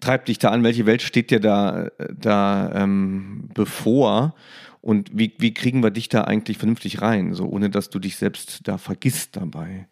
treibt 0.00 0.28
dich 0.28 0.38
da 0.38 0.50
an? 0.50 0.64
Welche 0.64 0.86
Welt 0.86 1.02
steht 1.02 1.30
dir 1.30 1.40
da, 1.40 1.88
da 2.16 2.72
ähm, 2.74 3.48
bevor? 3.54 4.34
Und 4.80 5.10
wie, 5.12 5.32
wie 5.38 5.52
kriegen 5.52 5.82
wir 5.82 5.90
dich 5.90 6.08
da 6.08 6.24
eigentlich 6.24 6.58
vernünftig 6.58 7.02
rein, 7.02 7.34
so 7.34 7.46
ohne 7.46 7.70
dass 7.70 7.90
du 7.90 7.98
dich 7.98 8.16
selbst 8.16 8.60
da 8.68 8.78
vergisst 8.78 9.36
dabei? 9.36 9.88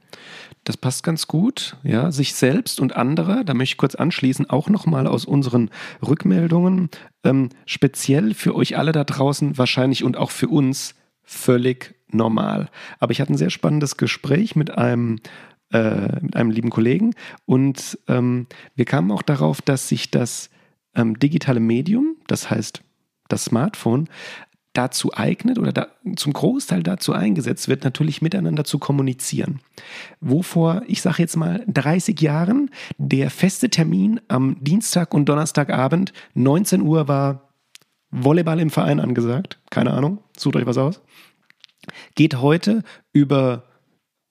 Das 0.64 0.76
passt 0.76 1.02
ganz 1.02 1.26
gut, 1.26 1.76
ja, 1.82 2.10
sich 2.10 2.34
selbst 2.34 2.80
und 2.80 2.96
andere, 2.96 3.44
da 3.44 3.54
möchte 3.54 3.74
ich 3.74 3.78
kurz 3.78 3.94
anschließen, 3.94 4.48
auch 4.48 4.68
nochmal 4.68 5.06
aus 5.06 5.24
unseren 5.24 5.70
Rückmeldungen, 6.06 6.90
ähm, 7.24 7.50
speziell 7.66 8.34
für 8.34 8.54
euch 8.54 8.76
alle 8.76 8.92
da 8.92 9.04
draußen 9.04 9.58
wahrscheinlich 9.58 10.04
und 10.04 10.16
auch 10.16 10.30
für 10.30 10.48
uns 10.48 10.94
völlig 11.22 11.94
normal. 12.08 12.70
Aber 12.98 13.12
ich 13.12 13.20
hatte 13.20 13.32
ein 13.32 13.38
sehr 13.38 13.50
spannendes 13.50 13.96
Gespräch 13.96 14.56
mit 14.56 14.70
einem 14.70 15.18
äh, 15.72 16.20
mit 16.20 16.36
einem 16.36 16.50
lieben 16.50 16.70
Kollegen 16.70 17.14
und 17.44 17.98
ähm, 18.06 18.46
wir 18.76 18.84
kamen 18.84 19.10
auch 19.10 19.22
darauf, 19.22 19.60
dass 19.60 19.88
sich 19.88 20.12
das 20.12 20.48
ähm, 20.94 21.18
digitale 21.18 21.58
Medium, 21.58 22.16
das 22.28 22.50
heißt 22.50 22.82
das 23.28 23.46
Smartphone, 23.46 24.08
dazu 24.76 25.12
eignet 25.14 25.58
oder 25.58 25.72
da, 25.72 25.88
zum 26.16 26.32
Großteil 26.32 26.82
dazu 26.82 27.12
eingesetzt 27.12 27.68
wird, 27.68 27.84
natürlich 27.84 28.22
miteinander 28.22 28.64
zu 28.64 28.78
kommunizieren. 28.78 29.60
Wovor, 30.20 30.82
ich 30.86 31.02
sage 31.02 31.22
jetzt 31.22 31.36
mal, 31.36 31.64
30 31.66 32.20
Jahren 32.20 32.70
der 32.98 33.30
feste 33.30 33.70
Termin 33.70 34.20
am 34.28 34.56
Dienstag 34.60 35.14
und 35.14 35.28
Donnerstagabend 35.28 36.12
19 36.34 36.82
Uhr 36.82 37.08
war 37.08 37.48
Volleyball 38.10 38.60
im 38.60 38.70
Verein 38.70 39.00
angesagt. 39.00 39.58
Keine 39.70 39.92
Ahnung, 39.92 40.18
sucht 40.36 40.56
euch 40.56 40.66
was 40.66 40.78
aus. 40.78 41.00
Geht 42.14 42.40
heute 42.40 42.82
über 43.12 43.64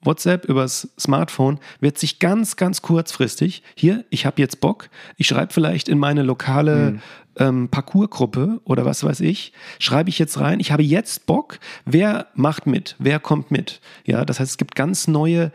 WhatsApp, 0.06 0.46
übers 0.46 0.90
Smartphone, 1.00 1.60
wird 1.80 1.98
sich 1.98 2.20
ganz, 2.20 2.56
ganz 2.56 2.82
kurzfristig, 2.82 3.64
hier, 3.76 4.06
ich 4.10 4.26
habe 4.26 4.42
jetzt 4.42 4.60
Bock, 4.62 4.90
ich 5.18 5.28
schreibe 5.28 5.54
vielleicht 5.54 5.90
in 5.90 5.98
meine 5.98 6.24
lokale 6.24 6.92
mhm. 6.92 7.02
ähm, 7.38 7.70
Parcoursgruppe 7.70 8.62
oder 8.64 8.86
was 8.86 9.04
weiß 9.04 9.22
ich, 9.22 9.54
schreibe 9.80 10.10
ich 10.10 10.20
jetzt 10.20 10.40
rein, 10.40 10.60
ich 10.60 10.72
habe 10.72 10.84
jetzt 10.84 11.26
Bock, 11.26 11.60
wer 11.86 12.28
macht 12.36 12.68
mit, 12.68 12.96
wer 13.00 13.20
kommt 13.20 13.52
mit. 13.52 13.82
Ja, 14.06 14.26
das 14.26 14.40
heißt, 14.40 14.52
es 14.52 14.58
gibt 14.58 14.76
ganz 14.76 15.08
neue, 15.08 15.52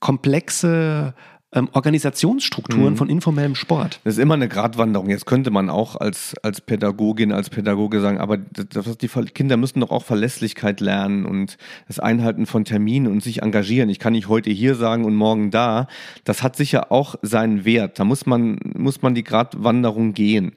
komplexe 0.00 1.14
ähm, 1.52 1.68
Organisationsstrukturen 1.72 2.92
mhm. 2.92 2.96
von 2.96 3.08
informellem 3.08 3.54
Sport. 3.54 4.00
Das 4.04 4.14
ist 4.14 4.20
immer 4.20 4.34
eine 4.34 4.48
Gratwanderung. 4.48 5.10
Jetzt 5.10 5.26
könnte 5.26 5.50
man 5.50 5.68
auch 5.68 5.96
als, 5.96 6.34
als 6.42 6.60
Pädagogin, 6.60 7.32
als 7.32 7.50
Pädagoge 7.50 8.00
sagen, 8.00 8.18
aber 8.18 8.36
das, 8.36 8.98
die 8.98 9.08
Kinder 9.08 9.56
müssen 9.56 9.80
doch 9.80 9.90
auch 9.90 10.04
Verlässlichkeit 10.04 10.80
lernen 10.80 11.26
und 11.26 11.56
das 11.88 11.98
Einhalten 11.98 12.46
von 12.46 12.64
Terminen 12.64 13.10
und 13.10 13.22
sich 13.22 13.42
engagieren. 13.42 13.88
Ich 13.88 13.98
kann 13.98 14.12
nicht 14.12 14.28
heute 14.28 14.50
hier 14.50 14.76
sagen 14.76 15.04
und 15.04 15.16
morgen 15.16 15.50
da. 15.50 15.88
Das 16.24 16.42
hat 16.42 16.56
sicher 16.56 16.92
auch 16.92 17.16
seinen 17.22 17.64
Wert. 17.64 17.98
Da 17.98 18.04
muss 18.04 18.26
man, 18.26 18.60
muss 18.76 19.02
man 19.02 19.14
die 19.14 19.24
Gratwanderung 19.24 20.14
gehen. 20.14 20.52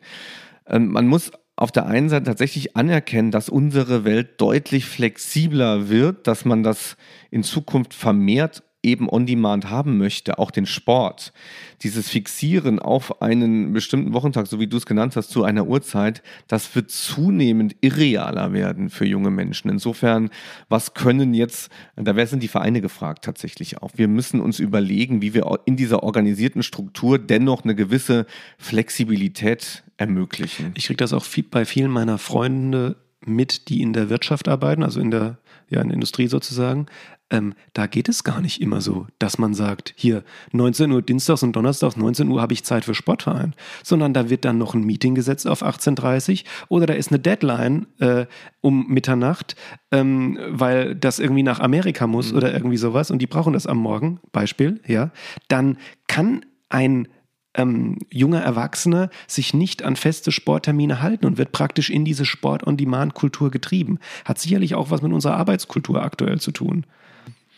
Ähm, 0.68 0.90
man 0.90 1.08
muss 1.08 1.32
auf 1.56 1.72
der 1.72 1.86
einen 1.86 2.10
Seite 2.10 2.26
tatsächlich 2.26 2.76
anerkennen, 2.76 3.32
dass 3.32 3.50
unsere 3.50 4.06
Welt 4.06 4.42
deutlich 4.42 4.86
flexibler 4.86 5.90
wird, 5.90 6.28
dass 6.28 6.46
man 6.46 6.64
das 6.64 6.98
in 7.32 7.44
Zukunft 7.44 7.94
vermehrt 7.94 8.64
eben 8.84 9.10
on-demand 9.10 9.70
haben 9.70 9.98
möchte, 9.98 10.38
auch 10.38 10.52
den 10.52 10.66
Sport, 10.66 11.34
dieses 11.82 12.10
Fixieren 12.10 12.80
auf 12.80 13.22
einen 13.22 13.74
bestimmten 13.74 14.14
Wochentag, 14.14 14.48
so 14.48 14.60
wie 14.60 14.68
du 14.68 14.78
es 14.78 14.86
genannt 14.86 15.16
hast, 15.16 15.30
zu 15.30 15.44
einer 15.44 15.66
Uhrzeit, 15.68 16.22
das 16.48 16.76
wird 16.76 16.92
zunehmend 16.92 17.76
irrealer 17.82 18.54
werden 18.54 18.90
für 18.90 19.06
junge 19.06 19.32
Menschen. 19.32 19.70
Insofern, 19.70 20.30
was 20.70 20.94
können 20.94 21.34
jetzt, 21.34 21.72
da 21.96 22.26
sind 22.26 22.44
die 22.44 22.48
Vereine 22.48 22.82
gefragt 22.82 23.26
tatsächlich 23.26 23.82
auch. 23.82 23.92
Wir 23.96 24.08
müssen 24.08 24.40
uns 24.42 24.60
überlegen, 24.60 25.22
wie 25.22 25.34
wir 25.34 25.60
in 25.66 25.78
dieser 25.78 26.04
organisierten 26.04 26.64
Struktur 26.64 27.20
dennoch 27.20 27.64
eine 27.64 27.76
gewisse 27.76 28.26
Flexibilität 28.58 29.84
ermöglichen. 29.98 30.72
Ich 30.76 30.86
kriege 30.86 30.98
das 30.98 31.14
auch 31.14 31.26
bei 31.50 31.66
vielen 31.66 31.92
meiner 31.92 32.18
Freunde 32.18 32.98
mit, 33.26 33.70
die 33.70 33.82
in 33.82 33.94
der 33.94 34.10
Wirtschaft 34.10 34.48
arbeiten, 34.48 34.84
also 34.84 35.00
in 35.00 35.12
der, 35.12 35.38
ja, 35.70 35.82
in 35.82 35.90
der 35.90 35.96
Industrie 35.96 36.28
sozusagen, 36.28 36.88
ähm, 37.34 37.56
da 37.74 37.88
geht 37.88 38.08
es 38.08 38.24
gar 38.24 38.40
nicht 38.40 38.62
immer 38.62 38.80
so, 38.80 39.08
dass 39.18 39.40
man 39.40 39.56
sagt, 39.56 39.94
hier 39.98 40.24
19 40.52 40.92
Uhr 40.92 41.02
Dienstags 41.02 41.42
und 41.42 41.56
Donnerstags 41.56 41.98
19 41.98 42.30
Uhr 42.30 42.42
habe 42.42 42.54
ich 42.54 42.64
Zeit 42.64 42.86
für 42.86 42.94
Sportverein, 42.94 43.56
sondern 43.82 44.14
da 44.14 44.30
wird 44.30 44.46
dann 44.46 44.60
noch 44.60 44.76
ein 44.76 44.84
Meeting 44.84 45.16
gesetzt 45.16 45.48
auf 45.48 45.64
18.30 45.64 46.44
Uhr 46.44 46.78
oder 46.78 46.86
da 46.86 46.94
ist 46.94 47.10
eine 47.10 47.20
Deadline 47.20 47.88
äh, 48.00 48.28
um 48.62 48.88
Mitternacht, 48.88 49.56
ähm, 49.92 50.38
weil 50.48 50.96
das 50.96 51.18
irgendwie 51.18 51.44
nach 51.44 51.60
Amerika 51.60 52.06
muss 52.06 52.32
mhm. 52.32 52.38
oder 52.38 52.54
irgendwie 52.54 52.78
sowas 52.78 53.10
und 53.10 53.20
die 53.20 53.28
brauchen 53.28 53.54
das 53.54 53.66
am 53.66 53.80
Morgen, 53.80 54.20
Beispiel, 54.32 54.80
ja, 54.86 55.10
dann 55.48 55.78
kann 56.08 56.46
ein 56.70 57.08
ähm, 57.56 57.98
junger 58.12 58.42
Erwachsener 58.42 59.10
sich 59.28 59.56
nicht 59.56 59.84
an 59.84 59.96
feste 59.96 60.32
Sporttermine 60.32 61.02
halten 61.02 61.26
und 61.26 61.38
wird 61.38 61.52
praktisch 61.52 61.90
in 61.90 62.06
diese 62.06 62.26
Sport-on-Demand-Kultur 62.26 63.52
getrieben. 63.52 64.00
Hat 64.26 64.40
sicherlich 64.40 64.76
auch 64.76 64.92
was 64.92 65.02
mit 65.02 65.14
unserer 65.14 65.38
Arbeitskultur 65.38 66.02
aktuell 66.02 66.40
zu 66.40 66.52
tun. 66.52 66.86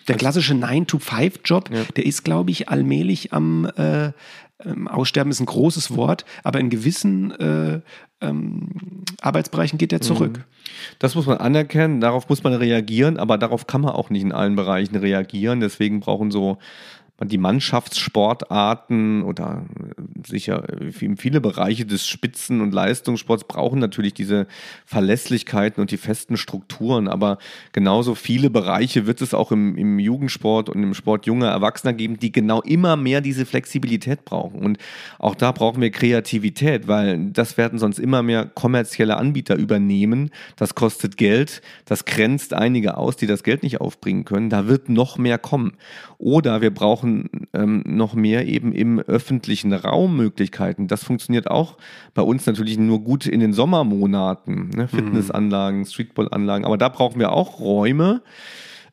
Der 0.08 0.16
klassische 0.18 0.54
9-to-5-Job, 0.54 1.70
ja. 1.72 1.84
der 1.96 2.06
ist, 2.06 2.24
glaube 2.24 2.52
ich, 2.52 2.70
allmählich 2.70 3.34
am 3.34 3.66
äh, 3.78 4.12
ähm, 4.64 4.88
Aussterben 4.88 5.32
ist 5.32 5.40
ein 5.40 5.46
großes 5.46 5.96
Wort, 5.96 6.26
aber 6.44 6.60
in 6.60 6.70
gewissen 6.70 7.32
äh, 7.32 7.82
ähm, 8.22 8.70
Arbeitsbereichen 9.22 9.78
geht 9.78 9.92
der 9.92 10.02
zurück. 10.02 10.38
Mhm. 10.38 10.44
Das 11.00 11.16
muss 11.16 11.26
man 11.26 11.38
anerkennen, 11.38 12.02
darauf 12.02 12.30
muss 12.30 12.44
man 12.44 12.54
reagieren, 12.54 13.18
aber 13.18 13.38
darauf 13.38 13.68
kann 13.68 13.82
man 13.82 13.92
auch 13.92 14.10
nicht 14.10 14.22
in 14.22 14.32
allen 14.32 14.56
Bereichen 14.56 14.96
reagieren. 14.96 15.60
Deswegen 15.60 16.00
brauchen 16.00 16.32
so 16.32 16.58
die 17.24 17.38
Mannschaftssportarten 17.38 19.24
oder 19.24 19.64
sicher 20.28 20.66
viele 20.92 21.40
Bereiche 21.40 21.86
des 21.86 22.06
Spitzen- 22.08 22.60
und 22.60 22.74
Leistungssports 22.74 23.46
brauchen 23.46 23.80
natürlich 23.80 24.14
diese 24.14 24.48
Verlässlichkeiten 24.86 25.80
und 25.80 25.92
die 25.92 25.98
festen 25.98 26.36
Strukturen. 26.36 27.08
Aber 27.08 27.38
genauso 27.72 28.16
viele 28.16 28.50
Bereiche 28.50 29.08
wird 29.08 29.22
es 29.22 29.34
auch 29.34 29.54
im, 29.54 29.78
im 29.78 29.98
Jugendsport 29.98 30.68
und 30.68 30.84
im 30.84 30.94
Sport 30.94 31.26
junger 31.26 31.48
Erwachsener 31.48 31.94
geben, 31.94 32.20
die 32.20 32.34
genau 32.34 32.62
immer 32.62 32.98
mehr 32.98 33.22
diese 33.22 33.46
Flexibilität 33.46 34.26
brauchen. 34.26 34.60
Und 34.60 34.78
auch 35.18 35.36
da 35.36 35.54
brauchen 35.54 35.82
wir 35.82 35.92
Kreativität, 35.92 36.90
weil 36.90 37.32
das 37.32 37.58
werden 37.58 37.80
sonst 37.80 37.98
immer 37.98 38.24
mehr 38.24 38.46
kommerzielle 38.46 39.16
Anbieter 39.16 39.56
übernehmen. 39.56 40.32
Das 40.58 40.76
kostet 40.76 41.16
Geld, 41.16 41.62
das 41.86 42.04
grenzt 42.04 42.54
einige 42.54 42.98
aus, 42.98 43.16
die 43.16 43.28
das 43.28 43.44
Geld 43.44 43.64
nicht 43.64 43.80
aufbringen 43.80 44.26
können. 44.26 44.50
Da 44.50 44.68
wird 44.68 44.90
noch 44.90 45.18
mehr 45.18 45.38
kommen. 45.38 45.78
Oder 46.18 46.62
wir 46.62 46.74
brauchen 46.74 47.05
ähm, 47.54 47.84
noch 47.86 48.14
mehr 48.14 48.48
eben 48.48 48.74
im 48.74 49.00
öffentlichen 49.00 49.74
Raum 49.74 50.18
Möglichkeiten. 50.18 50.88
Das 50.88 51.04
funktioniert 51.04 51.50
auch 51.50 51.78
bei 52.14 52.22
uns 52.22 52.46
natürlich 52.46 52.78
nur 52.78 53.04
gut 53.04 53.26
in 53.26 53.40
den 53.40 53.54
Sommermonaten. 53.54 54.70
Ne? 54.70 54.84
Mhm. 54.84 54.88
Fitnessanlagen, 54.88 55.86
Streetballanlagen. 55.86 56.66
Aber 56.66 56.78
da 56.78 56.90
brauchen 56.90 57.20
wir 57.20 57.32
auch 57.32 57.60
Räume, 57.60 58.22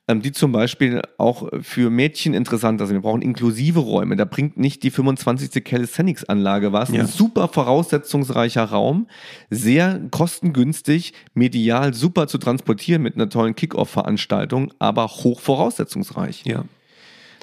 ähm, 0.08 0.20
die 0.20 0.32
zum 0.32 0.52
Beispiel 0.52 1.00
auch 1.18 1.48
für 1.60 1.90
Mädchen 1.90 2.34
interessanter 2.34 2.86
sind. 2.86 2.96
Wir 2.96 3.02
brauchen 3.02 3.22
inklusive 3.22 3.78
Räume. 3.78 4.16
Da 4.16 4.24
bringt 4.24 4.56
nicht 4.56 4.82
die 4.82 4.90
25. 4.90 5.62
Calisthenics-Anlage 5.62 6.72
was. 6.72 6.90
Ja. 6.90 7.00
Ein 7.00 7.06
super 7.06 7.48
voraussetzungsreicher 7.48 8.64
Raum, 8.64 9.06
sehr 9.50 10.00
kostengünstig, 10.10 11.12
medial 11.34 11.94
super 11.94 12.26
zu 12.26 12.38
transportieren 12.38 13.02
mit 13.02 13.14
einer 13.14 13.28
tollen 13.28 13.54
Kick-Off-Veranstaltung, 13.54 14.72
aber 14.78 15.06
hoch 15.06 15.40
voraussetzungsreich. 15.40 16.42
Ja. 16.46 16.64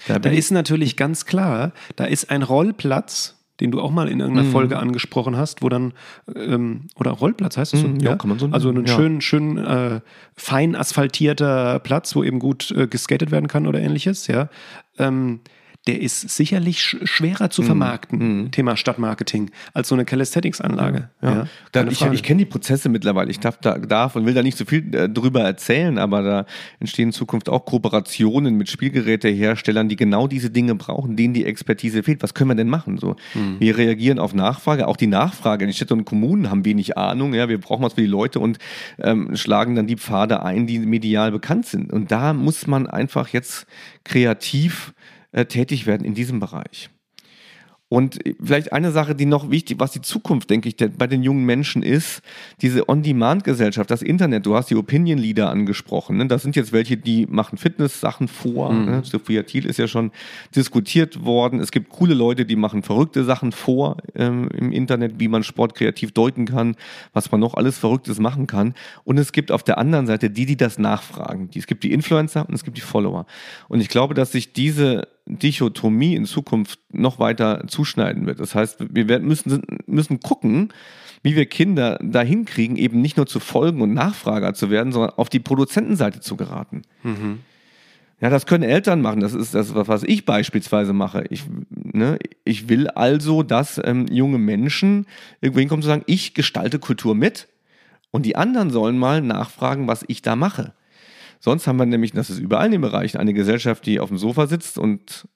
Da, 0.07 0.19
da 0.19 0.29
ist 0.29 0.51
natürlich 0.51 0.95
ganz 0.95 1.25
klar, 1.25 1.71
da 1.95 2.05
ist 2.05 2.29
ein 2.29 2.43
Rollplatz, 2.43 3.35
den 3.59 3.71
du 3.71 3.81
auch 3.81 3.91
mal 3.91 4.07
in 4.07 4.19
irgendeiner 4.19 4.47
mhm. 4.47 4.51
Folge 4.51 4.79
angesprochen 4.79 5.35
hast, 5.35 5.62
wo 5.62 5.69
dann, 5.69 5.93
ähm, 6.35 6.88
oder 6.95 7.12
Rollplatz 7.12 7.57
heißt 7.57 7.73
das 7.73 7.81
so? 7.81 7.88
Mhm, 7.88 7.99
ja, 7.99 8.12
ja, 8.12 8.15
kann 8.15 8.29
man 8.29 8.39
so 8.39 8.45
nennen. 8.45 8.53
Also 8.53 8.69
ein 8.69 8.85
ja. 8.85 8.95
schön, 8.95 9.21
schön 9.21 9.57
äh, 9.57 9.99
fein 10.35 10.75
asphaltierter 10.75 11.79
Platz, 11.79 12.15
wo 12.15 12.23
eben 12.23 12.39
gut 12.39 12.71
äh, 12.71 12.88
geskatet 12.88 13.31
werden 13.31 13.47
kann 13.47 13.67
oder 13.67 13.81
ähnliches, 13.81 14.27
ja. 14.27 14.49
Ähm, 14.97 15.41
der 15.89 16.02
ist 16.02 16.30
sicherlich 16.30 16.84
sch 16.84 16.97
schwerer 17.04 17.49
zu 17.49 17.63
mhm. 17.63 17.65
vermarkten, 17.65 18.43
mm. 18.43 18.52
Thema 18.52 18.78
Stadtmarketing, 18.78 19.49
als 19.73 19.88
so 19.88 19.95
eine 19.95 20.06
Calisthenics-Anlage. 20.06 21.10
Ja. 21.21 21.30
ja. 21.30 21.47
Dann, 21.71 21.89
ich, 21.89 22.02
ich 22.02 22.21
kenne 22.21 22.39
die 22.39 22.45
Prozesse 22.45 22.89
mittlerweile. 22.89 23.32
Ich 23.32 23.39
darf, 23.39 23.58
da, 23.58 23.80
darf 23.80 24.15
und 24.15 24.28
will 24.28 24.36
da 24.36 24.43
nicht 24.43 24.58
so 24.58 24.65
viel 24.65 24.93
äh, 24.93 25.10
drüber 25.10 25.41
erzählen, 25.41 25.97
aber 25.97 26.21
da 26.21 26.45
entstehen 26.80 27.10
in 27.10 27.13
Zukunft 27.13 27.49
auch 27.49 27.65
Kooperationen 27.65 28.56
mit 28.56 28.69
Spielgeräteherstellern, 28.69 29.89
die 29.89 29.95
genau 29.95 30.28
diese 30.28 30.52
Dinge 30.52 30.75
brauchen, 30.75 31.15
denen 31.15 31.34
die 31.34 31.45
Expertise 31.45 32.04
fehlt. 32.04 32.21
Was 32.21 32.36
können 32.36 32.52
wir 32.52 32.56
denn 32.56 32.69
machen? 32.69 32.99
So, 32.99 33.15
mm. 33.34 33.60
Wir 33.60 33.78
reagieren 33.78 34.19
auf 34.19 34.36
Nachfrage. 34.36 34.88
Auch 34.88 34.97
die 34.97 35.08
Nachfrage 35.08 35.63
in 35.63 35.69
den 35.69 35.73
Städten 35.73 35.93
und 35.93 36.06
Kommunen 36.06 36.52
haben 36.52 36.65
wenig 36.65 36.97
Ahnung. 36.97 37.34
Ja, 37.34 37.49
wir 37.49 37.60
brauchen 37.60 37.84
was 37.84 37.93
für 37.93 38.02
die 38.02 38.08
Leute 38.08 38.39
und 38.39 38.60
ähm, 38.99 39.36
schlagen 39.36 39.73
dann 39.73 39.88
die 39.88 39.97
Pfade 39.97 40.43
ein, 40.43 40.67
die 40.67 40.78
medial 40.78 41.32
bekannt 41.32 41.65
sind. 41.65 41.91
Und 41.91 42.12
da 42.12 42.34
muss 42.34 42.67
man 42.67 42.86
einfach 42.86 43.30
jetzt 43.30 43.65
kreativ 44.04 44.93
äh, 45.31 45.45
tätig 45.45 45.85
werden 45.85 46.05
in 46.05 46.13
diesem 46.13 46.39
Bereich. 46.39 46.89
Und 47.91 48.19
vielleicht 48.39 48.71
eine 48.71 48.91
Sache, 48.91 49.15
die 49.15 49.25
noch 49.25 49.49
wichtig, 49.49 49.79
was 49.79 49.91
die 49.91 50.01
Zukunft, 50.01 50.51
denke 50.51 50.69
ich, 50.69 50.77
bei 50.77 51.07
den 51.07 51.23
jungen 51.23 51.43
Menschen 51.43 51.81
ist, 51.81 52.21
diese 52.61 52.87
On-Demand-Gesellschaft, 52.87 53.89
das 53.89 54.03
Internet. 54.03 54.45
Du 54.45 54.55
hast 54.55 54.69
die 54.69 54.75
Opinion-Leader 54.75 55.49
angesprochen. 55.49 56.17
Ne? 56.17 56.27
Das 56.27 56.43
sind 56.43 56.55
jetzt 56.55 56.71
welche, 56.71 56.97
die 56.97 57.25
machen 57.25 57.57
Fitness-Sachen 57.57 58.27
vor. 58.27 58.71
Mhm. 58.71 58.85
Ne? 58.85 59.01
Sophia 59.03 59.41
Thiel 59.41 59.65
ist 59.65 59.79
ja 59.79 59.87
schon 59.87 60.11
diskutiert 60.55 61.25
worden. 61.25 61.59
Es 61.59 61.71
gibt 61.71 61.89
coole 61.89 62.13
Leute, 62.13 62.45
die 62.45 62.55
machen 62.55 62.83
verrückte 62.83 63.23
Sachen 63.23 63.51
vor 63.51 63.97
ähm, 64.13 64.49
im 64.49 64.71
Internet, 64.71 65.15
wie 65.17 65.27
man 65.27 65.41
Sport 65.41 65.73
kreativ 65.73 66.11
deuten 66.11 66.45
kann, 66.45 66.75
was 67.13 67.31
man 67.31 67.41
noch 67.41 67.55
alles 67.55 67.79
Verrücktes 67.79 68.19
machen 68.19 68.45
kann. 68.45 68.75
Und 69.03 69.17
es 69.17 69.31
gibt 69.31 69.51
auf 69.51 69.63
der 69.63 69.79
anderen 69.79 70.05
Seite 70.05 70.29
die, 70.29 70.45
die 70.45 70.57
das 70.57 70.77
nachfragen. 70.77 71.49
Es 71.55 71.65
gibt 71.65 71.83
die 71.83 71.91
Influencer 71.91 72.47
und 72.47 72.53
es 72.53 72.63
gibt 72.63 72.77
die 72.77 72.81
Follower. 72.81 73.25
Und 73.67 73.81
ich 73.81 73.89
glaube, 73.89 74.13
dass 74.13 74.31
sich 74.31 74.53
diese 74.53 75.07
Dichotomie 75.29 76.15
in 76.15 76.25
Zukunft 76.25 76.79
noch 76.91 77.19
weiter 77.19 77.63
zuschneiden 77.67 78.25
wird. 78.25 78.39
Das 78.39 78.55
heißt, 78.55 78.79
wir 78.91 79.19
müssen, 79.19 79.63
müssen 79.85 80.19
gucken, 80.19 80.73
wie 81.21 81.35
wir 81.35 81.45
Kinder 81.45 81.99
dahin 82.01 82.45
kriegen, 82.45 82.75
eben 82.77 83.01
nicht 83.01 83.17
nur 83.17 83.27
zu 83.27 83.39
folgen 83.39 83.81
und 83.81 83.93
Nachfrager 83.93 84.53
zu 84.53 84.69
werden, 84.69 84.91
sondern 84.91 85.11
auf 85.11 85.29
die 85.29 85.39
Produzentenseite 85.39 86.19
zu 86.19 86.35
geraten. 86.35 86.81
Mhm. 87.03 87.39
Ja, 88.21 88.29
das 88.29 88.45
können 88.45 88.63
Eltern 88.63 89.01
machen. 89.01 89.21
Das 89.21 89.33
ist 89.33 89.53
das, 89.53 89.73
was 89.75 90.03
ich 90.03 90.25
beispielsweise 90.25 90.91
mache. 90.91 91.23
Ich, 91.29 91.43
ne, 91.69 92.19
ich 92.43 92.67
will 92.67 92.89
also, 92.89 93.43
dass 93.43 93.80
ähm, 93.84 94.07
junge 94.11 94.38
Menschen 94.38 95.05
irgendwo 95.39 95.59
hinkommen 95.59 95.82
zu 95.82 95.88
sagen, 95.88 96.03
ich 96.05 96.34
gestalte 96.34 96.80
Kultur 96.80 97.15
mit 97.15 97.47
Und 98.11 98.25
die 98.25 98.36
anderen 98.36 98.71
sollen 98.71 98.97
mal 98.97 99.21
nachfragen, 99.21 99.88
was 99.88 100.03
ich 100.07 100.21
da 100.21 100.36
mache. 100.36 100.73
Sonst 101.39 101.67
haben 101.67 101.77
wir 101.77 101.85
nämlich, 101.85 102.11
das 102.11 102.29
ist 102.29 102.39
überall 102.39 102.65
in 102.65 102.73
den 102.73 102.81
Bereichen, 102.81 103.17
eine 103.17 103.33
Gesellschaft, 103.33 103.85
die 103.85 103.99
auf 103.99 104.09
dem 104.09 104.17
Sofa 104.17 104.47
sitzt 104.47 104.77
und. 104.77 105.27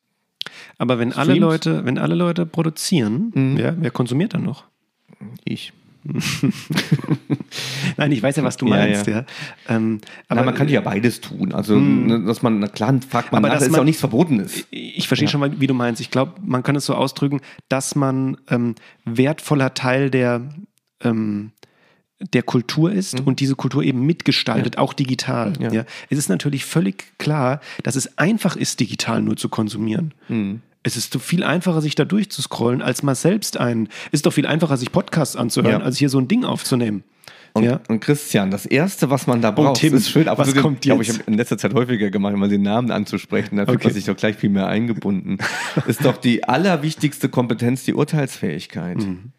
Aber 0.77 0.99
wenn 0.99 1.13
alle 1.13 1.35
Leute, 1.35 1.85
wenn 1.85 1.97
alle 1.97 2.15
Leute 2.15 2.45
produzieren, 2.45 3.31
mhm. 3.33 3.57
ja, 3.57 3.73
wer 3.77 3.91
konsumiert 3.91 4.33
dann 4.33 4.43
noch? 4.43 4.65
Ich. 5.45 5.71
Nein, 7.97 8.11
ich 8.11 8.21
weiß 8.21 8.35
ja, 8.35 8.43
was 8.43 8.57
du 8.57 8.65
meinst, 8.65 9.07
ja. 9.07 9.19
ja. 9.19 9.25
Ähm, 9.69 10.01
aber 10.27 10.41
Na, 10.41 10.45
man 10.47 10.55
kann 10.55 10.67
ja 10.67 10.81
beides 10.81 11.21
tun. 11.21 11.53
Also, 11.53 11.75
hm. 11.75 12.07
ne, 12.07 12.23
dass 12.23 12.41
man, 12.41 12.69
klar, 12.73 12.93
fragt 13.07 13.31
man 13.31 13.39
aber 13.39 13.53
nach, 13.53 13.59
dass 13.59 13.69
ist 13.69 13.79
auch 13.79 13.85
nichts 13.85 14.01
Verbotenes. 14.01 14.65
Ich 14.69 15.07
verstehe 15.07 15.27
ja. 15.27 15.31
schon, 15.31 15.61
wie 15.61 15.67
du 15.67 15.73
meinst. 15.73 16.01
Ich 16.01 16.11
glaube, 16.11 16.33
man 16.45 16.61
kann 16.61 16.75
es 16.75 16.85
so 16.85 16.95
ausdrücken, 16.95 17.39
dass 17.69 17.95
man 17.95 18.37
ähm, 18.49 18.75
wertvoller 19.05 19.73
Teil 19.73 20.09
der, 20.09 20.41
ähm, 21.01 21.51
der 22.31 22.43
Kultur 22.43 22.91
ist 22.91 23.19
mhm. 23.19 23.27
und 23.27 23.39
diese 23.39 23.55
Kultur 23.55 23.83
eben 23.83 24.05
mitgestaltet, 24.05 24.75
ja. 24.75 24.81
auch 24.81 24.93
digital. 24.93 25.53
Ja. 25.59 25.85
Es 26.09 26.17
ist 26.17 26.29
natürlich 26.29 26.65
völlig 26.65 27.17
klar, 27.17 27.59
dass 27.83 27.95
es 27.95 28.17
einfach 28.17 28.55
ist, 28.55 28.79
digital 28.79 29.21
nur 29.21 29.35
zu 29.35 29.49
konsumieren. 29.49 30.13
Mhm. 30.29 30.61
Es 30.83 30.97
ist 30.97 31.15
viel 31.21 31.43
einfacher, 31.43 31.81
sich 31.81 31.95
da 31.95 32.03
durchzuscrollen, 32.03 32.81
als 32.81 33.03
mal 33.03 33.15
selbst 33.15 33.57
ein. 33.57 33.87
Es 34.07 34.19
ist 34.19 34.25
doch 34.25 34.33
viel 34.33 34.45
einfacher, 34.45 34.75
sich 34.75 34.91
Podcasts 34.91 35.35
anzuhören, 35.35 35.79
ja. 35.79 35.85
als 35.85 35.97
hier 35.97 36.09
so 36.09 36.19
ein 36.19 36.27
Ding 36.27 36.43
aufzunehmen. 36.43 37.03
Und, 37.53 37.63
ja. 37.63 37.79
und, 37.87 37.99
Christian, 37.99 38.49
das 38.49 38.65
Erste, 38.65 39.11
was 39.11 39.27
man 39.27 39.39
da 39.41 39.51
braucht, 39.51 39.69
oh, 39.69 39.73
Tim, 39.73 39.93
ist 39.93 40.09
schön, 40.09 40.27
aber 40.27 40.45
was 40.45 40.55
kommt 40.55 40.85
jetzt? 40.85 41.01
Ich 41.01 41.09
habe 41.09 41.23
in 41.27 41.35
letzter 41.35 41.57
Zeit 41.57 41.75
häufiger 41.75 42.09
gemacht, 42.09 42.35
mal 42.35 42.49
den 42.49 42.63
Namen 42.63 42.89
anzusprechen, 42.89 43.57
da 43.57 43.65
fühlt 43.65 43.77
okay. 43.77 43.87
man 43.89 43.93
sich 43.93 44.05
doch 44.05 44.15
gleich 44.15 44.35
viel 44.35 44.49
mehr 44.49 44.67
eingebunden. 44.67 45.37
ist 45.87 46.03
doch 46.03 46.17
die 46.17 46.43
allerwichtigste 46.45 47.29
Kompetenz 47.29 47.83
die 47.83 47.93
Urteilsfähigkeit. 47.93 48.97
Mhm. 48.97 49.31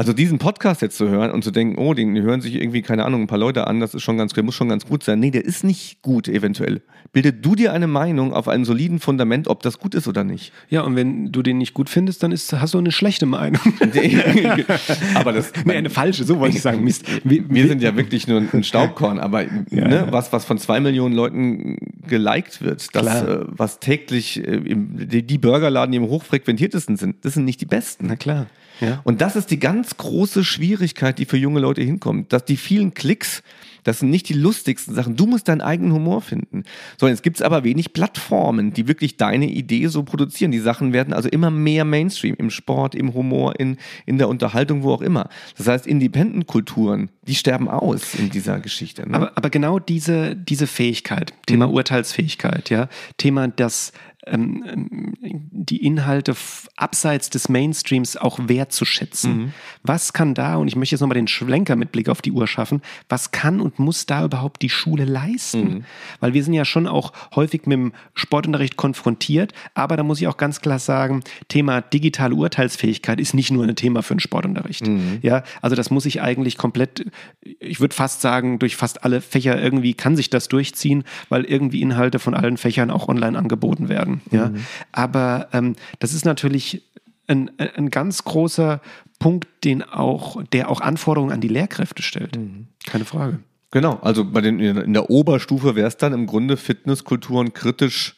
Also 0.00 0.14
diesen 0.14 0.38
Podcast 0.38 0.80
jetzt 0.80 0.96
zu 0.96 1.10
hören 1.10 1.30
und 1.30 1.44
zu 1.44 1.50
denken, 1.50 1.76
oh, 1.76 1.92
den 1.92 2.18
hören 2.22 2.40
sich 2.40 2.54
irgendwie, 2.54 2.80
keine 2.80 3.04
Ahnung, 3.04 3.20
ein 3.20 3.26
paar 3.26 3.36
Leute 3.36 3.66
an, 3.66 3.80
das 3.80 3.92
ist 3.92 4.02
schon 4.02 4.16
ganz, 4.16 4.32
der 4.32 4.42
muss 4.42 4.54
schon 4.54 4.70
ganz 4.70 4.86
gut 4.86 5.02
sein. 5.02 5.20
Nee, 5.20 5.30
der 5.30 5.44
ist 5.44 5.62
nicht 5.62 6.00
gut 6.00 6.26
eventuell. 6.26 6.80
Bildet 7.12 7.44
du 7.44 7.54
dir 7.54 7.74
eine 7.74 7.86
Meinung 7.86 8.32
auf 8.32 8.48
einem 8.48 8.64
soliden 8.64 8.98
Fundament, 8.98 9.46
ob 9.46 9.62
das 9.62 9.78
gut 9.78 9.94
ist 9.94 10.08
oder 10.08 10.24
nicht. 10.24 10.54
Ja, 10.70 10.80
und 10.84 10.96
wenn 10.96 11.32
du 11.32 11.42
den 11.42 11.58
nicht 11.58 11.74
gut 11.74 11.90
findest, 11.90 12.22
dann 12.22 12.32
ist, 12.32 12.50
hast 12.50 12.72
du 12.72 12.78
eine 12.78 12.92
schlechte 12.92 13.26
Meinung. 13.26 13.60
aber 15.16 15.34
das. 15.34 15.52
Nee, 15.66 15.74
eine 15.74 15.90
falsche, 15.90 16.24
so 16.24 16.40
wollte 16.40 16.56
ich 16.56 16.62
sagen. 16.62 16.82
Mist. 16.82 17.04
Wir, 17.22 17.44
wir 17.50 17.68
sind 17.68 17.82
ja 17.82 17.94
wirklich 17.94 18.26
nur 18.26 18.42
ein 18.50 18.64
Staubkorn, 18.64 19.18
aber 19.18 19.42
ja, 19.70 19.86
ne, 19.86 20.06
was, 20.08 20.32
was 20.32 20.46
von 20.46 20.56
zwei 20.56 20.80
Millionen 20.80 21.14
Leuten 21.14 21.76
geliked 22.06 22.62
wird, 22.62 22.94
das, 22.94 23.22
äh, 23.22 23.40
was 23.48 23.80
täglich 23.80 24.38
äh, 24.38 24.62
im, 24.64 25.08
die, 25.10 25.26
die 25.26 25.36
Burgerladen, 25.36 25.92
die 25.92 25.98
im 25.98 26.08
hochfrequentiertesten 26.08 26.96
sind, 26.96 27.22
das 27.26 27.34
sind 27.34 27.44
nicht 27.44 27.60
die 27.60 27.66
besten. 27.66 28.06
Na 28.06 28.16
klar. 28.16 28.46
Ja. 28.80 29.00
Und 29.04 29.20
das 29.20 29.36
ist 29.36 29.50
die 29.50 29.58
ganz 29.58 29.96
große 29.96 30.44
Schwierigkeit, 30.44 31.18
die 31.18 31.24
für 31.24 31.36
junge 31.36 31.60
Leute 31.60 31.82
hinkommt, 31.82 32.32
dass 32.32 32.44
die 32.44 32.56
vielen 32.56 32.94
Klicks, 32.94 33.42
das 33.84 34.00
sind 34.00 34.10
nicht 34.10 34.28
die 34.28 34.34
lustigsten 34.34 34.94
Sachen. 34.94 35.16
Du 35.16 35.26
musst 35.26 35.48
deinen 35.48 35.60
eigenen 35.60 35.92
Humor 35.92 36.20
finden. 36.20 36.64
So, 36.98 37.08
jetzt 37.08 37.22
gibt 37.22 37.36
es 37.36 37.42
aber 37.42 37.64
wenig 37.64 37.92
Plattformen, 37.92 38.72
die 38.72 38.88
wirklich 38.88 39.16
deine 39.16 39.46
Idee 39.46 39.86
so 39.86 40.02
produzieren. 40.02 40.50
Die 40.50 40.58
Sachen 40.58 40.92
werden 40.92 41.14
also 41.14 41.28
immer 41.28 41.50
mehr 41.50 41.84
Mainstream, 41.84 42.34
im 42.38 42.50
Sport, 42.50 42.94
im 42.94 43.14
Humor, 43.14 43.58
in, 43.58 43.78
in 44.06 44.18
der 44.18 44.28
Unterhaltung, 44.28 44.82
wo 44.82 44.92
auch 44.92 45.02
immer. 45.02 45.28
Das 45.56 45.66
heißt, 45.66 45.86
Independent-Kulturen, 45.86 47.10
die 47.22 47.34
sterben 47.34 47.68
aus 47.68 48.14
in 48.14 48.30
dieser 48.30 48.60
Geschichte. 48.60 49.08
Ne? 49.08 49.14
Aber, 49.14 49.32
aber 49.36 49.50
genau 49.50 49.78
diese, 49.78 50.36
diese 50.36 50.66
Fähigkeit, 50.66 51.32
Thema 51.46 51.66
mhm. 51.66 51.74
Urteilsfähigkeit, 51.74 52.70
ja, 52.70 52.88
Thema, 53.16 53.48
dass 53.48 53.92
ähm, 54.30 55.14
die 55.52 55.84
Inhalte 55.84 56.34
abseits 56.76 57.30
des 57.30 57.48
Mainstreams 57.48 58.16
auch 58.16 58.38
wertzuschätzen. 58.48 59.36
Mhm. 59.36 59.52
Was 59.82 60.12
kann 60.12 60.34
da, 60.34 60.56
und 60.56 60.68
ich 60.68 60.76
möchte 60.76 60.94
jetzt 60.94 61.00
nochmal 61.00 61.16
den 61.16 61.28
Schwenker 61.28 61.76
mit 61.76 61.92
Blick 61.92 62.08
auf 62.08 62.22
die 62.22 62.32
Uhr 62.32 62.46
schaffen, 62.46 62.82
was 63.08 63.30
kann 63.30 63.60
und 63.60 63.78
muss 63.78 64.06
da 64.06 64.24
überhaupt 64.24 64.62
die 64.62 64.70
Schule 64.70 65.04
leisten? 65.04 65.60
Mhm. 65.60 65.84
Weil 66.20 66.34
wir 66.34 66.42
sind 66.44 66.54
ja 66.54 66.64
schon 66.64 66.86
auch 66.86 67.12
häufig 67.34 67.66
mit 67.66 67.76
dem 67.76 67.92
Sportunterricht 68.14 68.76
konfrontiert, 68.76 69.52
aber 69.74 69.96
da 69.96 70.02
muss 70.02 70.20
ich 70.20 70.28
auch 70.28 70.36
ganz 70.36 70.60
klar 70.60 70.78
sagen, 70.78 71.22
Thema 71.48 71.80
digitale 71.80 72.34
Urteilsfähigkeit 72.34 73.20
ist 73.20 73.34
nicht 73.34 73.50
nur 73.50 73.64
ein 73.64 73.76
Thema 73.76 74.02
für 74.02 74.14
den 74.14 74.20
Sportunterricht. 74.20 74.86
Mhm. 74.86 75.18
Ja, 75.22 75.42
also 75.60 75.76
das 75.76 75.90
muss 75.90 76.06
ich 76.06 76.22
eigentlich 76.22 76.56
komplett, 76.56 77.10
ich 77.42 77.80
würde 77.80 77.94
fast 77.94 78.20
sagen, 78.20 78.58
durch 78.58 78.76
fast 78.76 79.04
alle 79.04 79.20
Fächer 79.20 79.60
irgendwie 79.60 79.94
kann 79.94 80.16
sich 80.16 80.30
das 80.30 80.48
durchziehen, 80.48 81.04
weil 81.28 81.44
irgendwie 81.44 81.82
Inhalte 81.82 82.18
von 82.18 82.34
allen 82.34 82.56
Fächern 82.56 82.90
auch 82.90 83.08
online 83.08 83.38
angeboten 83.38 83.88
werden 83.88 84.19
Ja? 84.30 84.48
Mhm. 84.48 84.64
Aber 84.92 85.48
ähm, 85.52 85.76
das 85.98 86.12
ist 86.12 86.24
natürlich 86.24 86.82
ein, 87.26 87.50
ein 87.58 87.90
ganz 87.90 88.24
großer 88.24 88.80
Punkt, 89.18 89.46
den 89.64 89.82
auch, 89.82 90.42
der 90.52 90.70
auch 90.70 90.80
Anforderungen 90.80 91.32
an 91.32 91.40
die 91.40 91.48
Lehrkräfte 91.48 92.02
stellt. 92.02 92.36
Mhm. 92.36 92.66
Keine 92.86 93.04
Frage. 93.04 93.40
Genau, 93.70 94.00
also 94.02 94.24
bei 94.24 94.40
den, 94.40 94.58
in 94.58 94.94
der 94.94 95.10
Oberstufe 95.10 95.76
wäre 95.76 95.86
es 95.86 95.96
dann 95.96 96.12
im 96.12 96.26
Grunde 96.26 96.56
Fitnesskulturen 96.56 97.52
kritisch 97.52 98.16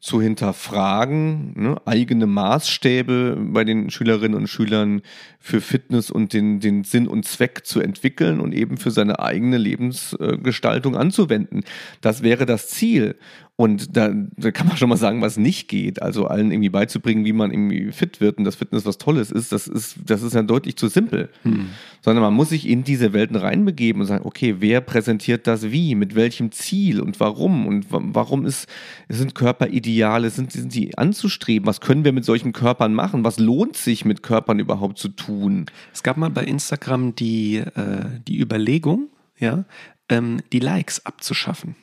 zu 0.00 0.22
hinterfragen, 0.22 1.52
ne, 1.54 1.76
eigene 1.84 2.26
Maßstäbe 2.26 3.36
bei 3.38 3.64
den 3.64 3.90
Schülerinnen 3.90 4.34
und 4.34 4.48
Schülern 4.48 5.02
für 5.38 5.60
Fitness 5.60 6.10
und 6.10 6.32
den, 6.32 6.58
den 6.58 6.84
Sinn 6.84 7.06
und 7.06 7.26
Zweck 7.26 7.66
zu 7.66 7.80
entwickeln 7.80 8.40
und 8.40 8.54
eben 8.54 8.78
für 8.78 8.90
seine 8.90 9.18
eigene 9.18 9.58
Lebensgestaltung 9.58 10.96
anzuwenden. 10.96 11.64
Das 12.00 12.22
wäre 12.22 12.46
das 12.46 12.68
Ziel. 12.68 13.16
Und 13.60 13.94
da, 13.94 14.10
da 14.38 14.52
kann 14.52 14.68
man 14.68 14.78
schon 14.78 14.88
mal 14.88 14.96
sagen, 14.96 15.20
was 15.20 15.36
nicht 15.36 15.68
geht. 15.68 16.00
Also 16.00 16.26
allen 16.26 16.50
irgendwie 16.50 16.70
beizubringen, 16.70 17.26
wie 17.26 17.34
man 17.34 17.50
irgendwie 17.50 17.92
fit 17.92 18.18
wird 18.18 18.38
und 18.38 18.44
dass 18.44 18.54
Fitness 18.54 18.86
was 18.86 18.96
Tolles 18.96 19.30
ist, 19.30 19.52
das 19.52 19.68
ist, 19.68 19.96
das 20.02 20.22
ist 20.22 20.32
ja 20.32 20.40
deutlich 20.40 20.76
zu 20.76 20.88
simpel. 20.88 21.28
Hm. 21.42 21.66
Sondern 22.00 22.24
man 22.24 22.32
muss 22.32 22.48
sich 22.48 22.66
in 22.66 22.84
diese 22.84 23.12
Welten 23.12 23.36
reinbegeben 23.36 24.00
und 24.00 24.08
sagen, 24.08 24.24
okay, 24.24 24.56
wer 24.60 24.80
präsentiert 24.80 25.46
das 25.46 25.70
wie, 25.70 25.94
mit 25.94 26.14
welchem 26.14 26.52
Ziel 26.52 27.02
und 27.02 27.20
warum? 27.20 27.66
Und 27.66 27.88
warum 27.90 28.46
ist, 28.46 28.66
sind 29.10 29.34
Körperideale, 29.34 30.30
sind, 30.30 30.52
sind 30.52 30.74
die 30.74 30.96
anzustreben? 30.96 31.66
Was 31.66 31.82
können 31.82 32.06
wir 32.06 32.12
mit 32.12 32.24
solchen 32.24 32.54
Körpern 32.54 32.94
machen? 32.94 33.24
Was 33.24 33.38
lohnt 33.38 33.76
sich 33.76 34.06
mit 34.06 34.22
Körpern 34.22 34.58
überhaupt 34.58 34.96
zu 34.96 35.10
tun? 35.10 35.66
Es 35.92 36.02
gab 36.02 36.16
mal 36.16 36.30
bei 36.30 36.44
Instagram 36.44 37.14
die, 37.14 37.56
äh, 37.58 38.06
die 38.26 38.40
Überlegung, 38.40 39.10
ja, 39.38 39.66
ähm, 40.08 40.38
die 40.50 40.60
Likes 40.60 41.04
abzuschaffen. 41.04 41.76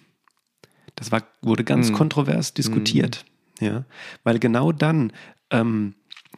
Das 0.97 1.11
war, 1.11 1.23
wurde 1.41 1.63
ganz 1.63 1.89
mhm. 1.89 1.93
kontrovers 1.93 2.53
diskutiert. 2.53 3.23
Mhm. 3.59 3.65
Ja, 3.65 3.85
weil 4.23 4.39
genau 4.39 4.71
dann, 4.71 5.13
ähm, 5.51 5.95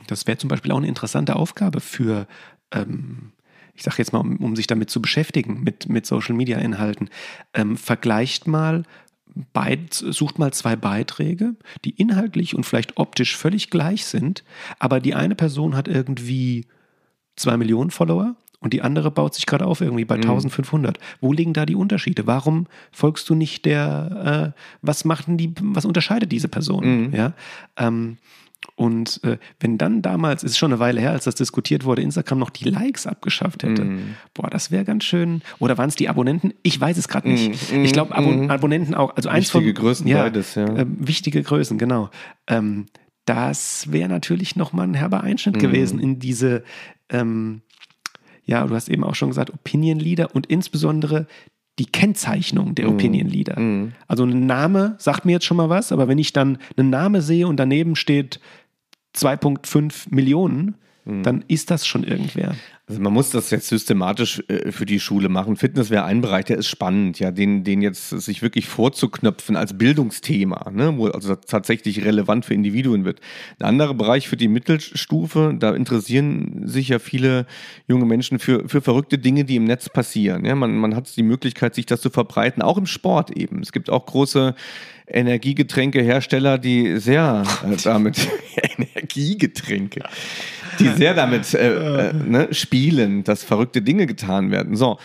das 0.07 0.27
wäre 0.27 0.37
zum 0.37 0.47
Beispiel 0.47 0.71
auch 0.71 0.77
eine 0.77 0.87
interessante 0.87 1.35
Aufgabe 1.35 1.79
für, 1.79 2.27
ähm, 2.71 3.31
ich 3.73 3.83
sage 3.83 3.97
jetzt 3.97 4.13
mal, 4.13 4.19
um, 4.19 4.37
um, 4.37 4.55
sich 4.55 4.67
damit 4.67 4.89
zu 4.89 5.01
beschäftigen, 5.01 5.63
mit, 5.63 5.89
mit 5.89 6.05
Social 6.05 6.35
Media 6.35 6.59
Inhalten, 6.59 7.09
ähm, 7.53 7.75
vergleicht 7.75 8.47
mal, 8.47 8.83
beid, 9.53 9.93
sucht 9.93 10.39
mal 10.39 10.51
zwei 10.53 10.75
Beiträge, 10.75 11.55
die 11.85 11.91
inhaltlich 11.91 12.55
und 12.55 12.65
vielleicht 12.65 12.97
optisch 12.97 13.37
völlig 13.37 13.69
gleich 13.69 14.05
sind, 14.05 14.43
aber 14.79 14.99
die 14.99 15.15
eine 15.15 15.35
Person 15.35 15.75
hat 15.75 15.87
irgendwie 15.87 16.65
zwei 17.35 17.55
Millionen 17.57 17.91
Follower 17.91 18.35
und 18.59 18.73
die 18.73 18.81
andere 18.81 19.11
baut 19.11 19.35
sich 19.35 19.45
gerade 19.45 19.65
auf 19.65 19.81
irgendwie 19.81 20.05
bei 20.05 20.17
mhm. 20.17 20.23
1500. 20.23 20.99
Wo 21.21 21.33
liegen 21.33 21.53
da 21.53 21.65
die 21.65 21.75
Unterschiede? 21.75 22.27
Warum 22.27 22.67
folgst 22.91 23.29
du 23.29 23.35
nicht 23.35 23.65
der, 23.65 24.53
äh, 24.55 24.59
was 24.81 25.05
machen 25.05 25.37
die, 25.37 25.53
was 25.61 25.85
unterscheidet 25.85 26.31
diese 26.31 26.47
Person? 26.47 27.07
Mhm. 27.07 27.15
Ja, 27.15 27.33
ähm, 27.77 28.17
und 28.75 29.21
äh, 29.23 29.37
wenn 29.59 29.77
dann 29.77 30.01
damals, 30.01 30.43
ist 30.43 30.57
schon 30.57 30.71
eine 30.71 30.79
Weile 30.79 31.01
her, 31.01 31.11
als 31.11 31.25
das 31.25 31.35
diskutiert 31.35 31.83
wurde, 31.83 32.01
Instagram 32.01 32.39
noch 32.39 32.49
die 32.49 32.65
Likes 32.65 33.07
abgeschafft 33.07 33.63
hätte, 33.63 33.83
mm. 33.83 34.15
boah, 34.33 34.49
das 34.49 34.71
wäre 34.71 34.85
ganz 34.85 35.03
schön. 35.05 35.41
Oder 35.59 35.77
waren 35.77 35.89
es 35.89 35.95
die 35.95 36.07
Abonnenten? 36.07 36.53
Ich 36.61 36.79
weiß 36.79 36.97
es 36.97 37.07
gerade 37.07 37.29
nicht. 37.29 37.73
Mm. 37.73 37.83
Ich 37.83 37.93
glaube, 37.93 38.15
Abon 38.15 38.47
mm. 38.47 38.51
Abonnenten 38.51 38.95
auch. 38.95 39.15
Also 39.15 39.29
eins 39.29 39.53
wichtige 39.53 39.73
von, 39.73 39.83
Größen 39.83 40.07
ja, 40.07 40.23
beides, 40.23 40.55
ja. 40.55 40.65
Äh, 40.65 40.85
wichtige 40.87 41.41
Größen, 41.41 41.77
genau. 41.77 42.09
Ähm, 42.47 42.85
das 43.25 43.91
wäre 43.91 44.09
natürlich 44.09 44.55
nochmal 44.55 44.87
ein 44.87 44.93
herber 44.93 45.21
Einschnitt 45.23 45.55
mhm. 45.55 45.59
gewesen 45.59 45.99
in 45.99 46.19
diese 46.19 46.63
ähm, 47.09 47.61
ja, 48.49 48.65
du 48.65 48.73
hast 48.73 48.89
eben 48.89 49.03
auch 49.03 49.15
schon 49.15 49.29
gesagt, 49.29 49.53
Opinion 49.53 49.99
Leader 49.99 50.33
und 50.33 50.47
insbesondere 50.47 51.27
die 51.77 51.85
Kennzeichnung 51.85 52.73
der 52.73 52.87
mm. 52.87 52.93
Opinion 52.93 53.27
Leader. 53.27 53.59
Mm. 53.59 53.93
Also 54.07 54.23
ein 54.25 54.47
Name 54.47 54.95
sagt 54.97 55.23
mir 55.23 55.33
jetzt 55.33 55.45
schon 55.45 55.57
mal 55.57 55.69
was, 55.69 55.91
aber 55.91 56.07
wenn 56.07 56.17
ich 56.17 56.33
dann 56.33 56.57
einen 56.75 56.89
Namen 56.89 57.21
sehe 57.21 57.47
und 57.47 57.57
daneben 57.57 57.95
steht 57.95 58.39
2,5 59.15 60.07
Millionen, 60.09 60.75
mm. 61.05 61.23
dann 61.23 61.43
ist 61.47 61.71
das 61.71 61.85
schon 61.85 62.03
irgendwer. 62.03 62.55
Also 62.89 63.01
man 63.01 63.13
muss 63.13 63.29
das 63.29 63.51
jetzt 63.51 63.67
systematisch 63.67 64.41
äh, 64.47 64.71
für 64.71 64.87
die 64.87 64.99
Schule 64.99 65.29
machen. 65.29 65.57
Fitness 65.57 65.91
wäre 65.91 66.05
ein 66.05 66.21
Bereich, 66.21 66.45
der 66.45 66.57
ist 66.57 66.67
spannend, 66.67 67.19
ja, 67.19 67.29
den, 67.29 67.63
den 67.63 67.83
jetzt 67.83 68.09
sich 68.09 68.41
wirklich 68.41 68.67
vorzuknöpfen 68.67 69.55
als 69.55 69.77
Bildungsthema, 69.77 70.71
ne, 70.71 70.97
wo 70.97 71.05
also 71.05 71.35
tatsächlich 71.35 72.03
relevant 72.03 72.45
für 72.45 72.55
Individuen 72.55 73.05
wird. 73.05 73.19
Ein 73.59 73.67
anderer 73.67 73.93
Bereich 73.93 74.27
für 74.27 74.37
die 74.37 74.47
Mittelstufe, 74.47 75.55
da 75.59 75.75
interessieren 75.75 76.63
sich 76.67 76.89
ja 76.89 76.97
viele 76.97 77.45
junge 77.87 78.05
Menschen 78.05 78.39
für, 78.39 78.67
für 78.67 78.81
verrückte 78.81 79.19
Dinge, 79.19 79.45
die 79.45 79.57
im 79.57 79.65
Netz 79.65 79.87
passieren. 79.87 80.43
Ja, 80.45 80.55
man, 80.55 80.75
man 80.75 80.95
hat 80.95 81.15
die 81.15 81.21
Möglichkeit, 81.21 81.75
sich 81.75 81.85
das 81.85 82.01
zu 82.01 82.09
verbreiten, 82.09 82.63
auch 82.63 82.79
im 82.79 82.87
Sport 82.87 83.29
eben. 83.37 83.61
Es 83.61 83.71
gibt 83.71 83.91
auch 83.91 84.07
große 84.07 84.55
Energiegetränkehersteller, 85.05 86.57
die 86.57 86.97
sehr 86.97 87.43
äh, 87.63 87.75
damit 87.83 88.17
Energiegetränke 88.77 90.01
die 90.79 90.89
sehr 90.97 91.13
damit 91.13 91.53
äh, 91.53 92.09
äh, 92.09 92.13
ne, 92.13 92.47
spielen, 92.51 93.23
dass 93.23 93.43
verrückte 93.43 93.81
Dinge 93.81 94.07
getan 94.07 94.51
werden. 94.51 94.75
So. 94.75 94.97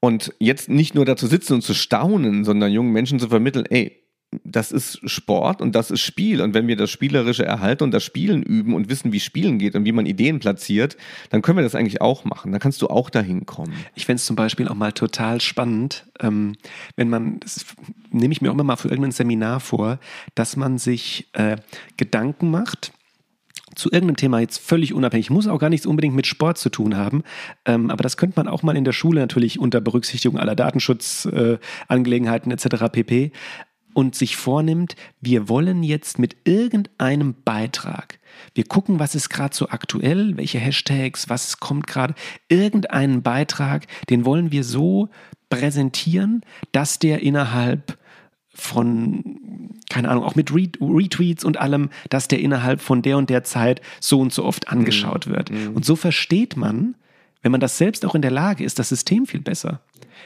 Und 0.00 0.32
jetzt 0.38 0.68
nicht 0.68 0.94
nur 0.94 1.04
dazu 1.04 1.26
sitzen 1.26 1.54
und 1.54 1.62
zu 1.62 1.74
staunen, 1.74 2.44
sondern 2.44 2.72
jungen 2.72 2.92
Menschen 2.92 3.18
zu 3.18 3.28
vermitteln, 3.28 3.66
ey, 3.68 3.98
das 4.44 4.72
ist 4.72 5.00
Sport 5.08 5.62
und 5.62 5.74
das 5.74 5.90
ist 5.90 6.00
Spiel. 6.00 6.42
Und 6.42 6.52
wenn 6.52 6.66
wir 6.66 6.76
das 6.76 6.90
Spielerische 6.90 7.44
erhalten 7.44 7.84
und 7.84 7.92
das 7.92 8.04
Spielen 8.04 8.42
üben 8.42 8.74
und 8.74 8.90
wissen, 8.90 9.12
wie 9.12 9.20
Spielen 9.20 9.58
geht 9.58 9.74
und 9.74 9.84
wie 9.84 9.92
man 9.92 10.04
Ideen 10.04 10.38
platziert, 10.38 10.96
dann 11.30 11.40
können 11.40 11.58
wir 11.58 11.62
das 11.62 11.74
eigentlich 11.74 12.02
auch 12.02 12.24
machen. 12.24 12.52
Dann 12.52 12.60
kannst 12.60 12.82
du 12.82 12.88
auch 12.88 13.08
dahin 13.08 13.46
kommen. 13.46 13.72
Ich 13.94 14.04
fände 14.04 14.16
es 14.16 14.26
zum 14.26 14.36
Beispiel 14.36 14.68
auch 14.68 14.74
mal 14.74 14.92
total 14.92 15.40
spannend, 15.40 16.06
ähm, 16.20 16.56
wenn 16.96 17.08
man, 17.08 17.40
das 17.40 17.64
nehme 18.10 18.32
ich 18.32 18.42
mir 18.42 18.50
auch 18.50 18.54
immer 18.54 18.64
mal 18.64 18.76
für 18.76 18.88
irgendein 18.88 19.12
Seminar 19.12 19.60
vor, 19.60 19.98
dass 20.34 20.56
man 20.56 20.78
sich 20.78 21.28
äh, 21.32 21.56
Gedanken 21.96 22.50
macht, 22.50 22.92
zu 23.78 23.90
irgendeinem 23.90 24.16
Thema 24.16 24.40
jetzt 24.40 24.58
völlig 24.58 24.92
unabhängig, 24.92 25.30
muss 25.30 25.46
auch 25.46 25.58
gar 25.58 25.70
nichts 25.70 25.86
unbedingt 25.86 26.14
mit 26.14 26.26
Sport 26.26 26.58
zu 26.58 26.68
tun 26.68 26.96
haben, 26.96 27.22
ähm, 27.64 27.90
aber 27.90 28.02
das 28.02 28.16
könnte 28.16 28.38
man 28.38 28.48
auch 28.48 28.62
mal 28.62 28.76
in 28.76 28.84
der 28.84 28.92
Schule 28.92 29.20
natürlich 29.20 29.58
unter 29.58 29.80
Berücksichtigung 29.80 30.38
aller 30.38 30.56
Datenschutzangelegenheiten 30.56 32.50
äh, 32.50 32.54
etc. 32.54 32.84
pp 32.92 33.32
und 33.94 34.14
sich 34.14 34.36
vornimmt, 34.36 34.96
wir 35.20 35.48
wollen 35.48 35.82
jetzt 35.82 36.18
mit 36.18 36.36
irgendeinem 36.44 37.34
Beitrag, 37.44 38.18
wir 38.54 38.64
gucken, 38.64 38.98
was 38.98 39.14
ist 39.14 39.28
gerade 39.28 39.54
so 39.54 39.68
aktuell, 39.68 40.36
welche 40.36 40.58
Hashtags, 40.58 41.28
was 41.28 41.58
kommt 41.58 41.86
gerade, 41.86 42.14
irgendeinen 42.48 43.22
Beitrag, 43.22 43.86
den 44.10 44.24
wollen 44.24 44.52
wir 44.52 44.64
so 44.64 45.08
präsentieren, 45.50 46.42
dass 46.72 46.98
der 46.98 47.22
innerhalb 47.22 47.98
von, 48.54 49.70
keine 49.90 50.08
Ahnung, 50.08 50.24
auch 50.24 50.34
mit 50.34 50.52
Retweets 50.52 51.44
und 51.44 51.58
allem, 51.58 51.90
dass 52.10 52.28
der 52.28 52.40
innerhalb 52.40 52.80
von 52.80 53.02
der 53.02 53.16
und 53.18 53.30
der 53.30 53.44
Zeit 53.44 53.80
so 54.00 54.20
und 54.20 54.32
so 54.32 54.44
oft 54.44 54.68
angeschaut 54.68 55.26
mhm. 55.26 55.30
wird. 55.30 55.50
Mhm. 55.50 55.68
Und 55.74 55.84
so 55.84 55.96
versteht 55.96 56.56
man, 56.56 56.94
wenn 57.42 57.52
man 57.52 57.60
das 57.60 57.78
selbst 57.78 58.04
auch 58.04 58.14
in 58.14 58.22
der 58.22 58.30
Lage 58.30 58.64
ist, 58.64 58.78
das 58.78 58.88
System 58.88 59.26
viel 59.26 59.40
besser 59.40 59.80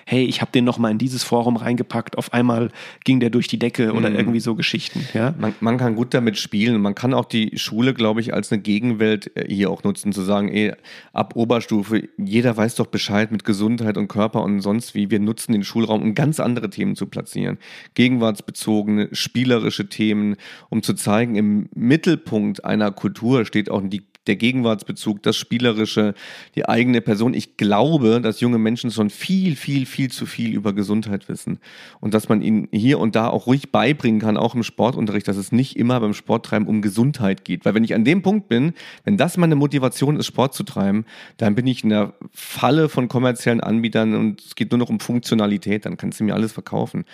hey, 0.06 0.24
ich 0.24 0.40
habe 0.40 0.52
den 0.52 0.64
noch 0.64 0.78
mal 0.78 0.90
in 0.90 0.98
dieses 0.98 1.24
Forum 1.24 1.56
reingepackt, 1.56 2.18
auf 2.18 2.32
einmal 2.32 2.70
ging 3.04 3.20
der 3.20 3.30
durch 3.30 3.48
die 3.48 3.58
Decke 3.58 3.92
oder 3.92 4.10
mhm. 4.10 4.16
irgendwie 4.16 4.40
so 4.40 4.54
Geschichten. 4.54 5.06
Ja? 5.14 5.34
Man, 5.38 5.54
man, 5.60 5.78
kann 5.78 5.94
gut 5.94 6.14
damit 6.14 6.38
spielen. 6.38 6.80
Man 6.80 6.94
kann 6.94 7.14
auch 7.14 7.24
die 7.24 7.58
Schule, 7.58 7.94
glaube 7.94 8.20
ich, 8.20 8.34
als 8.34 8.52
eine 8.52 8.60
Gegenwelt 8.60 9.36
äh, 9.36 9.46
hier 9.48 9.70
auch 9.70 9.82
nutzen, 9.84 10.12
zu 10.12 10.22
sagen, 10.22 10.48
ey, 10.48 10.74
ab 11.12 11.34
Oberstufe, 11.36 12.08
jeder 12.18 12.56
weiß 12.56 12.76
doch 12.76 12.86
Bescheid 12.86 13.32
mit 13.32 13.44
Gesundheit 13.44 13.96
und 13.96 14.08
Körper 14.08 14.42
und 14.42 14.60
sonst 14.60 14.94
wie. 14.94 15.10
Wir 15.10 15.20
nutzen 15.20 15.52
den 15.52 15.64
Schulraum, 15.64 16.02
um 16.02 16.14
ganz 16.14 16.40
andere 16.40 16.70
Themen 16.70 16.96
zu 16.96 17.06
platzieren. 17.06 17.58
Gegenwartsbezogene, 17.94 19.08
spielerische 19.12 19.88
Themen, 19.88 20.36
um 20.68 20.82
zu 20.82 20.94
zeigen, 20.94 21.36
im 21.36 21.68
Mittelpunkt 21.74 22.64
einer 22.64 22.90
Kultur 22.90 23.44
steht 23.44 23.70
auch 23.70 23.82
die 23.82 24.02
der 24.26 24.36
Gegenwartsbezug, 24.36 25.22
das 25.22 25.36
Spielerische, 25.36 26.14
die 26.54 26.68
eigene 26.68 27.00
Person. 27.00 27.34
Ich 27.34 27.56
glaube, 27.56 28.20
dass 28.20 28.40
junge 28.40 28.58
Menschen 28.58 28.90
schon 28.90 29.10
viel, 29.10 29.56
viel, 29.56 29.86
viel 29.86 30.10
zu 30.10 30.26
viel 30.26 30.54
über 30.54 30.72
Gesundheit 30.72 31.28
wissen. 31.28 31.58
Und 32.00 32.14
dass 32.14 32.28
man 32.28 32.40
ihnen 32.42 32.68
hier 32.72 33.00
und 33.00 33.16
da 33.16 33.28
auch 33.28 33.46
ruhig 33.46 33.72
beibringen 33.72 34.20
kann, 34.20 34.36
auch 34.36 34.54
im 34.54 34.62
Sportunterricht, 34.62 35.26
dass 35.26 35.36
es 35.36 35.50
nicht 35.50 35.76
immer 35.76 35.98
beim 36.00 36.14
Sporttreiben 36.14 36.68
um 36.68 36.82
Gesundheit 36.82 37.44
geht. 37.44 37.64
Weil 37.64 37.74
wenn 37.74 37.84
ich 37.84 37.94
an 37.94 38.04
dem 38.04 38.22
Punkt 38.22 38.48
bin, 38.48 38.74
wenn 39.04 39.16
das 39.16 39.36
meine 39.36 39.56
Motivation 39.56 40.16
ist, 40.16 40.26
Sport 40.26 40.54
zu 40.54 40.62
treiben, 40.62 41.04
dann 41.36 41.54
bin 41.54 41.66
ich 41.66 41.82
in 41.82 41.90
der 41.90 42.14
Falle 42.30 42.88
von 42.88 43.08
kommerziellen 43.08 43.60
Anbietern 43.60 44.14
und 44.14 44.40
es 44.40 44.54
geht 44.54 44.70
nur 44.70 44.78
noch 44.78 44.88
um 44.88 45.00
Funktionalität, 45.00 45.84
dann 45.84 45.96
kannst 45.96 46.20
du 46.20 46.24
mir 46.24 46.34
alles 46.34 46.52
verkaufen. 46.52 47.04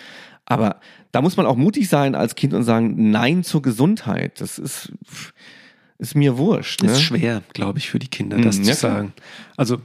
Aber 0.45 0.79
da 1.11 1.21
muss 1.21 1.37
man 1.37 1.45
auch 1.45 1.55
mutig 1.55 1.89
sein 1.89 2.15
als 2.15 2.35
Kind 2.35 2.53
und 2.53 2.63
sagen, 2.63 3.11
nein 3.11 3.43
zur 3.43 3.61
Gesundheit. 3.61 4.41
Das 4.41 4.57
ist, 4.57 4.91
ist 5.99 6.15
mir 6.15 6.37
wurscht. 6.37 6.81
Ne? 6.81 6.91
Ist 6.91 7.01
schwer, 7.01 7.43
glaube 7.53 7.77
ich, 7.77 7.89
für 7.89 7.99
die 7.99 8.07
Kinder, 8.07 8.37
das 8.37 8.57
hm, 8.57 8.63
zu 8.63 8.69
ja, 8.69 8.75
sagen. 8.75 9.13
Also 9.55 9.79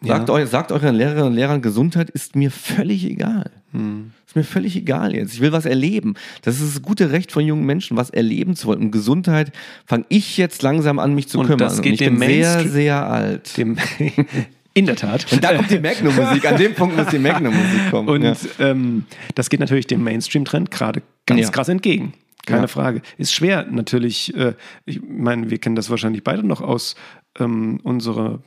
Sagt, 0.00 0.28
ja. 0.28 0.34
eu, 0.34 0.46
sagt 0.46 0.70
euren 0.70 0.94
Lehrerinnen 0.94 1.26
und 1.26 1.34
Lehrern, 1.34 1.60
Gesundheit 1.60 2.08
ist 2.08 2.36
mir 2.36 2.52
völlig 2.52 3.04
egal. 3.04 3.50
Hm. 3.72 4.12
Ist 4.24 4.36
mir 4.36 4.44
völlig 4.44 4.76
egal 4.76 5.12
jetzt. 5.12 5.34
Ich 5.34 5.40
will 5.40 5.50
was 5.50 5.66
erleben. 5.66 6.14
Das 6.42 6.60
ist 6.60 6.76
das 6.76 6.82
gute 6.82 7.10
Recht 7.10 7.32
von 7.32 7.44
jungen 7.44 7.66
Menschen, 7.66 7.96
was 7.96 8.10
erleben 8.10 8.54
zu 8.54 8.68
wollen. 8.68 8.80
Und 8.80 8.90
Gesundheit 8.92 9.50
fange 9.86 10.04
ich 10.08 10.36
jetzt 10.36 10.62
langsam 10.62 11.00
an, 11.00 11.14
mich 11.14 11.28
zu 11.28 11.40
und 11.40 11.46
kümmern. 11.46 11.58
Das 11.58 11.82
geht 11.82 11.86
und 11.86 11.92
ich 11.94 11.98
dem 11.98 12.18
bin 12.20 12.28
sehr, 12.28 12.68
sehr 12.68 13.06
alt. 13.06 13.56
Dem 13.56 13.76
In 14.74 14.86
der 14.86 14.94
Tat. 14.94 15.26
Und 15.32 15.42
da 15.42 15.56
kommt 15.56 15.70
die 15.72 15.80
Magnum-Musik. 15.80 16.46
An 16.46 16.56
dem 16.56 16.74
Punkt 16.74 16.96
muss 16.96 17.08
die 17.08 17.18
Magnum-Musik 17.18 17.90
kommen. 17.90 18.08
Und 18.08 18.22
ja. 18.22 18.36
ähm, 18.60 19.06
das 19.34 19.50
geht 19.50 19.58
natürlich 19.58 19.88
dem 19.88 20.04
Mainstream-Trend 20.04 20.70
gerade 20.70 21.02
ganz 21.26 21.40
ja. 21.40 21.50
krass 21.50 21.68
entgegen. 21.68 22.12
Keine 22.48 22.62
ja. 22.62 22.68
Frage. 22.68 23.02
Ist 23.16 23.34
schwer 23.34 23.66
natürlich. 23.70 24.34
Äh, 24.34 24.54
ich 24.84 25.00
meine, 25.02 25.50
wir 25.50 25.58
kennen 25.58 25.76
das 25.76 25.90
wahrscheinlich 25.90 26.24
beide 26.24 26.46
noch 26.46 26.60
aus 26.60 26.94
ähm, 27.38 27.80
unserer 27.82 28.40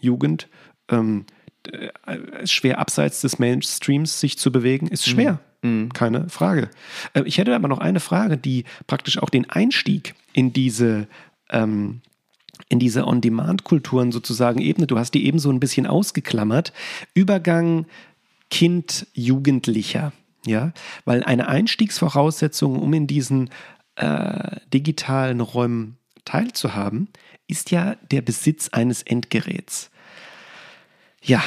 Jugend. 0.00 0.48
Ähm, 0.88 1.26
äh, 1.70 2.42
ist 2.42 2.52
schwer 2.52 2.78
abseits 2.78 3.20
des 3.20 3.38
Mainstreams 3.38 4.20
sich 4.20 4.38
zu 4.38 4.52
bewegen. 4.52 4.86
Ist 4.88 5.06
mhm. 5.08 5.12
schwer. 5.12 5.40
Mhm. 5.62 5.92
Keine 5.92 6.28
Frage. 6.28 6.70
Äh, 7.14 7.22
ich 7.24 7.38
hätte 7.38 7.54
aber 7.54 7.68
noch 7.68 7.78
eine 7.78 8.00
Frage, 8.00 8.36
die 8.36 8.64
praktisch 8.86 9.18
auch 9.18 9.30
den 9.30 9.50
Einstieg 9.50 10.14
in 10.32 10.52
diese 10.52 11.08
ähm, 11.50 12.00
in 12.68 12.78
diese 12.78 13.06
On-Demand-Kulturen 13.06 14.12
sozusagen 14.12 14.60
ebene. 14.60 14.86
Du 14.86 14.98
hast 14.98 15.12
die 15.12 15.26
eben 15.26 15.38
so 15.38 15.50
ein 15.50 15.60
bisschen 15.60 15.86
ausgeklammert. 15.86 16.72
Übergang 17.14 17.86
Kind, 18.50 19.06
Jugendlicher. 19.14 20.12
Ja, 20.46 20.72
weil 21.04 21.24
eine 21.24 21.48
Einstiegsvoraussetzung, 21.48 22.78
um 22.78 22.92
in 22.94 23.06
diesen 23.06 23.50
äh, 23.96 24.56
digitalen 24.72 25.40
Räumen 25.40 25.98
teilzuhaben, 26.24 27.08
ist 27.48 27.70
ja 27.70 27.96
der 28.10 28.22
Besitz 28.22 28.68
eines 28.68 29.02
Endgeräts. 29.02 29.90
Ja, 31.22 31.42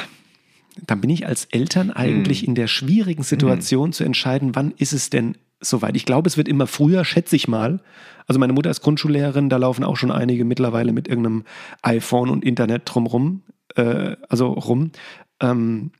dann 0.86 1.00
bin 1.00 1.10
ich 1.10 1.26
als 1.26 1.46
Eltern 1.46 1.90
eigentlich 1.90 2.42
mm. 2.42 2.46
in 2.46 2.54
der 2.54 2.66
schwierigen 2.66 3.22
Situation 3.22 3.90
mm. 3.90 3.92
zu 3.92 4.04
entscheiden, 4.04 4.54
wann 4.54 4.72
ist 4.76 4.92
es 4.92 5.10
denn 5.10 5.36
soweit. 5.60 5.96
Ich 5.96 6.04
glaube, 6.04 6.28
es 6.28 6.36
wird 6.36 6.48
immer 6.48 6.66
früher, 6.66 7.04
schätze 7.04 7.36
ich 7.36 7.48
mal. 7.48 7.80
Also 8.26 8.38
meine 8.38 8.52
Mutter 8.52 8.70
ist 8.70 8.80
Grundschullehrerin, 8.82 9.48
da 9.48 9.56
laufen 9.56 9.84
auch 9.84 9.96
schon 9.96 10.10
einige 10.10 10.44
mittlerweile 10.44 10.92
mit 10.92 11.08
irgendeinem 11.08 11.44
iPhone 11.82 12.30
und 12.30 12.44
Internet 12.44 12.82
drumrum, 12.84 13.42
äh, 13.76 14.16
also 14.28 14.48
rum. 14.52 14.92
Ähm, 15.40 15.92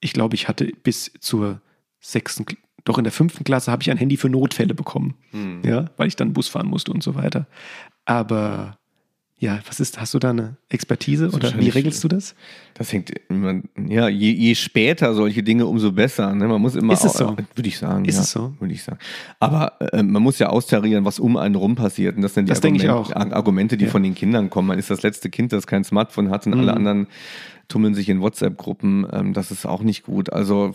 ich 0.00 0.12
glaube, 0.12 0.34
ich 0.34 0.48
hatte 0.48 0.70
bis 0.82 1.12
zur 1.20 1.60
sechsten, 2.10 2.46
doch 2.84 2.98
in 2.98 3.04
der 3.04 3.12
fünften 3.12 3.44
Klasse 3.44 3.70
habe 3.70 3.82
ich 3.82 3.90
ein 3.90 3.98
Handy 3.98 4.16
für 4.16 4.28
Notfälle 4.28 4.74
bekommen. 4.74 5.14
Hm. 5.30 5.62
Ja, 5.64 5.90
weil 5.96 6.08
ich 6.08 6.16
dann 6.16 6.32
Bus 6.32 6.48
fahren 6.48 6.68
musste 6.68 6.92
und 6.92 7.02
so 7.02 7.14
weiter. 7.14 7.46
Aber 8.04 8.78
ja, 9.40 9.60
was 9.68 9.78
ist, 9.78 10.00
hast 10.00 10.14
du 10.14 10.18
da 10.18 10.30
eine 10.30 10.56
Expertise 10.68 11.30
oder 11.30 11.56
wie 11.60 11.68
regelst 11.68 12.02
du 12.02 12.08
das? 12.08 12.34
Das 12.74 12.92
hängt 12.92 13.12
immer, 13.28 13.60
ja, 13.86 14.08
je, 14.08 14.32
je 14.32 14.54
später 14.56 15.14
solche 15.14 15.44
Dinge, 15.44 15.66
umso 15.66 15.92
besser. 15.92 16.34
Ne? 16.34 16.48
Man 16.48 16.60
muss 16.60 16.74
immer, 16.74 16.94
ist 16.94 17.04
es 17.04 17.12
so? 17.12 17.36
würde 17.54 17.68
ich 17.68 17.78
sagen. 17.78 18.04
Ist 18.04 18.16
ja, 18.16 18.22
es 18.22 18.32
so? 18.32 18.54
Würde 18.58 18.74
ich 18.74 18.82
sagen. 18.82 18.98
Aber 19.38 19.80
äh, 19.92 20.02
man 20.02 20.24
muss 20.24 20.40
ja 20.40 20.48
austarieren, 20.48 21.04
was 21.04 21.20
um 21.20 21.36
einen 21.36 21.54
rum 21.54 21.76
passiert. 21.76 22.16
Und 22.16 22.22
das 22.22 22.34
sind 22.34 22.46
die 22.46 22.48
das 22.48 22.64
Argumente, 22.64 23.36
Argumente, 23.36 23.76
die 23.76 23.84
ja. 23.84 23.90
von 23.90 24.02
den 24.02 24.16
Kindern 24.16 24.50
kommen. 24.50 24.66
Man 24.66 24.78
ist 24.78 24.90
das 24.90 25.02
letzte 25.02 25.30
Kind, 25.30 25.52
das 25.52 25.68
kein 25.68 25.84
Smartphone 25.84 26.30
hat 26.30 26.44
und 26.46 26.54
mhm. 26.54 26.60
alle 26.60 26.74
anderen 26.74 27.06
tummeln 27.68 27.94
sich 27.94 28.08
in 28.08 28.20
WhatsApp-Gruppen. 28.20 29.06
Ähm, 29.12 29.32
das 29.34 29.50
ist 29.50 29.66
auch 29.66 29.82
nicht 29.82 30.04
gut. 30.04 30.32
Also 30.32 30.74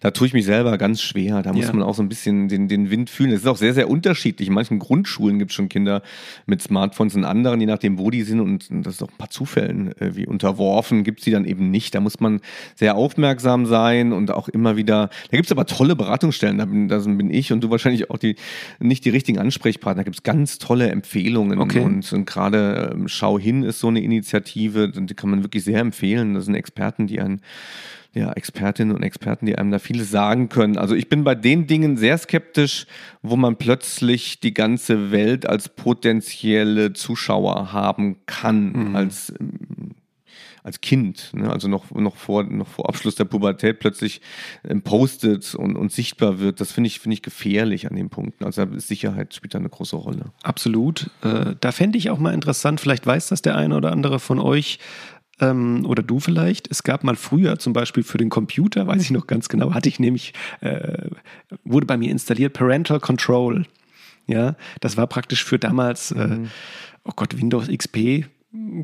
da 0.00 0.10
tue 0.10 0.26
ich 0.26 0.32
mich 0.32 0.44
selber 0.44 0.78
ganz 0.78 1.02
schwer. 1.02 1.42
Da 1.42 1.52
muss 1.52 1.66
ja. 1.66 1.72
man 1.72 1.82
auch 1.82 1.94
so 1.94 2.02
ein 2.02 2.08
bisschen 2.08 2.48
den, 2.48 2.68
den 2.68 2.90
Wind 2.90 3.10
fühlen. 3.10 3.32
Es 3.32 3.40
ist 3.40 3.46
auch 3.46 3.56
sehr, 3.56 3.74
sehr 3.74 3.88
unterschiedlich. 3.88 4.48
In 4.48 4.54
manchen 4.54 4.78
Grundschulen 4.78 5.38
gibt 5.38 5.50
es 5.50 5.54
schon 5.54 5.68
Kinder 5.68 6.02
mit 6.46 6.62
Smartphones, 6.62 7.14
in 7.14 7.24
anderen, 7.24 7.60
je 7.60 7.66
nachdem, 7.66 7.98
wo 7.98 8.10
die 8.10 8.22
sind. 8.22 8.40
Und 8.40 8.68
das 8.70 8.94
ist 8.94 9.02
auch 9.02 9.10
ein 9.10 9.18
paar 9.18 9.30
Zufällen 9.30 9.96
äh, 10.00 10.16
wie 10.16 10.26
unterworfen, 10.26 11.04
gibt 11.04 11.20
es 11.20 11.24
die 11.24 11.30
dann 11.30 11.44
eben 11.44 11.70
nicht. 11.70 11.94
Da 11.94 12.00
muss 12.00 12.20
man 12.20 12.40
sehr 12.74 12.96
aufmerksam 12.96 13.66
sein 13.66 14.12
und 14.12 14.30
auch 14.30 14.48
immer 14.48 14.76
wieder. 14.76 15.08
Da 15.30 15.36
gibt 15.36 15.46
es 15.46 15.52
aber 15.52 15.66
tolle 15.66 15.96
Beratungsstellen. 15.96 16.58
Da 16.58 16.64
bin, 16.64 16.88
da 16.88 16.98
bin 16.98 17.30
ich 17.30 17.52
und 17.52 17.62
du 17.62 17.70
wahrscheinlich 17.70 18.10
auch 18.10 18.18
die 18.18 18.36
nicht 18.78 19.04
die 19.04 19.10
richtigen 19.10 19.38
Ansprechpartner. 19.38 20.00
Da 20.00 20.04
gibt 20.04 20.16
es 20.16 20.22
ganz 20.22 20.58
tolle 20.58 20.90
Empfehlungen. 20.90 21.58
Okay. 21.58 21.80
Und, 21.80 22.12
und 22.12 22.26
gerade 22.26 22.92
ähm, 22.94 23.08
Schau 23.08 23.38
hin 23.38 23.62
ist 23.62 23.80
so 23.80 23.88
eine 23.88 24.00
Initiative, 24.00 24.88
die 24.88 25.14
kann 25.14 25.30
man 25.30 25.42
wirklich 25.42 25.64
sehr 25.64 25.80
empfehlen. 25.80 26.13
Das 26.34 26.46
sind 26.46 26.54
Experten, 26.54 27.06
die 27.06 27.20
einen 27.20 27.40
ja, 28.14 28.32
Expertinnen 28.32 28.94
und 28.94 29.02
Experten, 29.02 29.46
die 29.46 29.58
einem 29.58 29.72
da 29.72 29.78
vieles 29.78 30.10
sagen 30.10 30.48
können. 30.48 30.78
Also 30.78 30.94
ich 30.94 31.08
bin 31.08 31.24
bei 31.24 31.34
den 31.34 31.66
Dingen 31.66 31.96
sehr 31.96 32.16
skeptisch, 32.16 32.86
wo 33.22 33.36
man 33.36 33.56
plötzlich 33.56 34.40
die 34.40 34.54
ganze 34.54 35.10
Welt 35.10 35.46
als 35.46 35.68
potenzielle 35.68 36.92
Zuschauer 36.92 37.72
haben 37.72 38.18
kann, 38.26 38.90
mhm. 38.90 38.96
als, 38.96 39.34
als 40.62 40.80
Kind. 40.80 41.32
Ne? 41.34 41.50
Also 41.50 41.66
noch, 41.66 41.90
noch, 41.90 42.14
vor, 42.14 42.44
noch 42.44 42.68
vor 42.68 42.88
Abschluss 42.88 43.16
der 43.16 43.24
Pubertät 43.24 43.80
plötzlich 43.80 44.20
ähm, 44.62 44.82
postet 44.82 45.56
und, 45.56 45.76
und 45.76 45.90
sichtbar 45.90 46.38
wird. 46.38 46.60
Das 46.60 46.70
finde 46.70 46.86
ich, 46.86 47.00
finde 47.00 47.14
ich 47.14 47.22
gefährlich 47.22 47.90
an 47.90 47.96
den 47.96 48.10
Punkten. 48.10 48.44
Also 48.44 48.64
Sicherheit 48.76 49.34
spielt 49.34 49.54
da 49.54 49.58
eine 49.58 49.70
große 49.70 49.96
Rolle. 49.96 50.26
Absolut. 50.44 51.10
Äh, 51.22 51.56
da 51.58 51.72
fände 51.72 51.98
ich 51.98 52.10
auch 52.10 52.18
mal 52.18 52.32
interessant, 52.32 52.80
vielleicht 52.80 53.06
weiß 53.06 53.28
das 53.28 53.42
der 53.42 53.56
eine 53.56 53.76
oder 53.76 53.90
andere 53.90 54.20
von 54.20 54.38
euch, 54.38 54.78
ähm, 55.40 55.84
oder 55.86 56.02
du 56.02 56.20
vielleicht. 56.20 56.70
Es 56.70 56.82
gab 56.82 57.04
mal 57.04 57.16
früher 57.16 57.58
zum 57.58 57.72
Beispiel 57.72 58.02
für 58.02 58.18
den 58.18 58.30
Computer, 58.30 58.86
weiß 58.86 59.02
ich 59.02 59.10
noch 59.10 59.26
ganz 59.26 59.48
genau, 59.48 59.74
hatte 59.74 59.88
ich 59.88 59.98
nämlich, 59.98 60.32
äh, 60.60 61.08
wurde 61.64 61.86
bei 61.86 61.96
mir 61.96 62.10
installiert 62.10 62.52
Parental 62.52 63.00
Control. 63.00 63.66
Ja, 64.26 64.56
das 64.80 64.96
war 64.96 65.06
praktisch 65.06 65.44
für 65.44 65.58
damals, 65.58 66.12
äh, 66.12 66.26
mhm. 66.26 66.50
oh 67.04 67.12
Gott, 67.14 67.36
Windows 67.36 67.68
XP 67.68 68.24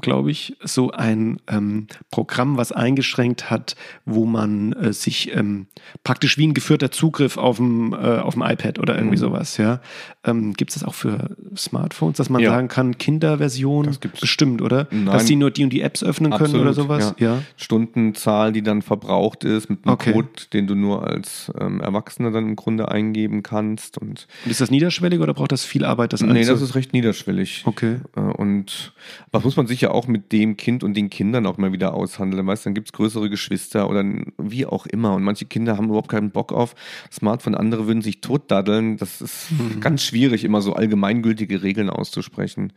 glaube 0.01 0.31
ich, 0.31 0.57
so 0.63 0.91
ein 0.91 1.41
ähm, 1.49 1.87
Programm, 2.11 2.57
was 2.57 2.73
eingeschränkt 2.73 3.51
hat, 3.51 3.77
wo 4.05 4.27
man 4.27 4.73
äh, 4.73 4.93
sich 4.93 5.35
ähm, 5.35 5.67
praktisch 6.03 6.39
wie 6.39 6.47
ein 6.47 6.55
geführter 6.55 6.91
Zugriff 6.91 7.37
auf 7.37 7.59
dem, 7.59 7.93
äh, 7.93 8.19
auf 8.19 8.35
dem 8.35 8.43
iPad 8.43 8.79
oder 8.81 8.97
irgendwie 8.97 9.17
mhm. 9.17 9.21
sowas, 9.21 9.57
ja. 9.59 9.81
Ähm, 10.25 10.55
gibt 10.55 10.71
es 10.71 10.81
das 10.81 10.85
auch 10.85 10.95
für 10.95 11.37
Smartphones, 11.57 12.17
dass 12.17 12.31
man 12.31 12.43
ja. 12.43 12.51
sagen 12.51 12.69
kann, 12.69 12.99
Kinderversion 12.99 13.97
bestimmt, 14.21 14.61
oder? 14.61 14.89
Nein. 14.91 15.07
Dass 15.07 15.27
die 15.27 15.37
nur 15.37 15.51
die 15.51 15.65
und 15.65 15.73
die 15.73 15.83
Apps 15.83 16.03
öffnen 16.03 16.33
Absolut, 16.33 16.53
können 16.53 16.63
oder 16.65 16.75
sowas? 16.75 17.15
Ja. 17.19 17.37
ja. 17.37 17.43
Stundenzahl, 17.57 18.53
die 18.53 18.63
dann 18.63 18.83
verbraucht 18.83 19.45
ist, 19.45 19.71
mit 19.71 19.85
einem 19.85 19.95
okay. 19.95 20.13
Code, 20.13 20.29
den 20.53 20.67
du 20.67 20.75
nur 20.75 21.07
als 21.07 21.51
ähm, 21.59 21.81
Erwachsener 21.81 22.31
dann 22.33 22.49
im 22.49 22.57
Grunde 22.57 22.91
eingeben 22.91 23.43
kannst. 23.43 23.99
Und, 23.99 24.27
und 24.45 24.51
ist 24.51 24.61
das 24.61 24.71
niederschwellig 24.71 25.21
oder 25.21 25.33
braucht 25.33 25.53
das 25.53 25.65
viel 25.65 25.85
Arbeit, 25.85 26.13
das 26.13 26.21
Nee, 26.21 26.45
das 26.45 26.61
ist 26.61 26.75
recht 26.75 26.93
niederschwellig. 26.93 27.63
Okay. 27.67 28.01
Äh, 28.17 28.21
und 28.21 28.93
was 29.31 29.45
muss 29.45 29.57
man 29.57 29.60
sich 29.67 29.81
ja 29.81 29.91
auch 29.91 30.07
mit 30.07 30.33
dem 30.33 30.57
Kind 30.57 30.85
und 30.85 30.95
den 30.95 31.11
Kindern 31.11 31.47
auch 31.47 31.59
mal 31.59 31.73
wieder 31.73 31.95
aushandeln. 31.95 32.47
Weißt, 32.47 32.67
dann 32.67 32.75
gibt 32.75 32.89
es 32.89 32.93
größere 32.93 33.31
Geschwister 33.31 33.89
oder 33.89 34.05
wie 34.39 34.67
auch 34.67 34.87
immer. 34.87 35.15
Und 35.15 35.23
manche 35.23 35.47
Kinder 35.47 35.77
haben 35.77 35.87
überhaupt 35.87 36.11
keinen 36.11 36.31
Bock 36.31 36.53
auf 36.53 36.75
Smartphone, 37.13 37.55
andere 37.55 37.87
würden 37.87 38.03
sich 38.03 38.21
totdaddeln. 38.21 38.97
Das 38.97 39.21
ist 39.21 39.51
mhm. 39.53 39.81
ganz 39.81 40.03
schwierig, 40.03 40.45
immer 40.45 40.63
so 40.63 40.75
allgemeingültige 40.75 41.63
Regeln 41.63 41.91
auszusprechen. 41.91 42.73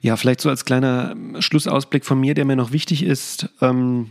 Ja, 0.00 0.16
vielleicht 0.16 0.40
so 0.40 0.48
als 0.48 0.64
kleiner 0.64 1.14
Schlussausblick 1.38 2.04
von 2.04 2.20
mir, 2.20 2.34
der 2.34 2.44
mir 2.44 2.56
noch 2.56 2.72
wichtig 2.72 3.04
ist. 3.04 3.48
Ähm, 3.60 4.10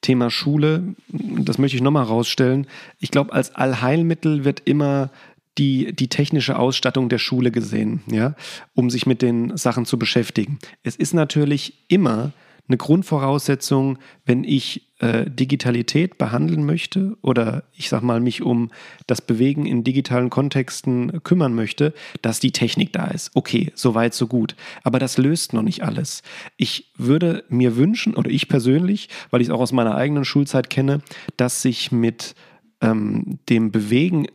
Thema 0.00 0.30
Schule, 0.30 0.94
das 1.08 1.56
möchte 1.58 1.76
ich 1.76 1.82
nochmal 1.82 2.04
rausstellen. 2.04 2.66
Ich 3.00 3.10
glaube, 3.10 3.32
als 3.32 3.54
Allheilmittel 3.54 4.44
wird 4.44 4.60
immer 4.66 5.10
die, 5.58 5.94
die 5.94 6.08
technische 6.08 6.58
Ausstattung 6.58 7.08
der 7.08 7.18
Schule 7.18 7.50
gesehen, 7.50 8.02
ja, 8.10 8.34
um 8.74 8.90
sich 8.90 9.06
mit 9.06 9.22
den 9.22 9.56
Sachen 9.56 9.86
zu 9.86 9.98
beschäftigen. 9.98 10.58
Es 10.82 10.96
ist 10.96 11.14
natürlich 11.14 11.84
immer 11.88 12.32
eine 12.66 12.78
Grundvoraussetzung, 12.78 13.98
wenn 14.24 14.42
ich 14.42 14.88
äh, 14.98 15.30
Digitalität 15.30 16.16
behandeln 16.16 16.64
möchte 16.64 17.16
oder 17.20 17.64
ich 17.72 17.90
sag 17.90 18.02
mal 18.02 18.20
mich 18.20 18.42
um 18.42 18.70
das 19.06 19.20
Bewegen 19.20 19.66
in 19.66 19.84
digitalen 19.84 20.30
Kontexten 20.30 21.22
kümmern 21.24 21.54
möchte, 21.54 21.92
dass 22.22 22.40
die 22.40 22.52
Technik 22.52 22.92
da 22.92 23.08
ist. 23.08 23.32
Okay, 23.34 23.70
so 23.74 23.94
weit, 23.94 24.14
so 24.14 24.26
gut. 24.26 24.56
Aber 24.82 24.98
das 24.98 25.18
löst 25.18 25.52
noch 25.52 25.62
nicht 25.62 25.82
alles. 25.82 26.22
Ich 26.56 26.92
würde 26.96 27.44
mir 27.48 27.76
wünschen, 27.76 28.14
oder 28.14 28.30
ich 28.30 28.48
persönlich, 28.48 29.10
weil 29.30 29.42
ich 29.42 29.48
es 29.48 29.52
auch 29.52 29.60
aus 29.60 29.72
meiner 29.72 29.96
eigenen 29.96 30.24
Schulzeit 30.24 30.70
kenne, 30.70 31.02
dass 31.36 31.60
sich 31.60 31.92
mit 31.92 32.34
ähm, 32.80 33.40
dem 33.50 33.72
Bewegen 33.72 34.26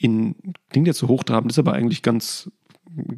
in, 0.00 0.34
klingt 0.70 0.86
jetzt 0.86 0.98
so 0.98 1.08
hochtrabend, 1.08 1.52
ist 1.52 1.58
aber 1.58 1.74
eigentlich 1.74 2.02
ganz 2.02 2.50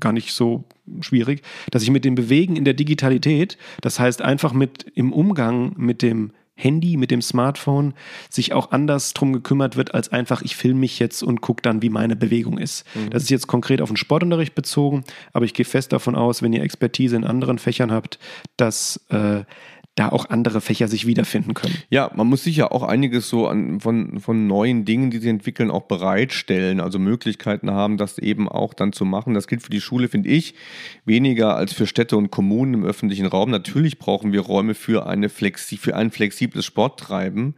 gar 0.00 0.12
nicht 0.12 0.34
so 0.34 0.64
schwierig, 1.00 1.42
dass 1.70 1.82
ich 1.82 1.90
mit 1.90 2.04
dem 2.04 2.14
Bewegen 2.14 2.56
in 2.56 2.64
der 2.64 2.74
Digitalität, 2.74 3.56
das 3.80 3.98
heißt 3.98 4.20
einfach 4.20 4.52
mit 4.52 4.84
im 4.94 5.12
Umgang 5.12 5.72
mit 5.76 6.02
dem 6.02 6.32
Handy, 6.54 6.98
mit 6.98 7.10
dem 7.10 7.22
Smartphone, 7.22 7.94
sich 8.28 8.52
auch 8.52 8.72
anders 8.72 9.14
drum 9.14 9.32
gekümmert 9.32 9.76
wird, 9.76 9.94
als 9.94 10.10
einfach, 10.10 10.42
ich 10.42 10.54
filme 10.54 10.80
mich 10.80 10.98
jetzt 10.98 11.22
und 11.22 11.40
gucke 11.40 11.62
dann, 11.62 11.80
wie 11.80 11.88
meine 11.88 12.14
Bewegung 12.14 12.58
ist. 12.58 12.84
Mhm. 12.94 13.10
Das 13.10 13.22
ist 13.22 13.30
jetzt 13.30 13.46
konkret 13.46 13.80
auf 13.80 13.88
den 13.88 13.96
Sportunterricht 13.96 14.54
bezogen, 14.54 15.04
aber 15.32 15.46
ich 15.46 15.54
gehe 15.54 15.64
fest 15.64 15.92
davon 15.92 16.14
aus, 16.14 16.42
wenn 16.42 16.52
ihr 16.52 16.62
Expertise 16.62 17.16
in 17.16 17.24
anderen 17.24 17.58
Fächern 17.58 17.90
habt, 17.90 18.18
dass 18.58 19.00
äh, 19.08 19.44
da 19.94 20.08
auch 20.08 20.30
andere 20.30 20.62
Fächer 20.62 20.88
sich 20.88 21.06
wiederfinden 21.06 21.52
können. 21.52 21.74
Ja, 21.90 22.10
man 22.14 22.26
muss 22.26 22.44
sich 22.44 22.56
ja 22.56 22.70
auch 22.70 22.82
einiges 22.82 23.28
so 23.28 23.46
an, 23.46 23.78
von, 23.80 24.20
von 24.20 24.46
neuen 24.46 24.86
Dingen, 24.86 25.10
die 25.10 25.18
sie 25.18 25.28
entwickeln, 25.28 25.70
auch 25.70 25.82
bereitstellen, 25.82 26.80
also 26.80 26.98
Möglichkeiten 26.98 27.70
haben, 27.70 27.98
das 27.98 28.18
eben 28.18 28.48
auch 28.48 28.72
dann 28.72 28.94
zu 28.94 29.04
machen. 29.04 29.34
Das 29.34 29.46
gilt 29.46 29.62
für 29.62 29.70
die 29.70 29.82
Schule, 29.82 30.08
finde 30.08 30.30
ich, 30.30 30.54
weniger 31.04 31.56
als 31.56 31.74
für 31.74 31.86
Städte 31.86 32.16
und 32.16 32.30
Kommunen 32.30 32.74
im 32.74 32.84
öffentlichen 32.84 33.26
Raum. 33.26 33.50
Natürlich 33.50 33.98
brauchen 33.98 34.32
wir 34.32 34.40
Räume 34.40 34.74
für, 34.74 35.06
eine 35.06 35.28
Flexi 35.28 35.76
für 35.76 35.94
ein 35.94 36.10
flexibles 36.10 36.64
Sporttreiben 36.64 37.54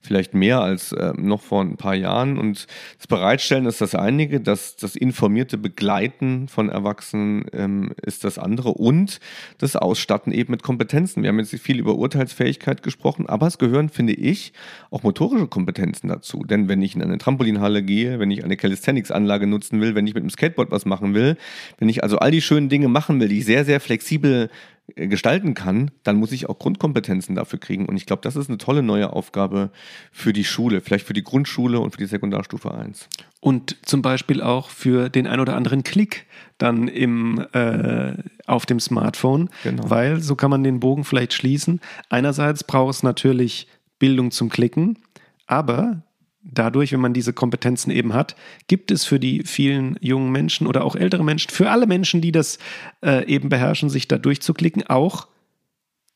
vielleicht 0.00 0.32
mehr 0.32 0.60
als 0.60 0.92
äh, 0.92 1.12
noch 1.16 1.42
vor 1.42 1.60
ein 1.60 1.76
paar 1.76 1.94
Jahren. 1.94 2.38
Und 2.38 2.66
das 2.96 3.06
Bereitstellen 3.06 3.66
ist 3.66 3.80
das 3.80 3.94
einige, 3.94 4.40
das, 4.40 4.76
das 4.76 4.96
informierte 4.96 5.58
Begleiten 5.58 6.48
von 6.48 6.68
Erwachsenen 6.68 7.46
ähm, 7.52 7.92
ist 8.02 8.24
das 8.24 8.38
andere 8.38 8.70
und 8.70 9.20
das 9.58 9.76
Ausstatten 9.76 10.32
eben 10.32 10.52
mit 10.52 10.62
Kompetenzen. 10.62 11.22
Wir 11.22 11.30
haben 11.30 11.38
jetzt 11.38 11.54
viel 11.58 11.78
über 11.78 11.96
Urteilsfähigkeit 11.96 12.82
gesprochen, 12.82 13.28
aber 13.28 13.46
es 13.46 13.58
gehören, 13.58 13.88
finde 13.88 14.12
ich, 14.14 14.52
auch 14.90 15.02
motorische 15.02 15.48
Kompetenzen 15.48 16.08
dazu. 16.08 16.44
Denn 16.44 16.68
wenn 16.68 16.80
ich 16.80 16.94
in 16.94 17.02
eine 17.02 17.18
Trampolinhalle 17.18 17.82
gehe, 17.82 18.18
wenn 18.18 18.30
ich 18.30 18.44
eine 18.44 18.56
Calisthenics-Anlage 18.56 19.46
nutzen 19.46 19.80
will, 19.80 19.94
wenn 19.94 20.06
ich 20.06 20.14
mit 20.14 20.22
dem 20.22 20.30
Skateboard 20.30 20.70
was 20.70 20.86
machen 20.86 21.14
will, 21.14 21.36
wenn 21.78 21.88
ich 21.88 22.02
also 22.02 22.18
all 22.18 22.30
die 22.30 22.42
schönen 22.42 22.68
Dinge 22.68 22.88
machen 22.88 23.20
will, 23.20 23.28
die 23.28 23.38
ich 23.38 23.44
sehr, 23.44 23.64
sehr 23.64 23.80
flexibel 23.80 24.48
gestalten 24.94 25.54
kann, 25.54 25.90
dann 26.02 26.16
muss 26.16 26.32
ich 26.32 26.48
auch 26.48 26.58
Grundkompetenzen 26.58 27.34
dafür 27.34 27.58
kriegen. 27.58 27.86
Und 27.86 27.96
ich 27.96 28.06
glaube, 28.06 28.22
das 28.22 28.36
ist 28.36 28.48
eine 28.48 28.58
tolle 28.58 28.82
neue 28.82 29.12
Aufgabe 29.12 29.70
für 30.12 30.32
die 30.32 30.44
Schule, 30.44 30.80
vielleicht 30.80 31.06
für 31.06 31.12
die 31.12 31.22
Grundschule 31.22 31.78
und 31.80 31.90
für 31.90 31.98
die 31.98 32.06
Sekundarstufe 32.06 32.74
1. 32.74 33.08
Und 33.40 33.76
zum 33.82 34.02
Beispiel 34.02 34.42
auch 34.42 34.70
für 34.70 35.10
den 35.10 35.26
ein 35.26 35.40
oder 35.40 35.56
anderen 35.56 35.84
Klick 35.84 36.26
dann 36.56 36.88
im, 36.88 37.46
äh, 37.52 38.14
auf 38.46 38.66
dem 38.66 38.80
Smartphone, 38.80 39.50
genau. 39.62 39.88
weil 39.88 40.20
so 40.20 40.34
kann 40.34 40.50
man 40.50 40.64
den 40.64 40.80
Bogen 40.80 41.04
vielleicht 41.04 41.34
schließen. 41.34 41.80
Einerseits 42.08 42.64
braucht 42.64 42.94
es 42.94 43.02
natürlich 43.02 43.68
Bildung 43.98 44.30
zum 44.30 44.48
Klicken, 44.48 44.98
aber 45.46 46.02
dadurch, 46.42 46.92
wenn 46.92 47.00
man 47.00 47.14
diese 47.14 47.32
Kompetenzen 47.32 47.90
eben 47.90 48.14
hat, 48.14 48.36
gibt 48.66 48.90
es 48.90 49.04
für 49.04 49.18
die 49.18 49.42
vielen 49.44 49.96
jungen 50.00 50.30
Menschen 50.30 50.66
oder 50.66 50.84
auch 50.84 50.96
ältere 50.96 51.24
Menschen, 51.24 51.50
für 51.50 51.70
alle 51.70 51.86
Menschen, 51.86 52.20
die 52.20 52.32
das 52.32 52.58
äh, 53.02 53.26
eben 53.26 53.48
beherrschen, 53.48 53.90
sich 53.90 54.08
da 54.08 54.18
durchzuklicken, 54.18 54.86
auch 54.86 55.28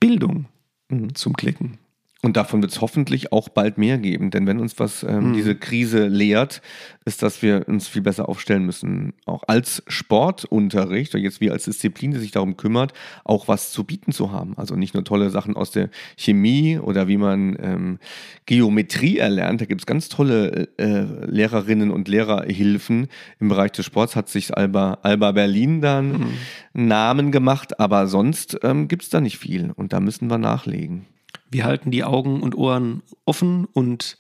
Bildung 0.01 0.47
mhm. 0.89 1.15
zum 1.15 1.35
Klicken. 1.37 1.79
Und 2.25 2.37
davon 2.37 2.63
wird 2.63 2.71
es 2.71 2.81
hoffentlich 2.81 3.33
auch 3.33 3.49
bald 3.49 3.79
mehr 3.79 3.99
geben, 3.99 4.31
denn 4.31 4.47
wenn 4.47 4.61
uns 4.61 4.79
was 4.79 5.03
ähm, 5.03 5.31
mhm. 5.31 5.33
diese 5.33 5.57
Krise 5.57 6.07
lehrt, 6.07 6.63
ist, 7.05 7.21
dass 7.21 7.43
wir 7.43 7.67
uns 7.67 7.89
viel 7.89 8.03
besser 8.03 8.29
aufstellen 8.29 8.65
müssen, 8.65 9.15
auch 9.27 9.43
als 9.49 9.83
Sportunterricht 9.89 11.17
und 11.17 11.21
jetzt 11.21 11.41
wir 11.41 11.53
als 11.53 11.65
Disziplin, 11.65 12.13
die 12.13 12.21
sich 12.21 12.31
darum 12.31 12.57
kümmert, 12.57 12.93
auch 13.25 13.49
was 13.49 13.73
zu 13.73 13.83
bieten 13.83 14.13
zu 14.13 14.31
haben. 14.31 14.57
Also 14.57 14.77
nicht 14.77 14.95
nur 14.95 15.03
tolle 15.03 15.31
Sachen 15.31 15.57
aus 15.57 15.73
der 15.73 15.91
Chemie 16.17 16.79
oder 16.79 17.09
wie 17.09 17.17
man 17.17 17.57
ähm, 17.61 17.99
Geometrie 18.47 19.19
erlernt. 19.19 19.61
Da 19.61 19.65
gibt 19.65 19.81
es 19.81 19.87
ganz 19.87 20.09
tolle 20.09 20.69
äh, 20.79 21.05
Lehrerinnen 21.27 21.91
und 21.91 22.07
Lehrerhilfen. 22.07 23.09
Im 23.41 23.49
Bereich 23.49 23.73
des 23.73 23.85
Sports 23.85 24.15
hat 24.15 24.29
sich 24.29 24.57
Alba, 24.57 24.99
Alba 25.03 25.33
Berlin 25.33 25.81
dann 25.81 26.13
mhm. 26.13 26.87
Namen 26.87 27.33
gemacht, 27.33 27.81
aber 27.81 28.07
sonst 28.07 28.61
ähm, 28.63 28.87
gibt 28.87 29.03
es 29.03 29.11
da 29.11 29.21
nicht 29.21 29.39
viel 29.39 29.73
und 29.73 29.93
da 29.93 29.99
müssen 29.99 30.31
wir 30.31 30.39
nachlegen. 30.39 31.07
Wir 31.53 31.65
halten 31.65 31.91
die 31.91 32.03
Augen 32.03 32.43
und 32.43 32.57
Ohren 32.57 33.03
offen 33.27 33.67
und 33.73 34.17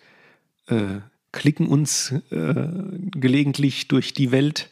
äh, 0.67 1.01
klicken 1.33 1.67
uns 1.67 2.13
äh, 2.31 2.69
gelegentlich 3.11 3.89
durch 3.89 4.13
die 4.13 4.31
Welt 4.31 4.71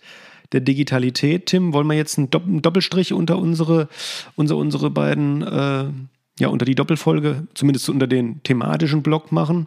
der 0.53 0.61
Digitalität. 0.61 1.47
Tim, 1.47 1.73
wollen 1.73 1.87
wir 1.87 1.97
jetzt 1.97 2.19
einen, 2.19 2.31
Doppelstrich 2.31 3.15
unter 3.15 3.39
unsere, 3.39 3.89
unser, 4.37 4.57
unsere 4.57 4.91
beiden, 4.91 5.43
äh, 5.43 5.87
ja, 6.39 6.49
unter 6.49 6.67
die 6.67 6.75
Doppelfolge, 6.75 7.47
zumindest 7.55 7.89
unter 7.89 8.07
den 8.07 8.43
thematischen 8.43 9.03
Block 9.03 9.33
machen? 9.33 9.67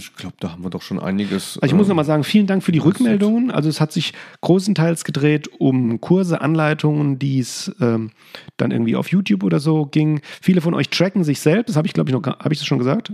Ich 0.00 0.16
glaube, 0.16 0.36
da 0.40 0.52
haben 0.52 0.64
wir 0.64 0.70
doch 0.70 0.82
schon 0.82 0.98
einiges. 0.98 1.58
Also 1.60 1.66
ich 1.66 1.76
muss 1.76 1.88
nochmal 1.88 2.04
sagen, 2.04 2.24
vielen 2.24 2.46
Dank 2.46 2.62
für 2.62 2.72
die 2.72 2.78
Rückmeldungen. 2.78 3.50
Also 3.50 3.68
es 3.68 3.80
hat 3.80 3.92
sich 3.92 4.14
großenteils 4.40 5.04
gedreht 5.04 5.48
um 5.58 6.00
Kurse, 6.00 6.40
Anleitungen, 6.40 7.18
die 7.18 7.38
es 7.38 7.70
ähm, 7.80 8.10
dann 8.56 8.70
irgendwie 8.70 8.96
auf 8.96 9.08
YouTube 9.08 9.42
oder 9.42 9.60
so 9.60 9.84
ging. 9.84 10.20
Viele 10.40 10.62
von 10.62 10.74
euch 10.74 10.88
tracken 10.88 11.22
sich 11.22 11.40
selbst. 11.40 11.68
Das 11.68 11.76
habe 11.76 11.86
ich, 11.86 11.92
glaube 11.92 12.10
ich, 12.10 12.14
noch, 12.14 12.24
habe 12.24 12.52
ich 12.52 12.58
das 12.58 12.66
schon 12.66 12.78
gesagt? 12.78 13.12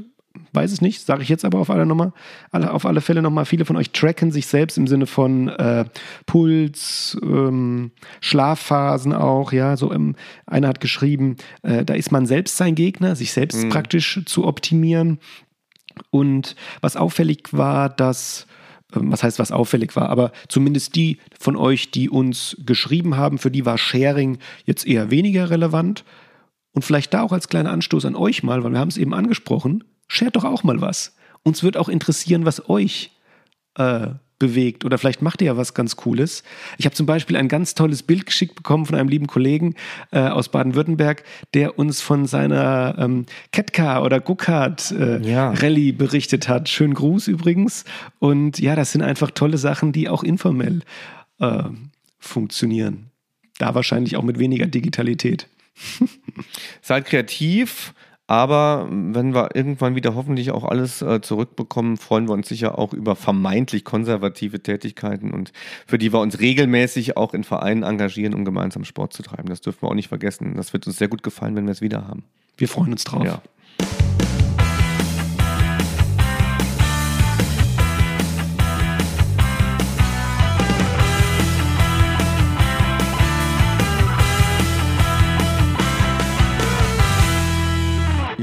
Weiß 0.52 0.72
es 0.72 0.80
nicht, 0.80 1.02
sage 1.02 1.22
ich 1.22 1.28
jetzt 1.28 1.44
aber 1.44 1.58
auf 1.58 1.70
alle, 1.70 1.86
Nummer, 1.86 2.12
alle, 2.50 2.72
auf 2.72 2.86
alle 2.86 3.00
Fälle 3.00 3.22
nochmal. 3.22 3.44
Viele 3.44 3.64
von 3.64 3.76
euch 3.76 3.90
tracken 3.90 4.30
sich 4.30 4.46
selbst 4.46 4.78
im 4.78 4.86
Sinne 4.86 5.06
von 5.06 5.48
äh, 5.48 5.84
Puls, 6.26 7.16
ähm, 7.22 7.90
Schlafphasen 8.20 9.12
auch. 9.12 9.52
Ja, 9.52 9.76
so 9.76 9.92
ähm, 9.92 10.14
einer 10.46 10.68
hat 10.68 10.80
geschrieben, 10.80 11.36
äh, 11.62 11.84
da 11.84 11.94
ist 11.94 12.12
man 12.12 12.26
selbst 12.26 12.56
sein 12.56 12.74
Gegner, 12.74 13.16
sich 13.16 13.32
selbst 13.32 13.64
mhm. 13.64 13.68
praktisch 13.70 14.20
zu 14.26 14.44
optimieren. 14.44 15.18
Und 16.10 16.56
was 16.80 16.96
auffällig 16.96 17.48
war, 17.52 17.88
dass 17.88 18.46
ähm, 18.94 19.10
was 19.10 19.22
heißt, 19.22 19.38
was 19.38 19.52
auffällig 19.52 19.96
war, 19.96 20.08
aber 20.08 20.32
zumindest 20.48 20.94
die 20.94 21.18
von 21.38 21.56
euch, 21.56 21.90
die 21.90 22.08
uns 22.08 22.56
geschrieben 22.64 23.16
haben, 23.16 23.38
für 23.38 23.50
die 23.50 23.66
war 23.66 23.78
Sharing 23.78 24.38
jetzt 24.64 24.86
eher 24.86 25.10
weniger 25.10 25.50
relevant. 25.50 26.04
Und 26.72 26.84
vielleicht 26.84 27.14
da 27.14 27.22
auch 27.22 27.32
als 27.32 27.48
kleiner 27.48 27.72
Anstoß 27.72 28.04
an 28.04 28.16
euch 28.16 28.42
mal, 28.42 28.62
weil 28.62 28.72
wir 28.72 28.78
haben 28.78 28.88
es 28.88 28.98
eben 28.98 29.14
angesprochen, 29.14 29.84
shared 30.08 30.36
doch 30.36 30.44
auch 30.44 30.62
mal 30.62 30.80
was. 30.80 31.16
Uns 31.42 31.62
wird 31.62 31.76
auch 31.76 31.88
interessieren, 31.88 32.44
was 32.44 32.68
euch 32.68 33.12
äh, 33.76 34.08
bewegt 34.38 34.84
oder 34.84 34.98
vielleicht 34.98 35.22
macht 35.22 35.40
ihr 35.40 35.46
ja 35.46 35.56
was 35.56 35.74
ganz 35.74 35.96
Cooles. 35.96 36.42
Ich 36.78 36.84
habe 36.84 36.94
zum 36.94 37.06
Beispiel 37.06 37.36
ein 37.36 37.48
ganz 37.48 37.74
tolles 37.74 38.02
Bild 38.02 38.26
geschickt 38.26 38.54
bekommen 38.54 38.86
von 38.86 38.94
einem 38.94 39.08
lieben 39.08 39.26
Kollegen 39.26 39.74
äh, 40.10 40.20
aus 40.20 40.50
Baden-Württemberg, 40.50 41.24
der 41.54 41.78
uns 41.78 42.00
von 42.00 42.26
seiner 42.26 42.96
ähm, 42.98 43.26
Catcar 43.52 44.02
oder 44.02 44.20
Go-Kart 44.20 44.90
äh, 44.92 45.20
ja. 45.20 45.50
Rallye 45.50 45.92
berichtet 45.92 46.48
hat. 46.48 46.68
Schönen 46.68 46.94
Gruß 46.94 47.28
übrigens. 47.28 47.84
Und 48.18 48.58
ja, 48.58 48.76
das 48.76 48.92
sind 48.92 49.02
einfach 49.02 49.30
tolle 49.30 49.58
Sachen, 49.58 49.92
die 49.92 50.08
auch 50.08 50.22
informell 50.22 50.80
äh, 51.40 51.64
funktionieren. 52.18 53.10
da 53.58 53.74
wahrscheinlich 53.74 54.16
auch 54.16 54.22
mit 54.22 54.38
weniger 54.38 54.66
Digitalität. 54.66 55.48
Seid 56.82 57.06
kreativ, 57.06 57.94
aber 58.28 58.88
wenn 58.90 59.34
wir 59.34 59.54
irgendwann 59.54 59.94
wieder 59.94 60.16
hoffentlich 60.16 60.50
auch 60.50 60.64
alles 60.64 61.00
äh, 61.00 61.20
zurückbekommen, 61.20 61.96
freuen 61.96 62.28
wir 62.28 62.32
uns 62.32 62.48
sicher 62.48 62.78
auch 62.78 62.92
über 62.92 63.14
vermeintlich 63.14 63.84
konservative 63.84 64.60
Tätigkeiten 64.60 65.30
und 65.32 65.52
für 65.86 65.96
die 65.96 66.12
wir 66.12 66.20
uns 66.20 66.40
regelmäßig 66.40 67.16
auch 67.16 67.34
in 67.34 67.44
Vereinen 67.44 67.84
engagieren, 67.84 68.34
um 68.34 68.44
gemeinsam 68.44 68.84
Sport 68.84 69.12
zu 69.12 69.22
treiben. 69.22 69.48
Das 69.48 69.60
dürfen 69.60 69.82
wir 69.82 69.90
auch 69.90 69.94
nicht 69.94 70.08
vergessen. 70.08 70.54
Das 70.56 70.72
wird 70.72 70.86
uns 70.88 70.98
sehr 70.98 71.08
gut 71.08 71.22
gefallen, 71.22 71.54
wenn 71.54 71.66
wir 71.66 71.72
es 71.72 71.80
wieder 71.80 72.08
haben. 72.08 72.24
Wir 72.56 72.68
freuen 72.68 72.92
uns 72.92 73.04
drauf. 73.04 73.24
Ja. 73.24 73.42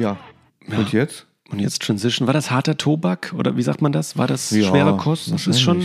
Ja. 0.03 0.17
Und 0.77 0.91
jetzt? 0.91 1.25
Und 1.49 1.59
jetzt 1.59 1.81
Transition. 1.81 2.27
War 2.27 2.33
das 2.33 2.51
harter 2.51 2.77
Tobak 2.77 3.33
oder 3.37 3.57
wie 3.57 3.61
sagt 3.61 3.81
man 3.81 3.91
das? 3.91 4.17
War 4.17 4.27
das 4.27 4.51
Ja, 4.51 4.69
schwere 4.69 4.97
Kost? 4.97 5.31
Das 5.31 5.47
ist 5.47 5.61
schon, 5.61 5.81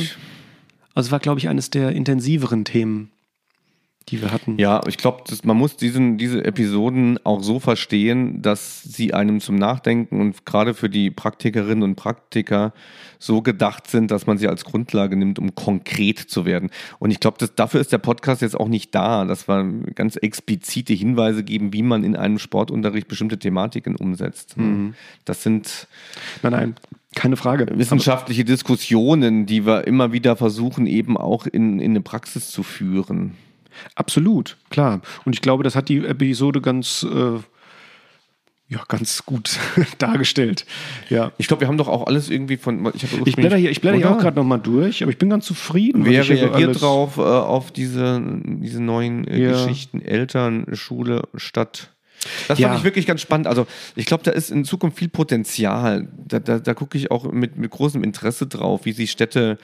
also 0.95 1.09
es 1.09 1.11
war, 1.11 1.19
glaube 1.19 1.39
ich, 1.41 1.49
eines 1.49 1.71
der 1.71 1.93
intensiveren 1.93 2.65
Themen, 2.65 3.11
die 4.09 4.23
wir 4.23 4.33
hatten. 4.33 4.59
Ja, 4.59 4.81
ich 4.87 4.97
glaube, 4.97 5.23
man 5.45 5.57
muss 5.57 5.77
diesen, 5.77 6.19
diese 6.19 6.45
Episoden 6.45 7.19
auch 7.25 7.43
so 7.43 7.61
verstehen, 7.61 8.43
dass 8.43 8.83
sie 8.83 9.15
einem 9.15 9.41
zum 9.41 9.57
Nachdenken 9.57 10.21
und 10.21 10.47
gerade 10.47 10.75
für 10.75 10.89
die 10.89 11.11
Praktikerinnen 11.11 11.83
und 11.83 11.97
Praktiker 11.97 12.73
so 13.19 13.43
gedacht 13.43 13.89
sind, 13.89 14.11
dass 14.11 14.27
man 14.27 14.39
sie 14.39 14.49
als 14.49 14.65
Grundlage 14.65 15.17
nimmt, 15.17 15.39
um 15.39 15.55
konkret 15.55 16.19
zu 16.19 16.45
werden. 16.45 16.71
Und 16.99 17.11
ich 17.11 17.21
glaube, 17.21 17.39
dafür 17.55 17.81
ist 17.81 17.93
der 17.93 17.99
Podcast 17.99 18.43
jetzt 18.43 18.59
auch 18.59 18.69
nicht 18.69 18.95
da, 18.95 19.25
dass 19.25 19.49
wir 19.49 19.65
ganz 19.95 20.17
explizite 20.17 20.95
Hinweise 20.95 21.43
geben, 21.43 21.73
wie 21.73 21.83
man 21.83 22.05
in 22.05 22.17
einem 22.17 22.39
Sportunterricht 22.39 23.09
bestimmte 23.09 23.39
Thematiken 23.39 23.97
umsetzt. 23.97 24.55
Das 25.25 25.43
sind 25.43 25.89
Nein, 26.43 26.53
nein, 26.53 26.75
keine 27.15 27.37
Frage. 27.37 27.67
wissenschaftliche 27.77 28.45
Diskussionen, 28.45 29.47
die 29.47 29.67
wir 29.67 29.87
immer 29.87 30.13
wieder 30.13 30.37
versuchen, 30.37 30.87
eben 30.87 31.17
auch 31.17 31.47
in, 31.47 31.81
in 31.81 31.93
eine 31.93 32.01
Praxis 32.01 32.51
zu 32.51 32.63
führen. 32.63 33.35
Absolut, 33.95 34.57
klar. 34.71 35.01
Und 35.25 35.35
ich 35.35 35.43
glaube, 35.43 35.65
das 35.65 35.75
hat 35.75 35.89
die 35.89 35.99
Episode 36.05 36.61
ganz, 36.61 37.05
äh, 37.11 37.39
ja, 38.71 38.83
ganz 38.89 39.25
gut 39.25 39.59
dargestellt. 39.99 40.67
Ja. 41.09 41.33
Ich 41.39 41.49
glaube, 41.49 41.63
wir 41.63 41.69
haben 41.69 41.79
doch 41.79 41.89
auch 41.89 42.07
alles 42.07 42.29
irgendwie 42.29 42.59
von. 42.59 42.91
Ich, 42.95 43.05
Ich 43.25 43.37
blätter 43.37 43.57
hier, 43.57 43.71
ich 43.71 43.81
blätter 43.81 43.97
hier 43.97 44.11
auch 44.11 44.19
gerade 44.19 44.37
nochmal 44.37 44.61
durch, 44.61 45.03
aber 45.03 45.11
ich 45.11 45.19
bin 45.19 45.31
ganz 45.31 45.47
zufrieden. 45.47 46.05
Wer 46.05 46.29
reagiert 46.29 46.81
drauf 46.81 47.17
äh, 47.17 47.21
auf 47.23 47.73
diese, 47.73 48.21
diese 48.45 48.83
neuen 48.83 49.27
äh, 49.27 49.41
Ja. 49.43 49.53
Geschichten? 49.53 50.03
Eltern, 50.03 50.67
Schule, 50.75 51.23
Stadt. 51.35 51.91
Das 52.49 52.59
Ja. 52.59 52.69
fand 52.69 52.81
ich 52.81 52.85
wirklich 52.85 53.07
ganz 53.07 53.23
spannend. 53.23 53.47
Also 53.47 53.67
ich 53.95 54.05
glaube, 54.05 54.25
da 54.25 54.33
ist 54.33 54.51
in 54.51 54.65
Zukunft 54.65 54.99
viel 54.99 55.09
Potenzial. 55.09 56.09
Da, 56.27 56.41
da, 56.41 56.59
da 56.59 56.75
gucke 56.75 56.99
ich 56.99 57.11
auch 57.11 57.31
mit, 57.33 57.57
mit 57.57 57.71
großem 57.71 58.03
Interesse 58.05 58.49
drauf, 58.49 58.85
wie 58.85 58.93
sich 58.93 59.13
Städte 59.13 59.57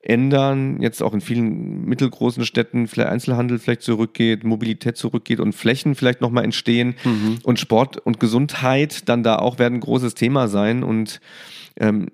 ändern. 0.00 0.80
Jetzt 0.80 1.02
auch 1.02 1.12
in 1.14 1.20
vielen 1.20 1.84
mittelgroßen 1.84 2.44
Städten 2.44 2.86
vielleicht 2.86 3.10
Einzelhandel 3.10 3.58
vielleicht 3.58 3.82
zurückgeht, 3.82 4.44
Mobilität 4.44 4.96
zurückgeht 4.96 5.40
und 5.40 5.52
Flächen 5.54 5.94
vielleicht 5.94 6.20
nochmal 6.20 6.44
entstehen. 6.44 6.94
Und 7.42 7.58
Sport 7.58 7.98
und 7.98 8.20
Gesundheit 8.20 9.08
dann 9.08 9.22
da 9.22 9.36
auch 9.36 9.58
werden 9.58 9.74
ein 9.74 9.80
großes 9.80 10.14
Thema 10.14 10.48
sein. 10.48 10.82
Und 10.82 11.20
ähm, 11.80 12.08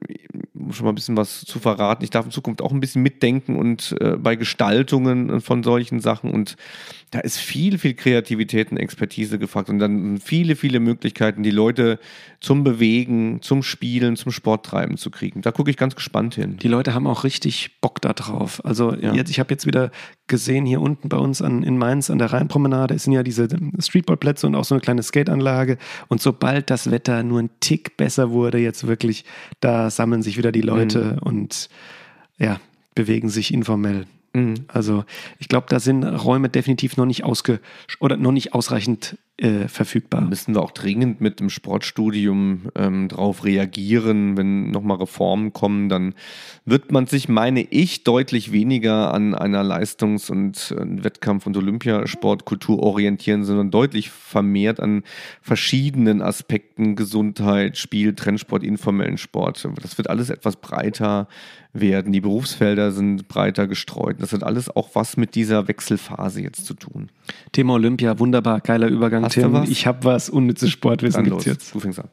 um 0.54 0.72
schon 0.72 0.84
mal 0.84 0.92
ein 0.92 0.94
bisschen 0.94 1.16
was 1.16 1.44
zu 1.44 1.58
verraten. 1.58 2.04
Ich 2.04 2.10
darf 2.10 2.24
in 2.24 2.30
Zukunft 2.30 2.62
auch 2.62 2.72
ein 2.72 2.80
bisschen 2.80 3.02
mitdenken 3.02 3.56
und 3.56 3.94
äh, 4.00 4.16
bei 4.16 4.36
Gestaltungen 4.36 5.40
von 5.40 5.62
solchen 5.62 6.00
Sachen 6.00 6.30
und 6.30 6.56
da 7.10 7.20
ist 7.20 7.38
viel, 7.38 7.78
viel 7.78 7.94
Kreativität 7.94 8.72
und 8.72 8.76
Expertise 8.78 9.38
gefragt 9.38 9.68
und 9.68 9.78
dann 9.78 10.18
viele, 10.18 10.56
viele 10.56 10.80
Möglichkeiten, 10.80 11.42
die 11.44 11.50
Leute 11.52 12.00
zum 12.40 12.64
Bewegen, 12.64 13.40
zum 13.40 13.62
Spielen, 13.62 14.16
zum 14.16 14.32
Sporttreiben 14.32 14.96
zu 14.96 15.10
kriegen. 15.10 15.40
Da 15.40 15.52
gucke 15.52 15.70
ich 15.70 15.76
ganz 15.76 15.94
gespannt 15.94 16.34
hin. 16.34 16.56
Die 16.56 16.68
Leute 16.68 16.92
haben 16.92 17.06
auch 17.06 17.22
richtig 17.22 17.80
Bock 17.80 18.00
da 18.00 18.12
drauf. 18.12 18.64
Also 18.64 18.94
Ja. 18.94 19.14
jetzt, 19.14 19.30
ich 19.30 19.38
habe 19.38 19.50
jetzt 19.52 19.64
wieder 19.66 19.90
gesehen, 20.26 20.66
hier 20.66 20.80
unten 20.80 21.08
bei 21.08 21.16
uns 21.16 21.40
an, 21.40 21.62
in 21.62 21.78
Mainz 21.78 22.10
an 22.10 22.18
der 22.18 22.32
Rheinpromenade 22.32 22.98
sind 22.98 23.12
ja 23.12 23.22
diese 23.22 23.48
Streetballplätze 23.78 24.46
und 24.46 24.54
auch 24.54 24.64
so 24.64 24.74
eine 24.74 24.80
kleine 24.82 25.02
Skateanlage. 25.02 25.78
Und 26.08 26.20
sobald 26.20 26.68
das 26.70 26.90
Wetter 26.90 27.22
nur 27.22 27.40
ein 27.40 27.50
Tick 27.60 27.96
besser 27.96 28.30
wurde, 28.30 28.58
jetzt 28.58 28.86
wirklich, 28.86 29.24
da 29.60 29.88
sammeln 29.90 30.22
sich 30.22 30.36
wieder 30.36 30.43
die 30.52 30.60
Leute 30.60 31.18
und 31.20 31.68
ja, 32.38 32.60
bewegen 32.94 33.28
sich 33.28 33.52
informell. 33.52 34.06
Mhm. 34.32 34.54
Also 34.68 35.04
ich 35.38 35.48
glaube, 35.48 35.66
da 35.68 35.80
sind 35.80 36.04
Räume 36.04 36.48
definitiv 36.48 36.96
noch 36.96 37.06
nicht 37.06 37.24
ausge 37.24 37.60
oder 38.00 38.16
noch 38.16 38.32
nicht 38.32 38.52
ausreichend 38.52 39.16
äh, 39.36 39.66
verfügbar. 39.66 40.20
müssen 40.20 40.54
wir 40.54 40.62
auch 40.62 40.70
dringend 40.70 41.20
mit 41.20 41.40
dem 41.40 41.50
Sportstudium 41.50 42.70
ähm, 42.76 43.08
drauf 43.08 43.44
reagieren. 43.44 44.36
Wenn 44.36 44.70
nochmal 44.70 44.98
Reformen 44.98 45.52
kommen, 45.52 45.88
dann 45.88 46.14
wird 46.64 46.92
man 46.92 47.08
sich, 47.08 47.28
meine 47.28 47.62
ich, 47.62 48.04
deutlich 48.04 48.52
weniger 48.52 49.12
an 49.12 49.34
einer 49.34 49.64
Leistungs- 49.64 50.30
und 50.30 50.72
äh, 50.78 51.02
Wettkampf- 51.02 51.46
und 51.46 51.56
Olympiasportkultur 51.56 52.80
orientieren, 52.80 53.42
sondern 53.42 53.72
deutlich 53.72 54.10
vermehrt 54.10 54.78
an 54.78 55.02
verschiedenen 55.42 56.22
Aspekten 56.22 56.94
Gesundheit, 56.94 57.76
Spiel, 57.76 58.14
Trendsport, 58.14 58.62
informellen 58.62 59.18
Sport. 59.18 59.68
Das 59.82 59.98
wird 59.98 60.08
alles 60.08 60.30
etwas 60.30 60.56
breiter 60.56 61.26
werden. 61.74 62.12
Die 62.12 62.20
Berufsfelder 62.20 62.92
sind 62.92 63.28
breiter 63.28 63.66
gestreut. 63.66 64.16
Das 64.20 64.32
hat 64.32 64.42
alles 64.44 64.74
auch 64.74 64.90
was 64.94 65.16
mit 65.16 65.34
dieser 65.34 65.68
Wechselphase 65.68 66.40
jetzt 66.40 66.64
zu 66.66 66.74
tun. 66.74 67.10
Thema 67.52 67.74
Olympia, 67.74 68.18
wunderbar, 68.18 68.60
geiler 68.60 68.86
Übergang, 68.86 69.23
Hast 69.24 69.34
Tim. 69.34 69.62
Ich 69.68 69.86
habe 69.86 70.04
was, 70.04 70.28
unnützes 70.28 70.70
Sportwissen 70.70 71.24
Dann 71.24 71.30
gibt's 71.30 71.46
los. 71.46 71.54
jetzt. 71.54 71.74
Du 71.74 71.80
fängst 71.80 71.98
an. 71.98 72.08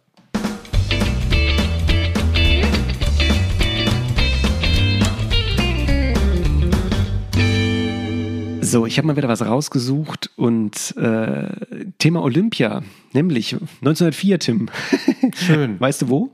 So, 8.64 8.86
ich 8.86 8.98
habe 8.98 9.08
mal 9.08 9.18
wieder 9.18 9.28
was 9.28 9.42
rausgesucht 9.46 10.30
und 10.38 10.96
äh, 10.96 11.50
Thema 11.98 12.22
Olympia, 12.24 12.84
nämlich 13.12 13.54
1904, 13.54 14.40
Tim. 14.40 14.70
Schön. 15.36 15.78
Weißt 15.78 16.04
du 16.04 16.10
wo? 16.10 16.30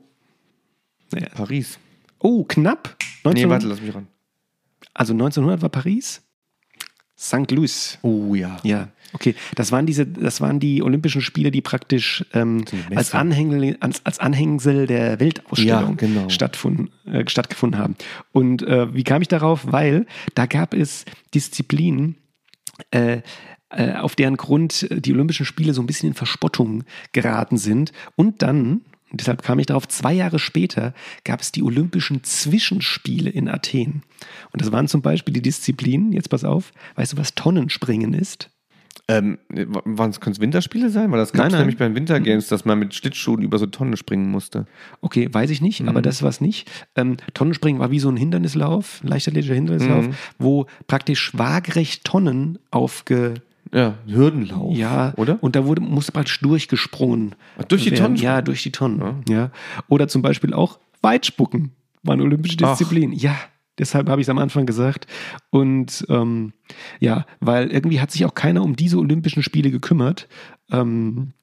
Paris. 1.34 1.80
Oh, 2.20 2.44
knapp. 2.44 2.96
19, 3.24 3.44
Nee, 3.44 3.50
warte, 3.50 3.66
lass 3.68 3.82
mich 3.82 3.96
ran. 3.96 4.08
Also 4.94 5.14
1900 5.14 5.64
war 5.64 5.70
Paris? 5.70 6.22
St. 7.18 7.50
Louis. 7.50 7.98
Oh 8.04 8.36
ja. 8.36 8.58
Ja, 8.62 8.90
okay. 9.14 9.36
Das 9.56 9.72
waren 9.72 9.86
diese, 9.86 10.06
das 10.06 10.42
waren 10.42 10.60
die 10.60 10.82
Olympischen 10.82 11.22
Spiele, 11.22 11.52
die 11.52 11.62
praktisch 11.62 12.26
ähm, 12.34 12.66
als, 12.96 13.14
Anhängsel, 13.14 13.78
als, 13.80 14.06
als 14.06 14.20
Anhängsel 14.20 14.88
der 14.88 15.20
Weltausstellung 15.20 15.98
Ja, 16.00 16.08
genau. 16.08 16.30
stattfund, 16.30 16.92
äh, 17.06 17.28
stattgefunden 17.28 17.80
haben. 17.80 17.96
Und 18.32 18.64
äh, 18.64 18.94
wie 18.94 19.04
kam 19.04 19.22
ich 19.22 19.28
darauf? 19.28 19.72
Weil 19.72 20.06
da 20.36 20.46
gab 20.46 20.74
es 20.74 21.06
Disziplinen, 21.34 22.16
äh, 22.92 23.22
äh, 23.70 23.94
auf 23.96 24.16
deren 24.16 24.38
Grund 24.38 24.88
die 24.90 25.14
Olympischen 25.14 25.46
Spiele 25.46 25.74
so 25.74 25.82
ein 25.82 25.88
bisschen 25.88 26.10
in 26.10 26.16
Verspottung 26.16 26.84
geraten 27.12 27.58
sind. 27.58 27.92
Und 28.16 28.42
dann, 28.42 28.82
und 29.12 29.20
deshalb 29.20 29.42
kam 29.42 29.60
ich 29.60 29.66
darauf, 29.66 29.88
zwei 29.88 30.14
Jahre 30.14 30.40
später 30.40 30.94
gab 31.24 31.42
es 31.42 31.52
die 31.52 31.64
Olympischen 31.64 32.24
Zwischenspiele 32.24 33.30
in 33.30 33.50
Athen. 33.50 34.04
Und 34.52 34.62
das 34.62 34.72
waren 34.72 34.88
zum 34.88 35.02
Beispiel 35.02 35.34
die 35.34 35.42
Disziplinen, 35.42 36.14
jetzt 36.14 36.30
pass 36.30 36.44
auf, 36.44 36.72
weißt 36.96 37.14
du, 37.14 37.18
was 37.18 37.36
Tonnenspringen 37.36 38.14
ist? 38.14 38.52
Ähm, 39.10 39.38
waren 39.50 40.10
es 40.10 40.42
Winterspiele 40.42 40.90
sein? 40.90 41.10
Weil 41.12 41.20
das 41.20 41.32
gab 41.32 41.48
es 41.48 41.54
nämlich 41.54 41.78
bei 41.78 41.88
den 41.88 41.96
Wintergames, 41.96 42.48
dass 42.48 42.66
man 42.66 42.78
mit 42.78 42.94
Schlittschuhen 42.94 43.42
über 43.42 43.58
so 43.58 43.66
Tonnen 43.66 43.96
springen 43.96 44.30
musste. 44.30 44.66
Okay, 45.00 45.30
weiß 45.32 45.50
ich 45.50 45.62
nicht, 45.62 45.88
aber 45.88 46.02
das 46.02 46.24
war 46.24 46.30
es 46.30 46.42
nicht. 46.42 46.70
Ähm, 46.96 47.16
Tonnenspringen 47.34 47.80
war 47.80 47.90
wie 47.90 48.00
so 48.00 48.10
ein 48.10 48.18
Hindernislauf, 48.18 49.02
ein 49.04 49.08
leichtathletischer 49.08 49.54
Hindernislauf, 49.54 50.10
wo 50.40 50.66
praktisch 50.88 51.32
waagerecht 51.38 52.04
Tonnen 52.04 52.60
aufge... 52.70 53.36
Ja, 53.74 53.96
Hürdenlauf. 54.08 54.76
Ja, 54.78 55.14
Oder? 55.18 55.38
Und 55.42 55.56
da 55.58 55.66
wurde, 55.66 55.82
musste 55.82 56.14
praktisch 56.14 56.40
durchgesprungen. 56.40 57.36
Ach, 57.58 57.66
durch 57.66 57.84
die 57.84 57.92
werden. 57.92 58.04
Tonnen 58.04 58.16
Ja, 58.16 58.42
durch 58.42 58.64
die 58.64 58.72
Tonnen. 58.72 59.24
Ja. 59.28 59.52
Oder 59.90 60.08
zum 60.08 60.22
Beispiel 60.22 60.54
auch 60.54 60.80
Weitspucken 61.02 61.72
war 62.04 62.14
eine 62.14 62.24
olympische 62.24 62.58
Ach. 62.64 62.78
Disziplin. 62.78 63.12
Ja, 63.12 63.36
deshalb 63.80 64.10
habe 64.10 64.22
ich 64.22 64.26
es 64.26 64.30
am 64.30 64.38
Anfang 64.38 64.66
gesagt. 64.66 65.08
Und 65.50 66.06
ähm, 66.10 66.54
ja, 67.00 67.26
weil 67.40 67.72
irgendwie 67.72 68.00
hat 68.00 68.12
sich 68.12 68.26
auch 68.26 68.34
keiner 68.36 68.64
um 68.64 68.76
diese 68.76 68.98
Olympischen 68.98 69.44
Spiele 69.44 69.72
gekümmert. 69.72 70.28
Ähm, 70.72 71.34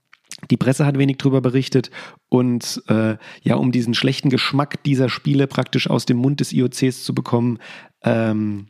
die 0.51 0.57
Presse 0.57 0.85
hat 0.85 0.99
wenig 0.99 1.17
drüber 1.19 1.41
berichtet 1.41 1.91
und 2.29 2.83
äh, 2.89 3.17
ja, 3.43 3.55
um 3.55 3.73
diesen 3.73 3.95
schlechten 3.95 4.31
Geschmack 4.31 4.83
dieser 4.83 5.09
Spiele 5.09 5.47
praktisch 5.47 5.89
aus 5.89 6.07
dem 6.07 6.19
Mund 6.19 6.41
des 6.41 6.53
IOCs 6.53 7.05
zu 7.05 7.15
bekommen, 7.15 7.59
ähm, 8.03 8.67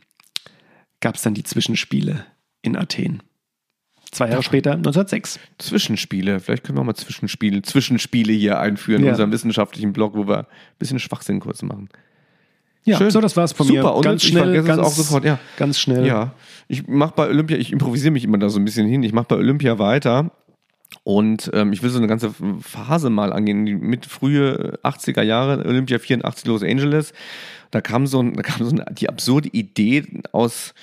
gab 1.01 1.15
es 1.15 1.23
dann 1.23 1.33
die 1.33 1.43
Zwischenspiele 1.43 2.25
in 2.61 2.77
Athen. 2.77 3.23
Zwei 4.11 4.29
Jahre 4.29 4.43
später, 4.43 4.71
1906. 4.73 5.39
Zwischenspiele. 5.57 6.39
Vielleicht 6.39 6.63
können 6.63 6.77
wir 6.77 6.81
auch 6.81 6.85
mal 6.85 6.95
Zwischenspiele, 6.95 7.61
Zwischenspiele 7.63 8.31
hier 8.31 8.59
einführen 8.59 9.01
in 9.01 9.07
Ja. 9.07 9.11
unserem 9.11 9.31
wissenschaftlichen 9.33 9.91
Blog, 9.91 10.15
wo 10.15 10.27
wir 10.27 10.39
ein 10.39 10.45
bisschen 10.79 10.99
Schwachsinn 10.99 11.41
kurz 11.41 11.61
machen. 11.63 11.89
Ja, 12.85 12.97
Schön. 12.97 13.09
so, 13.09 13.19
das 13.19 13.35
war's 13.35 13.51
von 13.51 13.65
Super, 13.67 13.81
mir. 13.81 13.95
und 13.95 14.03
Ganz 14.03 14.23
schnell, 14.23 14.63
ganz, 14.63 14.79
auch 14.79 14.91
sofort, 14.91 15.25
ja. 15.25 15.39
ganz 15.57 15.79
schnell. 15.79 16.05
Ja, 16.05 16.33
ich 16.67 16.87
mache 16.87 17.13
bei 17.15 17.27
Olympia, 17.27 17.57
ich 17.57 17.71
improvisiere 17.71 18.11
mich 18.11 18.23
immer 18.23 18.37
da 18.37 18.49
so 18.49 18.59
ein 18.59 18.65
bisschen 18.65 18.87
hin. 18.87 19.01
Ich 19.01 19.11
mache 19.11 19.25
bei 19.27 19.35
Olympia 19.35 19.79
weiter 19.79 20.31
und 21.03 21.49
ähm, 21.53 21.73
ich 21.73 21.81
will 21.81 21.89
so 21.89 21.97
eine 21.97 22.07
ganze 22.07 22.31
Phase 22.61 23.09
mal 23.09 23.33
angehen. 23.33 23.65
Die 23.65 23.73
Mit 23.73 24.05
frühe 24.05 24.79
80er 24.83 25.23
Jahre, 25.23 25.65
Olympia 25.65 25.97
84 25.97 26.45
Los 26.45 26.61
Angeles, 26.63 27.13
da 27.71 27.81
kam 27.81 28.05
so, 28.05 28.21
ein, 28.21 28.33
da 28.35 28.43
kam 28.43 28.63
so 28.63 28.71
eine, 28.71 28.85
die 28.93 29.09
absurde 29.09 29.49
Idee 29.49 30.05
aus 30.31 30.73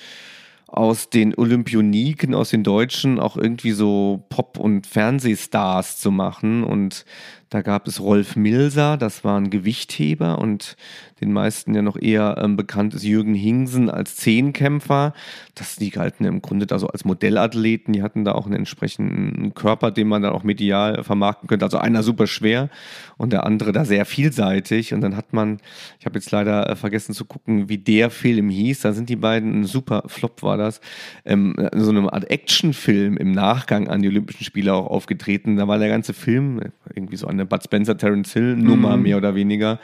aus 0.73 1.11
den 1.11 1.35
Olympioniken, 1.35 2.33
aus 2.33 2.49
den 2.49 2.63
Deutschen 2.63 3.19
auch 3.19 3.37
irgendwie 3.37 3.73
so 3.73 4.25
Pop- 4.29 4.57
und 4.57 4.87
Fernsehstars 4.87 5.99
zu 5.99 6.09
machen. 6.09 6.63
Und 6.63 7.05
da 7.51 7.61
gab 7.61 7.87
es 7.87 7.99
Rolf 7.99 8.35
Milser, 8.35 8.97
das 8.97 9.23
war 9.23 9.39
ein 9.39 9.51
Gewichtheber 9.51 10.39
und 10.39 10.75
den 11.23 11.33
meisten 11.33 11.73
ja 11.73 11.81
noch 11.81 11.97
eher 11.97 12.37
ähm, 12.41 12.57
bekannt 12.57 12.93
ist 12.93 13.03
Jürgen 13.03 13.33
Hingsen 13.33 13.89
als 13.89 14.17
Zehnkämpfer. 14.17 15.13
Das, 15.55 15.77
die 15.77 15.89
galten 15.89 16.25
im 16.25 16.41
Grunde 16.41 16.67
da 16.67 16.79
so 16.79 16.87
als 16.87 17.05
Modellathleten. 17.05 17.93
Die 17.93 18.03
hatten 18.03 18.25
da 18.25 18.33
auch 18.33 18.45
einen 18.45 18.55
entsprechenden 18.55 19.53
Körper, 19.53 19.91
den 19.91 20.07
man 20.07 20.21
dann 20.21 20.33
auch 20.33 20.43
medial 20.43 21.03
vermarkten 21.03 21.47
könnte. 21.47 21.65
Also 21.65 21.77
einer 21.77 22.03
super 22.03 22.27
schwer 22.27 22.69
und 23.17 23.31
der 23.31 23.45
andere 23.45 23.71
da 23.71 23.85
sehr 23.85 24.05
vielseitig. 24.05 24.93
Und 24.93 25.01
dann 25.01 25.15
hat 25.15 25.33
man, 25.33 25.59
ich 25.99 26.05
habe 26.05 26.15
jetzt 26.15 26.31
leider 26.31 26.69
äh, 26.69 26.75
vergessen 26.75 27.13
zu 27.13 27.25
gucken, 27.25 27.69
wie 27.69 27.77
der 27.77 28.09
Film 28.09 28.49
hieß. 28.49 28.81
Da 28.81 28.93
sind 28.93 29.09
die 29.09 29.15
beiden, 29.15 29.61
ein 29.61 29.63
super 29.63 30.03
Flop 30.07 30.43
war 30.43 30.57
das, 30.57 30.81
ähm, 31.25 31.55
so 31.73 31.91
eine 31.91 32.11
Art 32.11 32.29
Actionfilm 32.29 33.17
im 33.17 33.31
Nachgang 33.31 33.87
an 33.87 34.01
die 34.01 34.09
Olympischen 34.09 34.43
Spiele 34.43 34.73
auch 34.73 34.87
aufgetreten. 34.87 35.55
Da 35.55 35.67
war 35.67 35.79
der 35.79 35.89
ganze 35.89 36.13
Film 36.13 36.59
äh, 36.59 36.69
irgendwie 36.93 37.15
so 37.15 37.27
eine 37.27 37.45
Bud 37.45 37.63
Spencer, 37.63 37.97
Terence 37.97 38.33
Hill 38.33 38.57
Nummer 38.57 38.97
mehr 38.97 39.17
oder 39.17 39.35
weniger. 39.35 39.79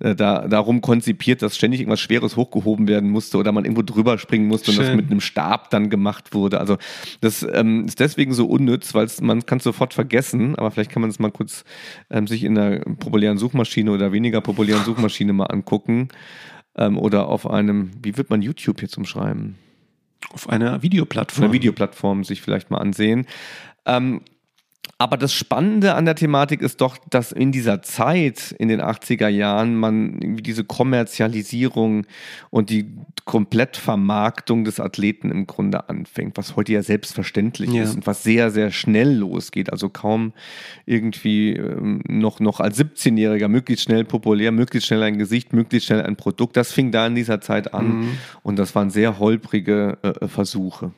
Äh, 0.00 0.14
da, 0.14 0.46
darum 0.48 0.77
konzipiert, 0.80 1.42
dass 1.42 1.56
ständig 1.56 1.80
irgendwas 1.80 2.00
Schweres 2.00 2.36
hochgehoben 2.36 2.88
werden 2.88 3.10
musste 3.10 3.38
oder 3.38 3.52
man 3.52 3.64
irgendwo 3.64 3.82
drüber 3.82 4.18
springen 4.18 4.46
musste 4.46 4.70
und 4.70 4.78
das 4.78 4.86
Schön. 4.86 4.96
mit 4.96 5.10
einem 5.10 5.20
Stab 5.20 5.70
dann 5.70 5.90
gemacht 5.90 6.34
wurde. 6.34 6.60
Also 6.60 6.78
das 7.20 7.46
ähm, 7.52 7.86
ist 7.86 8.00
deswegen 8.00 8.32
so 8.32 8.46
unnütz, 8.46 8.94
weil 8.94 9.08
man 9.20 9.46
kann 9.46 9.58
es 9.58 9.64
sofort 9.64 9.94
vergessen, 9.94 10.56
aber 10.56 10.70
vielleicht 10.70 10.90
kann 10.90 11.02
man 11.02 11.10
es 11.10 11.18
mal 11.18 11.30
kurz 11.30 11.64
ähm, 12.10 12.26
sich 12.26 12.44
in 12.44 12.58
einer 12.58 12.80
populären 12.80 13.38
Suchmaschine 13.38 13.90
oder 13.90 14.12
weniger 14.12 14.40
populären 14.40 14.84
Suchmaschine 14.84 15.32
mal 15.32 15.46
angucken. 15.46 16.08
Ähm, 16.76 16.98
oder 16.98 17.28
auf 17.28 17.50
einem, 17.50 17.90
wie 18.02 18.16
wird 18.16 18.30
man 18.30 18.42
YouTube 18.42 18.82
jetzt 18.82 18.96
umschreiben? 18.96 19.56
Auf 20.32 20.48
einer 20.48 20.76
Auf 20.76 20.82
Videoplattform. 20.82 21.44
einer 21.44 21.52
Videoplattform 21.52 22.24
sich 22.24 22.42
vielleicht 22.42 22.70
mal 22.70 22.78
ansehen. 22.78 23.26
Ähm, 23.86 24.22
aber 25.00 25.16
das 25.16 25.32
Spannende 25.32 25.94
an 25.94 26.06
der 26.06 26.16
Thematik 26.16 26.60
ist 26.60 26.80
doch, 26.80 26.98
dass 27.08 27.30
in 27.30 27.52
dieser 27.52 27.82
Zeit, 27.82 28.54
in 28.58 28.66
den 28.66 28.82
80er 28.82 29.28
Jahren, 29.28 29.76
man 29.76 30.20
irgendwie 30.20 30.42
diese 30.42 30.64
Kommerzialisierung 30.64 32.04
und 32.50 32.70
die 32.70 32.96
Komplettvermarktung 33.24 34.64
des 34.64 34.80
Athleten 34.80 35.30
im 35.30 35.46
Grunde 35.46 35.88
anfängt, 35.88 36.36
was 36.36 36.56
heute 36.56 36.72
ja 36.72 36.82
selbstverständlich 36.82 37.70
Ja. 37.72 37.84
ist 37.84 37.94
und 37.94 38.08
was 38.08 38.24
sehr, 38.24 38.50
sehr 38.50 38.72
schnell 38.72 39.14
losgeht. 39.14 39.70
Also 39.70 39.88
kaum 39.88 40.32
irgendwie 40.84 41.52
ähm, 41.52 42.02
noch, 42.08 42.40
noch 42.40 42.58
als 42.58 42.80
17-Jähriger 42.80 43.46
möglichst 43.46 43.84
schnell 43.84 44.04
populär, 44.04 44.50
möglichst 44.50 44.88
schnell 44.88 45.04
ein 45.04 45.18
Gesicht, 45.18 45.52
möglichst 45.52 45.86
schnell 45.86 46.02
ein 46.02 46.16
Produkt. 46.16 46.56
Das 46.56 46.72
fing 46.72 46.90
da 46.90 47.06
in 47.06 47.14
dieser 47.14 47.40
Zeit 47.40 47.72
an 47.72 48.18
und 48.42 48.58
das 48.58 48.74
waren 48.74 48.90
sehr 48.90 49.20
holprige 49.20 49.98
äh, 50.02 50.26
Versuche. 50.26 50.90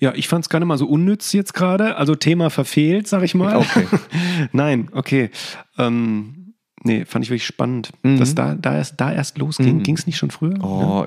Ja, 0.00 0.12
ich 0.14 0.28
fand 0.28 0.44
es 0.44 0.48
gar 0.48 0.58
nicht 0.58 0.68
mal 0.68 0.78
so 0.78 0.86
unnütz 0.86 1.32
jetzt 1.32 1.54
gerade. 1.54 1.96
Also 1.96 2.14
Thema 2.14 2.50
verfehlt, 2.50 3.08
sag 3.08 3.22
ich 3.22 3.34
mal. 3.34 3.56
Okay. 3.56 3.86
Nein, 4.52 4.88
okay. 4.92 5.30
Ähm, 5.78 6.43
nee, 6.84 7.04
fand 7.04 7.24
ich 7.24 7.30
wirklich 7.30 7.46
spannend. 7.46 7.90
Dass 8.02 8.34
da, 8.34 8.54
da, 8.54 8.76
erst, 8.76 9.00
da 9.00 9.12
erst 9.12 9.38
losging. 9.38 9.82
Ging 9.82 9.96
es 9.96 10.06
nicht 10.06 10.16
schon 10.16 10.30
früher? 10.30 10.56
Ja. 10.58 10.62
Oh, 10.62 11.06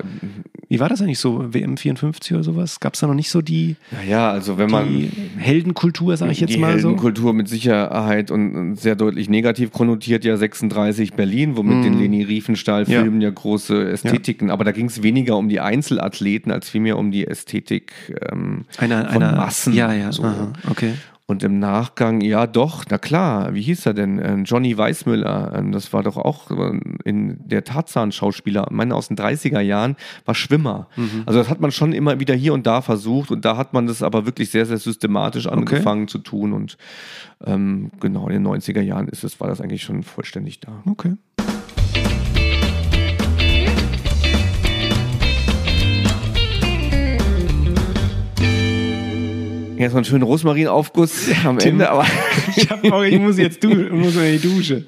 Wie 0.68 0.80
war 0.80 0.88
das 0.88 1.00
eigentlich 1.00 1.18
so? 1.18 1.54
WM 1.54 1.76
54 1.76 2.34
oder 2.34 2.44
sowas? 2.44 2.80
Gab 2.80 2.94
es 2.94 3.00
da 3.00 3.06
noch 3.06 3.14
nicht 3.14 3.30
so 3.30 3.40
die, 3.40 3.76
naja, 3.90 4.30
also 4.30 4.58
wenn 4.58 4.70
man 4.70 4.88
die 4.88 5.10
Heldenkultur, 5.38 6.16
sag 6.16 6.30
ich 6.30 6.40
jetzt 6.40 6.54
die 6.54 6.58
mal 6.58 6.78
so? 6.78 6.88
Heldenkultur 6.88 7.32
mit 7.32 7.48
Sicherheit 7.48 8.30
und 8.30 8.58
und 8.58 8.76
sehr 8.76 8.96
deutlich 8.96 9.28
negativ 9.28 9.72
konnotiert 9.72 10.24
ja 10.24 10.36
36 10.36 11.14
Berlin, 11.14 11.56
wo 11.56 11.62
mit 11.62 11.84
den 11.84 11.98
Leni 11.98 12.22
Riefenstahl-Filmen 12.22 13.20
ja. 13.20 13.30
große 13.30 13.90
Ästhetiken, 13.90 14.50
aber 14.50 14.64
da 14.64 14.72
ging 14.72 14.86
es 14.86 15.02
weniger 15.02 15.36
um 15.36 15.48
die 15.48 15.60
Einzelathleten 15.60 16.52
als 16.52 16.68
vielmehr 16.68 16.98
um 16.98 17.10
die 17.10 17.26
Ästhetik 17.26 17.92
ähm, 18.30 18.64
Einer, 18.76 19.08
von 19.10 19.22
einer, 19.22 19.36
Massen. 19.36 19.72
Ja, 19.72 19.92
ja, 19.92 20.12
so. 20.12 20.24
aha, 20.24 20.52
okay. 20.70 20.92
Und 21.30 21.42
im 21.42 21.58
Nachgang, 21.58 22.22
ja 22.22 22.46
doch, 22.46 22.86
na 22.88 22.96
klar, 22.96 23.52
wie 23.52 23.60
hieß 23.60 23.84
er 23.84 23.92
denn? 23.92 24.18
Ähm, 24.18 24.44
Johnny 24.44 24.78
Weissmüller, 24.78 25.52
ähm, 25.54 25.72
das 25.72 25.92
war 25.92 26.02
doch 26.02 26.16
auch 26.16 26.50
äh, 26.50 26.80
in 27.04 27.36
der 27.46 27.64
Tarzan-Schauspieler, 27.64 28.68
meine 28.70 28.94
aus 28.94 29.08
den 29.08 29.16
30er 29.18 29.60
Jahren, 29.60 29.96
war 30.24 30.34
Schwimmer. 30.34 30.88
Also 31.26 31.38
das 31.38 31.50
hat 31.50 31.60
man 31.60 31.70
schon 31.70 31.92
immer 31.92 32.18
wieder 32.18 32.34
hier 32.34 32.54
und 32.54 32.66
da 32.66 32.80
versucht 32.80 33.30
und 33.30 33.44
da 33.44 33.58
hat 33.58 33.74
man 33.74 33.86
das 33.86 34.02
aber 34.02 34.24
wirklich 34.24 34.50
sehr, 34.50 34.64
sehr 34.64 34.78
systematisch 34.78 35.46
angefangen 35.46 36.08
zu 36.08 36.16
tun 36.16 36.54
und 36.54 36.78
ähm, 37.44 37.90
genau 38.00 38.28
in 38.28 38.42
den 38.42 38.46
90er 38.46 38.80
Jahren 38.80 39.08
ist 39.08 39.22
es, 39.22 39.38
war 39.38 39.48
das 39.48 39.60
eigentlich 39.60 39.82
schon 39.82 40.04
vollständig 40.04 40.60
da. 40.60 40.82
Okay. 40.86 41.14
Jetzt 49.78 49.92
noch 49.92 49.98
einen 49.98 50.04
schönen 50.04 50.24
Rosmarinaufguss 50.24 51.28
am. 51.44 51.58
Ende, 51.58 51.88
aber 51.88 52.04
Ich, 52.56 52.68
hab 52.68 52.84
auch, 52.90 53.02
ich 53.02 53.18
muss 53.18 53.38
jetzt 53.38 53.62
du, 53.62 53.68
muss 53.68 54.16
in 54.16 54.40
die 54.40 54.48
Dusche. 54.48 54.84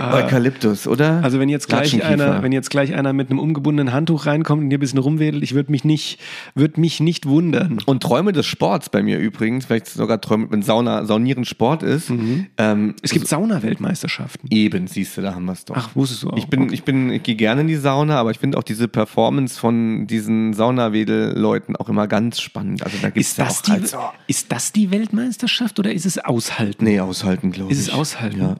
Eukalyptus, 0.00 0.86
oder? 0.86 1.22
Also 1.22 1.38
wenn 1.38 1.48
jetzt 1.48 1.68
gleich 1.68 2.02
einer, 2.04 2.42
wenn 2.42 2.52
jetzt 2.52 2.70
gleich 2.70 2.94
einer 2.94 3.12
mit 3.12 3.30
einem 3.30 3.38
umgebundenen 3.38 3.92
Handtuch 3.94 4.26
reinkommt 4.26 4.62
und 4.62 4.68
hier 4.70 4.78
ein 4.78 4.80
bisschen 4.80 4.98
rumwedelt, 4.98 5.42
ich 5.42 5.54
würde 5.54 5.70
mich 5.70 5.84
nicht, 5.84 6.18
würde 6.54 6.80
mich 6.80 7.00
nicht 7.00 7.26
wundern. 7.26 7.78
Und 7.86 8.02
Träume 8.02 8.32
des 8.32 8.46
Sports 8.46 8.88
bei 8.88 9.02
mir 9.02 9.18
übrigens, 9.18 9.66
vielleicht 9.66 9.86
sogar 9.86 10.20
Träume, 10.20 10.48
wenn 10.50 10.62
Sauna, 10.62 11.04
Saunieren 11.04 11.44
Sport 11.44 11.82
ist. 11.82 12.10
Ähm, 12.58 12.94
Es 13.02 13.12
gibt 13.12 13.28
Sauna-Weltmeisterschaften. 13.28 14.48
eben, 14.50 14.86
siehst 14.86 15.16
du, 15.16 15.22
da 15.22 15.34
haben 15.34 15.44
wir 15.44 15.52
es 15.52 15.64
doch. 15.64 15.76
Ach, 15.76 15.90
wusstest 15.94 16.24
du 16.24 16.30
auch? 16.30 16.36
ich 16.36 16.48
bin, 16.48 16.72
ich 16.72 16.84
bin, 16.84 17.10
ich 17.10 17.22
gehe 17.22 17.36
gerne 17.36 17.60
in 17.62 17.68
die 17.68 17.76
Sauna, 17.76 18.18
aber 18.18 18.30
ich 18.30 18.38
finde 18.38 18.58
auch 18.58 18.62
diese 18.64 18.88
Performance 18.88 19.58
von 19.58 20.06
diesen 20.06 20.54
Saunawedel-Leuten 20.54 21.76
auch 21.76 21.88
immer 21.88 22.06
ganz 22.08 22.40
spannend. 22.40 22.82
Also 22.82 22.96
da 23.00 23.10
gibt 23.10 23.24
es 23.24 23.32
Ist 23.32 23.38
ja 23.38 23.44
das, 23.44 23.58
auch 23.58 23.62
die, 23.62 23.70
halt 23.72 23.88
so, 23.88 23.98
ist 24.26 24.52
das 24.52 24.72
die 24.72 24.90
Weltmeisterschaft 24.90 25.78
oder 25.78 25.92
ist 25.92 26.06
es 26.06 26.18
Aushalten? 26.18 26.84
nee, 26.84 27.00
aushalten, 27.00 27.50
glaube 27.52 27.72
ich. 27.72 27.78
Ist 27.78 27.88
es 27.88 27.94
aushalten? 27.94 28.40
Ja. 28.40 28.56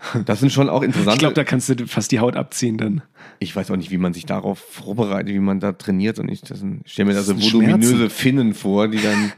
Das 0.24 0.40
sind 0.40 0.50
schon 0.50 0.68
auch 0.68 0.82
interessante. 0.82 1.14
Ich 1.14 1.18
glaube, 1.20 1.34
da 1.34 1.44
kannst 1.44 1.68
du 1.68 1.86
fast 1.86 2.10
die 2.12 2.20
Haut 2.20 2.36
abziehen 2.36 2.78
dann. 2.78 3.02
Ich 3.38 3.54
weiß 3.54 3.70
auch 3.70 3.76
nicht, 3.76 3.90
wie 3.90 3.98
man 3.98 4.12
sich 4.14 4.26
darauf 4.26 4.58
vorbereitet, 4.58 5.34
wie 5.34 5.38
man 5.38 5.60
da 5.60 5.72
trainiert. 5.72 6.18
Und 6.18 6.28
ich, 6.30 6.42
ich 6.42 6.58
stelle 6.92 7.08
mir 7.08 7.14
da 7.14 7.22
so 7.22 7.36
voluminöse 7.40 7.96
Schmerzen. 7.96 8.10
Finnen 8.10 8.54
vor, 8.54 8.88
die 8.88 9.00
dann, 9.00 9.32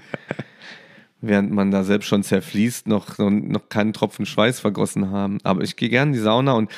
während 1.21 1.53
man 1.53 1.71
da 1.71 1.85
selbst 1.85 2.07
schon 2.07 2.23
zerfließt, 2.23 2.87
noch, 2.87 3.19
noch, 3.19 3.69
keinen 3.69 3.93
Tropfen 3.93 4.27
Schweiß 4.27 4.61
vergossen 4.61 5.11
haben. 5.11 5.39
Aber 5.43 5.63
ich 5.63 5.77
gehe 5.77 5.89
gerne 5.89 6.11
in 6.11 6.15
die 6.15 6.21
Sauna 6.21 6.53
und, 6.53 6.71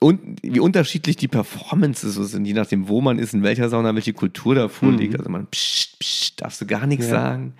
und 0.00 0.20
wie 0.42 0.60
unterschiedlich 0.60 1.16
die 1.16 1.28
Performances 1.28 2.14
so 2.14 2.24
sind, 2.24 2.44
je 2.44 2.52
nachdem, 2.54 2.88
wo 2.88 3.00
man 3.00 3.18
ist, 3.18 3.34
in 3.34 3.42
welcher 3.42 3.68
Sauna, 3.68 3.94
welche 3.94 4.12
Kultur 4.12 4.54
da 4.54 4.68
vorliegt. 4.68 5.18
Also 5.18 5.30
man, 5.30 5.46
psst, 5.48 5.98
psst, 5.98 6.40
darfst 6.40 6.60
du 6.60 6.66
gar 6.66 6.86
nichts 6.86 7.06
Mhm. 7.06 7.12
Ja. 7.12 7.20
sagen. 7.20 7.54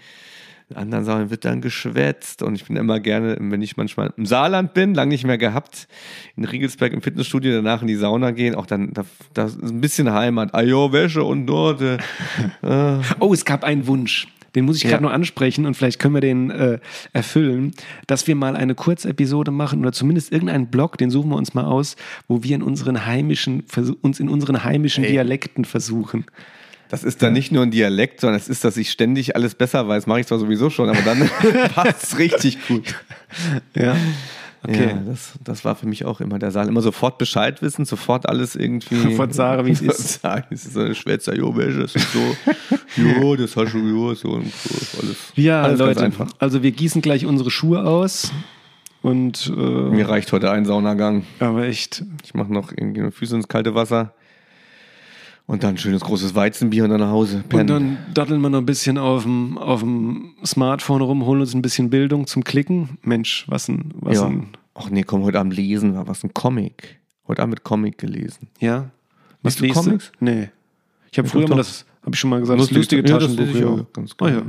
In 0.71 0.77
anderen 0.77 1.05
Saunen 1.05 1.31
wird 1.31 1.47
dann 1.47 1.63
geschwätzt 1.63 2.43
und 2.43 2.55
ich 2.55 2.67
bin 2.67 2.77
immer 2.77 3.01
gerne, 3.01 3.39
wenn 3.41 3.63
ich 3.63 3.79
manchmal 3.79 4.13
im 4.19 4.27
Saarland 4.27 4.75
bin, 4.75 4.93
lange 4.95 5.11
nicht 5.11 5.25
mehr 5.25 5.39
gehabt, 5.39 5.89
in 6.37 6.45
Riegelsberg 6.45 6.93
im 6.93 7.01
Fitnessstudio, 7.01 7.53
danach 7.53 7.81
in 7.81 7.89
die 7.89 7.95
Sauna 7.97 8.33
gehen, 8.33 8.55
auch 8.55 8.67
dann, 8.67 8.93
da, 8.93 9.05
da 9.33 9.47
ist 9.47 9.63
ein 9.63 9.81
bisschen 9.81 10.13
Heimat, 10.13 10.55
Ajo, 10.55 10.93
Wäsche 10.93 11.25
und 11.25 11.47
dort. 11.47 11.81
Äh, 11.81 11.95
äh, 12.63 13.01
Oh, 13.19 13.33
es 13.33 13.47
gab 13.47 13.65
einen 13.65 13.87
Wunsch. 13.87 14.29
Den 14.55 14.65
muss 14.67 14.77
ich 14.77 14.83
Ja. 14.83 14.91
gerade 14.91 15.05
noch 15.05 15.13
ansprechen 15.13 15.65
und 15.67 15.75
vielleicht 15.75 15.99
können 15.99 16.15
wir 16.15 16.21
den 16.21 16.51
äh, 16.51 16.79
erfüllen, 17.13 17.73
dass 18.07 18.27
wir 18.27 18.35
mal 18.35 18.57
eine 18.57 18.75
Kurzepisode 18.75 19.51
machen 19.51 19.81
oder 19.81 19.93
zumindest 19.93 20.33
irgendeinen 20.33 20.67
Blog, 20.69 20.99
den 20.99 21.11
suchen 21.11 21.31
wir 21.31 21.37
uns 21.37 21.55
mal 21.55 21.65
aus, 21.65 21.97
wo 22.29 22.43
wir 22.43 22.55
in 22.57 22.63
unseren 22.63 23.07
heimischen, 23.07 23.65
uns 24.03 24.21
in 24.21 24.29
unseren 24.29 24.65
heimischen 24.65 25.05
Ey. 25.05 25.13
Dialekten 25.13 25.65
versuchen. 25.65 26.25
Das 26.89 27.05
ist 27.05 27.23
dann 27.23 27.33
nicht 27.33 27.53
nur 27.53 27.63
ein 27.63 27.71
Dialekt, 27.71 28.21
sondern 28.21 28.41
es 28.41 28.49
ist, 28.49 28.65
dass 28.65 28.77
ich 28.77 28.91
ständig 28.91 29.37
alles 29.37 29.55
besser 29.55 29.87
weiß, 29.87 30.07
mache 30.07 30.21
ich 30.21 30.27
zwar 30.27 30.39
sowieso 30.39 30.71
schon, 30.71 30.89
aber 30.89 31.03
dann 31.03 31.29
passt 31.75 32.05
es 32.05 32.19
richtig 32.19 32.67
gut. 32.67 32.95
Ja. 33.75 33.97
Okay. 34.65 34.89
Ja, 34.89 35.03
das, 35.07 35.35
das 35.45 35.65
war 35.65 35.77
für 35.77 35.87
mich 35.87 36.05
auch 36.05 36.21
immer 36.21 36.39
der 36.39 36.51
Saal. 36.51 36.67
Immer 36.67 36.81
sofort 36.83 37.17
Bescheid 37.19 37.63
wissen, 37.63 37.85
sofort 37.85 38.29
alles 38.29 38.57
irgendwie. 38.57 38.97
Sofort 38.97 39.33
sagen, 39.33 39.67
wie 39.67 39.71
es 39.71 39.81
ist. 39.81 40.21
Sagen, 40.21 40.47
es 40.51 40.67
ist 40.67 40.75
so 40.75 40.81
eine 40.81 40.97
Schwätzer, 40.97 41.37
jo, 41.37 41.57
welche, 41.57 41.79
das 41.79 41.95
ist 41.95 42.13
so, 42.13 42.37
jo, 42.97 43.37
das 43.37 43.55
hast 43.57 43.73
du, 43.73 43.79
jo, 43.79 44.15
so 44.15 44.31
und 44.31 44.53
so, 44.53 45.01
alles. 45.01 45.17
Ja, 45.37 45.63
alles 45.63 45.79
Leute, 45.79 46.03
einfach. 46.03 46.29
also 46.41 46.63
wir 46.65 46.73
gießen 46.73 47.03
gleich 47.03 47.25
unsere 47.25 47.53
Schuhe 47.53 47.85
aus 47.85 48.33
und 49.01 49.53
äh, 49.57 49.61
Mir 49.61 50.09
reicht 50.09 50.33
heute 50.33 50.51
ein 50.51 50.65
Saunagang. 50.65 51.25
aber 51.39 51.63
echt, 51.65 52.03
Ich 52.25 52.35
mache 52.35 52.53
noch 52.53 52.73
irgendwie 52.73 53.01
nur 53.01 53.13
Füße 53.13 53.37
ins 53.37 53.47
kalte 53.47 53.77
Wasser. 53.77 54.13
Und 55.49 55.63
dann 55.65 55.75
ein 55.75 55.79
schönes 55.79 56.03
großes 56.03 56.35
Weizenbier 56.35 56.85
und 56.85 56.91
dann 56.91 57.01
nach 57.01 57.11
Hause. 57.11 57.37
Und 57.39 57.49
pennen. 57.49 57.67
dann 57.67 57.99
datteln 58.13 58.41
wir 58.43 58.51
noch 58.51 58.59
ein 58.59 58.67
bisschen 58.67 58.99
auf 58.99 59.23
dem, 59.23 59.57
auf 59.57 59.81
dem 59.81 60.35
Smartphone 60.45 61.01
rum, 61.01 61.25
holen 61.25 61.41
uns 61.41 61.55
ein 61.55 61.63
bisschen 61.63 61.89
Bildung 61.89 62.27
zum 62.27 62.45
Klicken. 62.45 62.99
Mensch, 63.03 63.47
was 63.49 63.67
ein, 63.69 63.95
was 64.01 64.17
ja. 64.17 64.27
ein, 64.27 64.49
Ach 64.75 64.91
nee, 64.91 65.03
komm, 65.05 65.23
heute 65.23 65.41
Abend 65.41 65.57
lesen 65.57 65.95
war 65.95 66.07
was, 66.07 66.23
ein 66.23 66.35
Comic. 66.35 66.99
Heute 67.27 67.43
Abend 67.43 67.55
mit 67.55 67.65
Comic 67.65 67.97
gelesen. 67.99 68.49
ja. 68.61 68.91
Liest 69.43 69.61
du? 69.61 69.69
Comics? 69.69 70.13
Nee. 70.21 70.51
Ich 71.11 71.17
habe 71.19 71.27
Ja, 71.29 71.33
früher 71.33 71.49
mal 71.49 71.57
das, 71.57 71.87
habe 72.03 72.15
ich 72.15 72.21
schon 72.21 72.29
mal 72.29 72.41
gesagt, 72.41 72.61
das 72.61 72.71
lustige 72.71 73.03
ja, 73.09 73.19
Taschenbuch. 73.19 73.47
lese 73.47 73.59
ich 73.59 73.65
ja. 73.65 73.87
ganz 73.95 74.17
gerne 74.17 74.37
ja. 74.37 74.43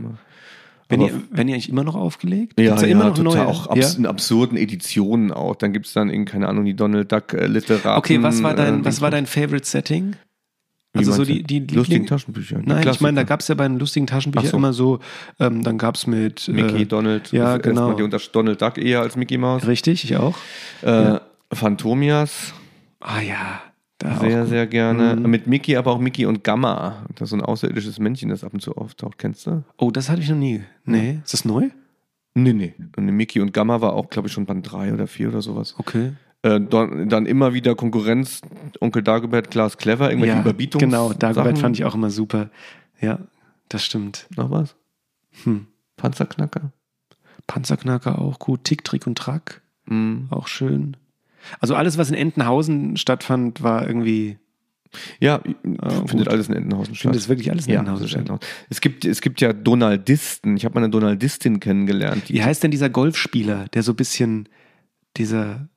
Wenn 0.89 1.01
ihr, 1.01 1.21
wenn 1.29 1.47
ihr 1.47 1.53
eigentlich 1.53 1.69
immer 1.69 1.83
noch 1.83 1.95
aufgelegt? 1.95 2.59
Ja, 2.59 2.69
Gibt's 2.69 2.81
ja, 2.81 2.87
immer 2.89 3.05
noch 3.05 3.13
total. 3.13 3.45
neue? 3.45 3.47
Auch 3.47 3.67
ja? 3.67 3.83
abs 3.83 3.95
in 3.95 4.05
absurden 4.07 4.57
Editionen 4.57 5.31
auch. 5.31 5.55
Dann 5.55 5.71
gibt 5.71 5.85
es 5.85 5.93
dann 5.93 6.09
in, 6.09 6.25
keine 6.25 6.47
Ahnung, 6.49 6.65
die 6.65 6.75
Donald 6.75 7.11
Duck 7.11 7.33
äh, 7.33 7.45
Literaten. 7.45 7.97
Okay, 7.97 8.21
was 8.21 8.41
war 8.43 8.55
dein, 8.55 8.81
äh, 8.81 8.85
was 8.85 8.99
war 8.99 9.11
dein 9.11 9.27
Favorite 9.27 9.65
Setting? 9.65 10.15
Wie 10.93 10.99
Also 10.99 11.11
so 11.13 11.23
die, 11.25 11.43
die 11.43 11.59
lustigen 11.59 12.07
Taschenbücher. 12.07 12.59
die 12.59 12.67
Nein, 12.67 12.87
ich 12.87 12.99
meine, 12.99 13.17
da 13.17 13.23
Klassiker. 13.23 13.25
gab 13.25 13.39
es 13.41 13.47
ja 13.49 13.55
bei 13.55 13.67
den 13.67 13.77
lustigen 13.77 14.07
Taschenbüchern 14.07 14.49
so. 14.49 14.57
immer 14.57 14.73
so, 14.73 14.99
ähm, 15.39 15.63
dann 15.63 15.77
gab 15.77 15.95
es 15.95 16.07
mit 16.07 16.47
Mickey, 16.47 16.81
äh, 16.81 16.85
Donald. 16.85 17.31
ja, 17.31 17.57
genau. 17.57 17.93
Die 17.93 18.01
unter 18.03 18.17
Donald 18.31 18.59
Duck 18.61 18.77
eher 18.79 19.01
als 19.01 19.15
Mickey 19.15 19.37
Mouse. 19.37 19.67
Richtig, 19.67 20.03
ich 20.03 20.17
auch. 20.17 20.35
Äh, 20.81 21.19
Phantomias, 21.53 22.53
Ah 23.01 23.21
ja, 23.21 23.61
da 23.97 24.19
sehr, 24.19 24.45
sehr 24.45 24.67
gerne. 24.67 25.15
Mhm. 25.15 25.29
Mit 25.29 25.47
Mickey, 25.47 25.77
aber 25.77 25.91
auch 25.91 25.99
Mickey 25.99 26.25
und 26.25 26.43
Gamma. 26.43 27.05
Das 27.15 27.27
ist 27.27 27.29
so 27.29 27.35
ein 27.37 27.41
außerirdisches 27.41 27.97
Männchen, 27.99 28.29
das 28.29 28.43
ab 28.43 28.53
und 28.53 28.61
zu 28.61 28.75
auftaucht. 28.75 29.17
Kennst 29.17 29.45
du? 29.47 29.63
Oh, 29.77 29.91
das 29.91 30.09
hatte 30.09 30.21
ich 30.21 30.29
noch 30.29 30.35
nie. 30.37 30.61
Nee, 30.85 31.19
ist 31.23 31.33
das 31.33 31.45
neu? 31.45 31.69
Nee, 32.33 32.53
nee. 32.53 32.73
Und 32.97 33.05
Mickey 33.05 33.39
und 33.41 33.53
Gamma 33.53 33.79
war 33.81 33.93
auch, 33.93 34.09
glaube 34.09 34.27
ich, 34.27 34.33
schon 34.33 34.45
Band 34.45 34.69
3 34.71 34.93
oder 34.93 35.07
4 35.07 35.29
oder 35.29 35.41
sowas. 35.41 35.75
Okay. 35.77 36.11
Äh, 36.41 36.61
dann, 36.61 37.25
immer 37.25 37.53
wieder 37.53 37.75
Konkurrenz, 37.75 38.41
Onkel 38.79 39.03
Dagobert, 39.03 39.51
Klaas 39.51 39.77
Clever, 39.77 40.09
irgendwelche 40.09 40.35
Ja, 40.35 40.41
Überbietungs 40.41 40.81
genau, 40.81 41.11
Dagobert 41.11 41.47
Sachen. 41.55 41.57
fand 41.57 41.75
ich 41.77 41.83
auch 41.85 41.95
immer 41.95 42.09
super. 42.09 42.49
Ja, 43.01 43.19
das 43.67 43.83
stimmt. 43.83 44.27
Noch 44.37 44.49
was? 44.49 44.75
Hm. 45.43 45.67
Panzerknacker? 45.97 46.71
Panzerknacker 47.47 48.19
auch 48.19 48.39
gut. 48.39 48.63
Tick, 48.63 48.83
Trick 48.83 49.05
und 49.07 49.17
Track 49.17 49.61
Mhm. 49.85 50.27
auch 50.29 50.47
schön. 50.47 50.95
Also 51.59 51.73
alles, 51.75 51.97
was 51.97 52.09
in 52.09 52.15
Entenhausen 52.15 52.95
stattfand, 52.97 53.63
war 53.63 53.85
irgendwie, 53.87 54.37
Ja, 55.19 55.41
Ah, 55.81 55.89
findet 56.07 56.25
gut. 56.25 56.27
alles 56.29 56.47
in 56.47 56.55
Entenhausen 56.55 56.95
statt. 56.95 57.01
finde 57.03 57.17
das 57.19 57.27
wirklich 57.29 57.51
alles 57.51 57.67
in 57.67 57.73
ja, 57.73 57.79
Entenhausen 57.79 58.07
statt. 58.07 58.19
Entenhausen. 58.21 58.45
Es 58.69 58.81
gibt, 58.81 59.05
es 59.05 59.21
gibt 59.21 59.39
ja 59.41 59.53
Donaldisten. 59.53 60.57
Ich 60.57 60.65
habe 60.65 60.75
mal 60.75 60.83
eine 60.83 60.89
Donaldistin 60.91 61.59
kennengelernt. 61.59 62.29
Wie 62.29 62.43
heißt 62.43 62.63
denn 62.63 62.71
dieser 62.71 62.89
Golfspieler, 62.89 63.67
der 63.69 63.83
so 63.83 63.91
ein 63.93 63.95
bisschen, 63.97 64.49
dieser 65.17 65.67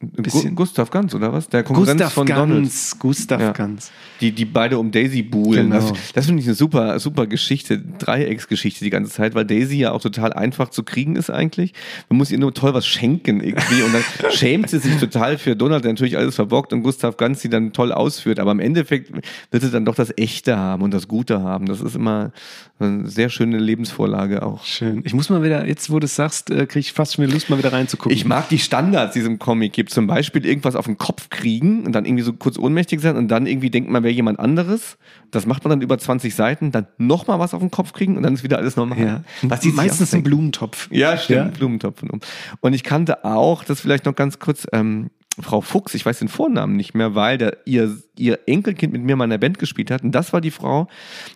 bisschen- 0.00 0.54
Gustav 0.54 0.90
Ganz, 0.90 1.14
oder 1.14 1.32
was? 1.32 1.48
Der 1.48 1.62
Konkurrenz 1.62 2.00
Gustav 2.00 2.12
von 2.12 2.26
Donald. 2.26 2.62
Ganz, 2.62 2.98
Gustav 2.98 3.40
Ja. 3.40 3.52
Ganz. 3.52 3.90
Die, 4.20 4.32
die 4.32 4.44
beide 4.44 4.78
um 4.78 4.90
Daisy 4.90 5.22
buhlen. 5.22 5.70
Genau. 5.70 5.90
Das, 5.90 6.12
das 6.12 6.26
finde 6.26 6.40
ich 6.42 6.46
eine 6.48 6.54
super, 6.54 6.98
super 6.98 7.26
Geschichte, 7.26 7.78
Dreiecksgeschichte 7.78 8.84
die 8.84 8.90
ganze 8.90 9.12
Zeit, 9.12 9.34
weil 9.34 9.44
Daisy 9.44 9.76
ja 9.78 9.92
auch 9.92 10.00
total 10.00 10.32
einfach 10.32 10.70
zu 10.70 10.82
kriegen 10.82 11.16
ist 11.16 11.30
eigentlich. 11.30 11.72
Man 12.08 12.18
muss 12.18 12.30
ihr 12.30 12.38
nur 12.38 12.52
toll 12.54 12.74
was 12.74 12.86
schenken 12.86 13.40
irgendwie 13.40 13.82
und 13.82 13.92
dann 13.94 14.02
schämt 14.32 14.70
sie 14.70 14.78
sich 14.78 14.96
total 14.96 15.38
für 15.38 15.54
Donald, 15.56 15.84
der 15.84 15.92
natürlich 15.92 16.16
alles 16.16 16.34
verbockt 16.34 16.72
und 16.72 16.82
Gustav 16.82 17.16
Ganz 17.16 17.40
sie 17.40 17.48
dann 17.48 17.72
toll 17.72 17.92
ausführt. 17.92 18.40
Aber 18.40 18.52
im 18.52 18.60
Endeffekt 18.60 19.12
wird 19.50 19.62
sie 19.62 19.70
dann 19.70 19.84
doch 19.84 19.94
das 19.94 20.12
Echte 20.16 20.56
haben 20.56 20.82
und 20.82 20.92
das 20.92 21.08
Gute 21.08 21.42
haben. 21.42 21.66
Das 21.66 21.80
ist 21.80 21.94
immer 21.96 22.32
eine 22.80 23.08
sehr 23.08 23.28
schöne 23.28 23.58
Lebensvorlage 23.58 24.42
auch. 24.42 24.64
Schön. 24.64 25.02
Ich 25.04 25.14
muss 25.14 25.30
mal 25.30 25.42
wieder, 25.42 25.66
jetzt 25.66 25.90
wo 25.90 25.98
du 25.98 26.04
es 26.04 26.14
sagst, 26.16 26.50
äh, 26.50 26.66
kriege 26.66 26.80
ich 26.80 26.92
fast 26.92 27.14
schon 27.14 27.24
wieder 27.24 27.34
Lust, 27.34 27.50
mal 27.50 27.58
wieder 27.58 27.72
reinzugucken. 27.72 28.12
Ich 28.16 28.24
mag 28.24 28.48
die 28.48 28.58
Standards, 28.58 29.14
die 29.14 29.20
es 29.20 29.26
im 29.26 29.38
Comic 29.38 29.72
gibt. 29.72 29.87
Zum 29.88 30.06
Beispiel 30.06 30.44
irgendwas 30.44 30.76
auf 30.76 30.84
den 30.84 30.98
Kopf 30.98 31.30
kriegen 31.30 31.86
und 31.86 31.92
dann 31.92 32.04
irgendwie 32.04 32.22
so 32.22 32.32
kurz 32.34 32.58
ohnmächtig 32.58 33.00
sein 33.00 33.16
und 33.16 33.28
dann 33.28 33.46
irgendwie 33.46 33.70
denkt 33.70 33.90
man, 33.90 34.02
wäre 34.02 34.12
jemand 34.12 34.38
anderes. 34.38 34.98
Das 35.30 35.46
macht 35.46 35.64
man 35.64 35.70
dann 35.70 35.80
über 35.80 35.98
20 35.98 36.34
Seiten, 36.34 36.70
dann 36.72 36.86
nochmal 36.98 37.38
was 37.38 37.54
auf 37.54 37.60
den 37.60 37.70
Kopf 37.70 37.92
kriegen 37.92 38.16
und 38.16 38.22
dann 38.22 38.34
ist 38.34 38.42
wieder 38.44 38.58
alles 38.58 38.76
normal. 38.76 38.98
ja. 39.00 39.24
Was 39.42 39.60
die 39.60 39.70
Meistens 39.72 40.12
ein. 40.14 40.22
Blumentopf. 40.22 40.88
Ja, 40.90 41.16
stimmt, 41.16 41.36
Ja. 41.38 41.44
Blumentopf. 41.58 42.02
und 42.02 42.10
um. 42.10 42.20
Und 42.60 42.74
ich 42.74 42.82
kannte 42.84 43.24
auch, 43.24 43.64
das 43.64 43.80
vielleicht 43.80 44.04
noch 44.04 44.14
ganz 44.14 44.38
kurz, 44.38 44.66
ähm, 44.72 45.10
Frau 45.40 45.60
Fuchs, 45.60 45.94
ich 45.94 46.04
weiß 46.04 46.18
den 46.18 46.28
Vornamen 46.28 46.76
nicht 46.76 46.94
mehr, 46.94 47.14
weil 47.14 47.38
der, 47.38 47.58
ihr, 47.64 47.96
ihr 48.16 48.38
Enkelkind 48.46 48.92
mit 48.92 49.02
mir 49.02 49.16
mal 49.16 49.24
in 49.24 49.30
der 49.30 49.38
Band 49.38 49.58
gespielt 49.58 49.90
hat. 49.90 50.02
Und 50.02 50.12
das 50.12 50.32
war 50.32 50.40
die 50.40 50.50
Frau, 50.50 50.88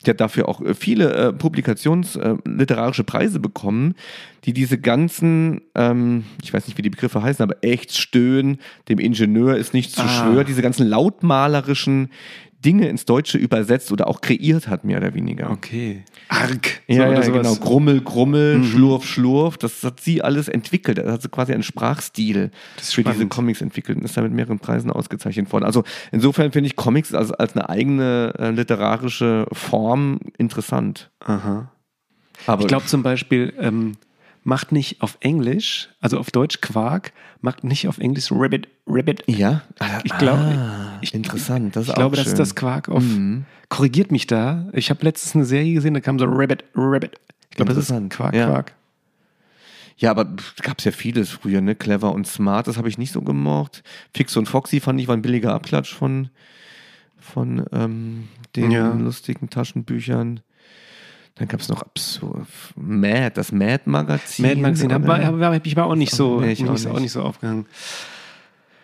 die 0.04 0.10
hat 0.10 0.20
dafür 0.20 0.48
auch 0.48 0.60
äh, 0.60 0.74
viele 0.74 1.12
äh, 1.12 1.32
Publikations-, 1.32 2.16
äh, 2.16 3.04
Preise 3.04 3.40
bekommen, 3.40 3.94
die 4.44 4.52
diese 4.52 4.78
ganzen, 4.78 5.62
ähm, 5.74 6.24
ich 6.42 6.52
weiß 6.52 6.66
nicht, 6.66 6.78
wie 6.78 6.82
die 6.82 6.90
Begriffe 6.90 7.22
heißen, 7.22 7.42
aber 7.42 7.62
echt 7.62 7.96
stöhn, 7.96 8.58
dem 8.88 8.98
Ingenieur 8.98 9.56
ist 9.56 9.74
nicht 9.74 9.92
zu 9.92 10.02
Ah. 10.02 10.08
schwör, 10.08 10.44
diese 10.44 10.62
ganzen 10.62 10.86
lautmalerischen 10.86 12.10
Dinge 12.64 12.88
ins 12.88 13.04
Deutsche 13.04 13.38
übersetzt 13.38 13.90
oder 13.92 14.06
auch 14.08 14.20
kreiert 14.20 14.68
hat, 14.68 14.84
mehr 14.84 14.98
oder 14.98 15.14
weniger. 15.14 15.50
Okay. 15.50 16.04
Arg. 16.28 16.80
Ja, 16.86 17.06
So, 17.22 17.30
ja 17.32 17.36
genau. 17.38 17.54
Grummel, 17.56 18.00
Grummel, 18.00 18.58
Mhm. 18.58 18.64
Schlurf, 18.64 19.04
Schlurf. 19.06 19.58
Das 19.58 19.82
hat 19.82 20.00
sie 20.00 20.22
alles 20.22 20.48
entwickelt. 20.48 20.98
Da 20.98 21.12
hat 21.12 21.22
sie 21.22 21.28
quasi 21.28 21.52
einen 21.52 21.62
Sprachstil 21.62 22.50
Das 22.76 22.92
für 22.92 23.02
diese 23.02 23.14
spannend. 23.14 23.30
Comics 23.32 23.60
entwickelt 23.60 23.98
und 23.98 24.04
ist 24.04 24.16
da 24.16 24.22
mit 24.22 24.32
mehreren 24.32 24.58
Preisen 24.58 24.90
ausgezeichnet 24.90 25.52
worden. 25.52 25.64
Also 25.64 25.84
insofern 26.12 26.52
finde 26.52 26.68
ich 26.68 26.76
Comics 26.76 27.12
als, 27.14 27.32
als 27.32 27.54
eine 27.56 27.68
eigene 27.68 28.32
äh, 28.38 28.50
literarische 28.50 29.46
Form 29.52 30.20
interessant. 30.38 31.10
Aha. 31.20 31.70
Aber 32.46 32.62
Ich 32.62 32.68
glaube 32.68 32.86
zum 32.86 33.02
Beispiel, 33.02 33.52
ähm, 33.58 33.92
macht 34.44 34.72
nicht 34.72 35.02
auf 35.02 35.16
Englisch, 35.20 35.88
also 36.00 36.18
auf 36.18 36.30
Deutsch 36.30 36.60
Quark, 36.60 37.12
macht 37.40 37.62
nicht 37.64 37.86
auf 37.88 37.98
Englisch 37.98 38.30
Rabbit, 38.32 38.68
Rabbit. 38.86 39.22
ja, 39.26 39.62
Ich 40.04 40.16
glaube- 40.18 40.42
ah, 40.42 40.98
interessant. 41.12 41.76
Das 41.76 41.84
ist 41.84 41.88
Ich 41.90 41.94
glaube, 41.94 42.12
auch 42.14 42.16
das 42.16 42.24
schön. 42.24 42.32
ist 42.32 42.38
das 42.38 42.54
Quark 42.54 42.88
auf. 42.88 43.02
Mhm. 43.02 43.44
Korrigiert 43.68 44.10
mich 44.10 44.26
da. 44.26 44.68
Ich 44.72 44.90
habe 44.90 45.04
letztens 45.04 45.34
eine 45.34 45.44
Serie 45.44 45.74
gesehen, 45.74 45.94
da 45.94 46.00
kam 46.00 46.18
so 46.18 46.24
Rabbit, 46.26 46.64
Rabbit. 46.74 47.18
Ich 47.50 47.56
glaube, 47.56 47.74
das 47.74 47.88
ist 47.90 48.10
Quark, 48.10 48.34
ja. 48.34 48.46
Quark. 48.46 48.72
Ja, 49.98 50.10
aber 50.10 50.24
gab 50.62 50.78
es 50.78 50.84
ja 50.86 50.90
vieles 50.90 51.30
früher, 51.30 51.60
ne? 51.60 51.74
Clever 51.76 52.12
und 52.12 52.26
smart, 52.26 52.66
das 52.66 52.76
habe 52.76 52.88
ich 52.88 52.98
nicht 52.98 53.12
so 53.12 53.22
gemocht. 53.22 53.84
Fix 54.14 54.36
und 54.36 54.46
Foxy 54.46 54.80
fand 54.80 55.00
ich 55.00 55.06
war 55.06 55.16
ein 55.16 55.22
billiger 55.22 55.54
Abklatsch 55.54 55.94
von, 55.94 56.30
von 57.20 57.64
ähm, 57.72 58.28
den 58.56 58.70
Ja. 58.72 58.92
lustigen 58.92 59.48
Taschenbüchern. 59.50 60.40
Dann 61.36 61.48
gab 61.48 61.60
es 61.60 61.68
noch 61.68 61.80
absurd. 61.82 62.46
Mad, 62.76 63.32
das 63.34 63.52
Mad-Magazin. 63.52 64.44
Mad 64.46 64.60
Magazine, 64.60 64.96
oder? 64.96 65.04
aber, 65.14 65.24
aber, 65.26 65.46
aber 65.46 65.60
ich 65.64 65.76
war 65.76 65.86
auch 65.86 65.94
nicht 65.94 66.12
so, 66.14 66.40
Nee, 66.40 66.52
ich 66.52 66.60
nicht, 66.60 66.70
auch 66.70 66.76
so- 66.76 66.90
auch 66.90 66.94
nicht. 66.94 67.02
nicht 67.02 67.12
so 67.12 67.22
aufgegangen. 67.22 67.66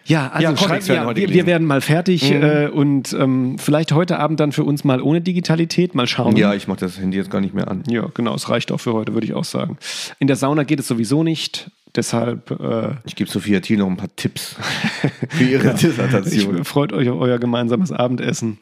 Ja, 0.06 0.28
also 0.32 0.42
Ja, 0.52 0.56
schreibt, 0.56 0.88
werden 0.88 1.08
ja, 1.10 1.16
wir, 1.16 1.28
wir 1.28 1.44
werden 1.46 1.66
mal 1.66 1.82
fertig 1.82 2.30
Mhm. 2.30 2.42
äh, 2.42 2.66
und 2.68 3.12
ähm, 3.12 3.58
vielleicht 3.58 3.92
heute 3.92 4.18
Abend 4.18 4.40
dann 4.40 4.52
für 4.52 4.64
uns 4.64 4.82
mal 4.82 5.02
ohne 5.02 5.20
Digitalität, 5.20 5.94
mal 5.94 6.06
schauen. 6.06 6.34
Ja, 6.36 6.54
ich 6.54 6.66
mache 6.66 6.80
das 6.80 6.98
Handy 6.98 7.18
jetzt 7.18 7.30
gar 7.30 7.42
nicht 7.42 7.52
mehr 7.52 7.68
an. 7.68 7.82
Ja, 7.88 8.06
genau, 8.14 8.34
es 8.34 8.48
reicht 8.48 8.72
auch 8.72 8.78
für 8.80 8.94
heute, 8.94 9.12
würde 9.12 9.26
ich 9.26 9.34
auch 9.34 9.44
sagen. 9.44 9.76
In 10.18 10.26
der 10.26 10.36
Sauna 10.36 10.62
geht 10.62 10.80
es 10.80 10.88
sowieso 10.88 11.22
nicht, 11.22 11.70
deshalb 11.94 12.50
äh, 12.52 12.92
Ich 13.04 13.16
gebe 13.16 13.28
Sophia 13.30 13.60
Thiel 13.60 13.76
noch 13.76 13.86
ein 13.86 13.98
paar 13.98 14.08
Tipps 14.16 14.56
für 15.28 15.44
ihre 15.44 15.74
ich, 15.74 15.80
Dissertation. 15.80 16.64
freut 16.64 16.94
euch 16.94 17.10
auf 17.10 17.20
euer 17.20 17.38
gemeinsames 17.38 17.92
Abendessen. 17.92 18.56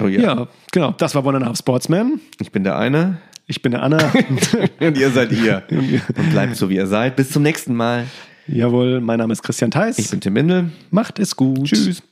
Oh, 0.00 0.06
Ja, 0.06 0.48
genau, 0.70 0.92
das 0.92 1.14
war 1.14 1.24
One 1.24 1.36
and 1.38 1.46
a 1.46 1.48
Half 1.48 1.58
Sportsman. 1.58 2.20
Ich 2.40 2.52
bin 2.52 2.64
der 2.64 2.76
eine 2.78 3.18
Ich 3.46 3.62
bin 3.62 3.72
der 3.72 3.82
Anna. 3.82 3.98
und 4.80 4.96
ihr 4.96 5.10
seid 5.10 5.32
ihr. 5.32 5.62
Und 5.70 6.30
bleibt 6.30 6.56
so, 6.56 6.68
wie 6.68 6.76
ihr 6.76 6.86
seid. 6.86 7.16
Bis 7.16 7.30
zum 7.30 7.42
nächsten 7.42 7.74
Mal. 7.74 8.06
Jawohl, 8.46 9.00
mein 9.00 9.18
Name 9.18 9.32
ist 9.32 9.42
Christian 9.42 9.70
Theis. 9.70 9.98
Ich 9.98 10.10
bin 10.10 10.20
Tim 10.20 10.32
Mendel. 10.32 10.70
Macht 10.90 11.18
es 11.18 11.36
gut. 11.36 11.64
Tschüss. 11.64 12.02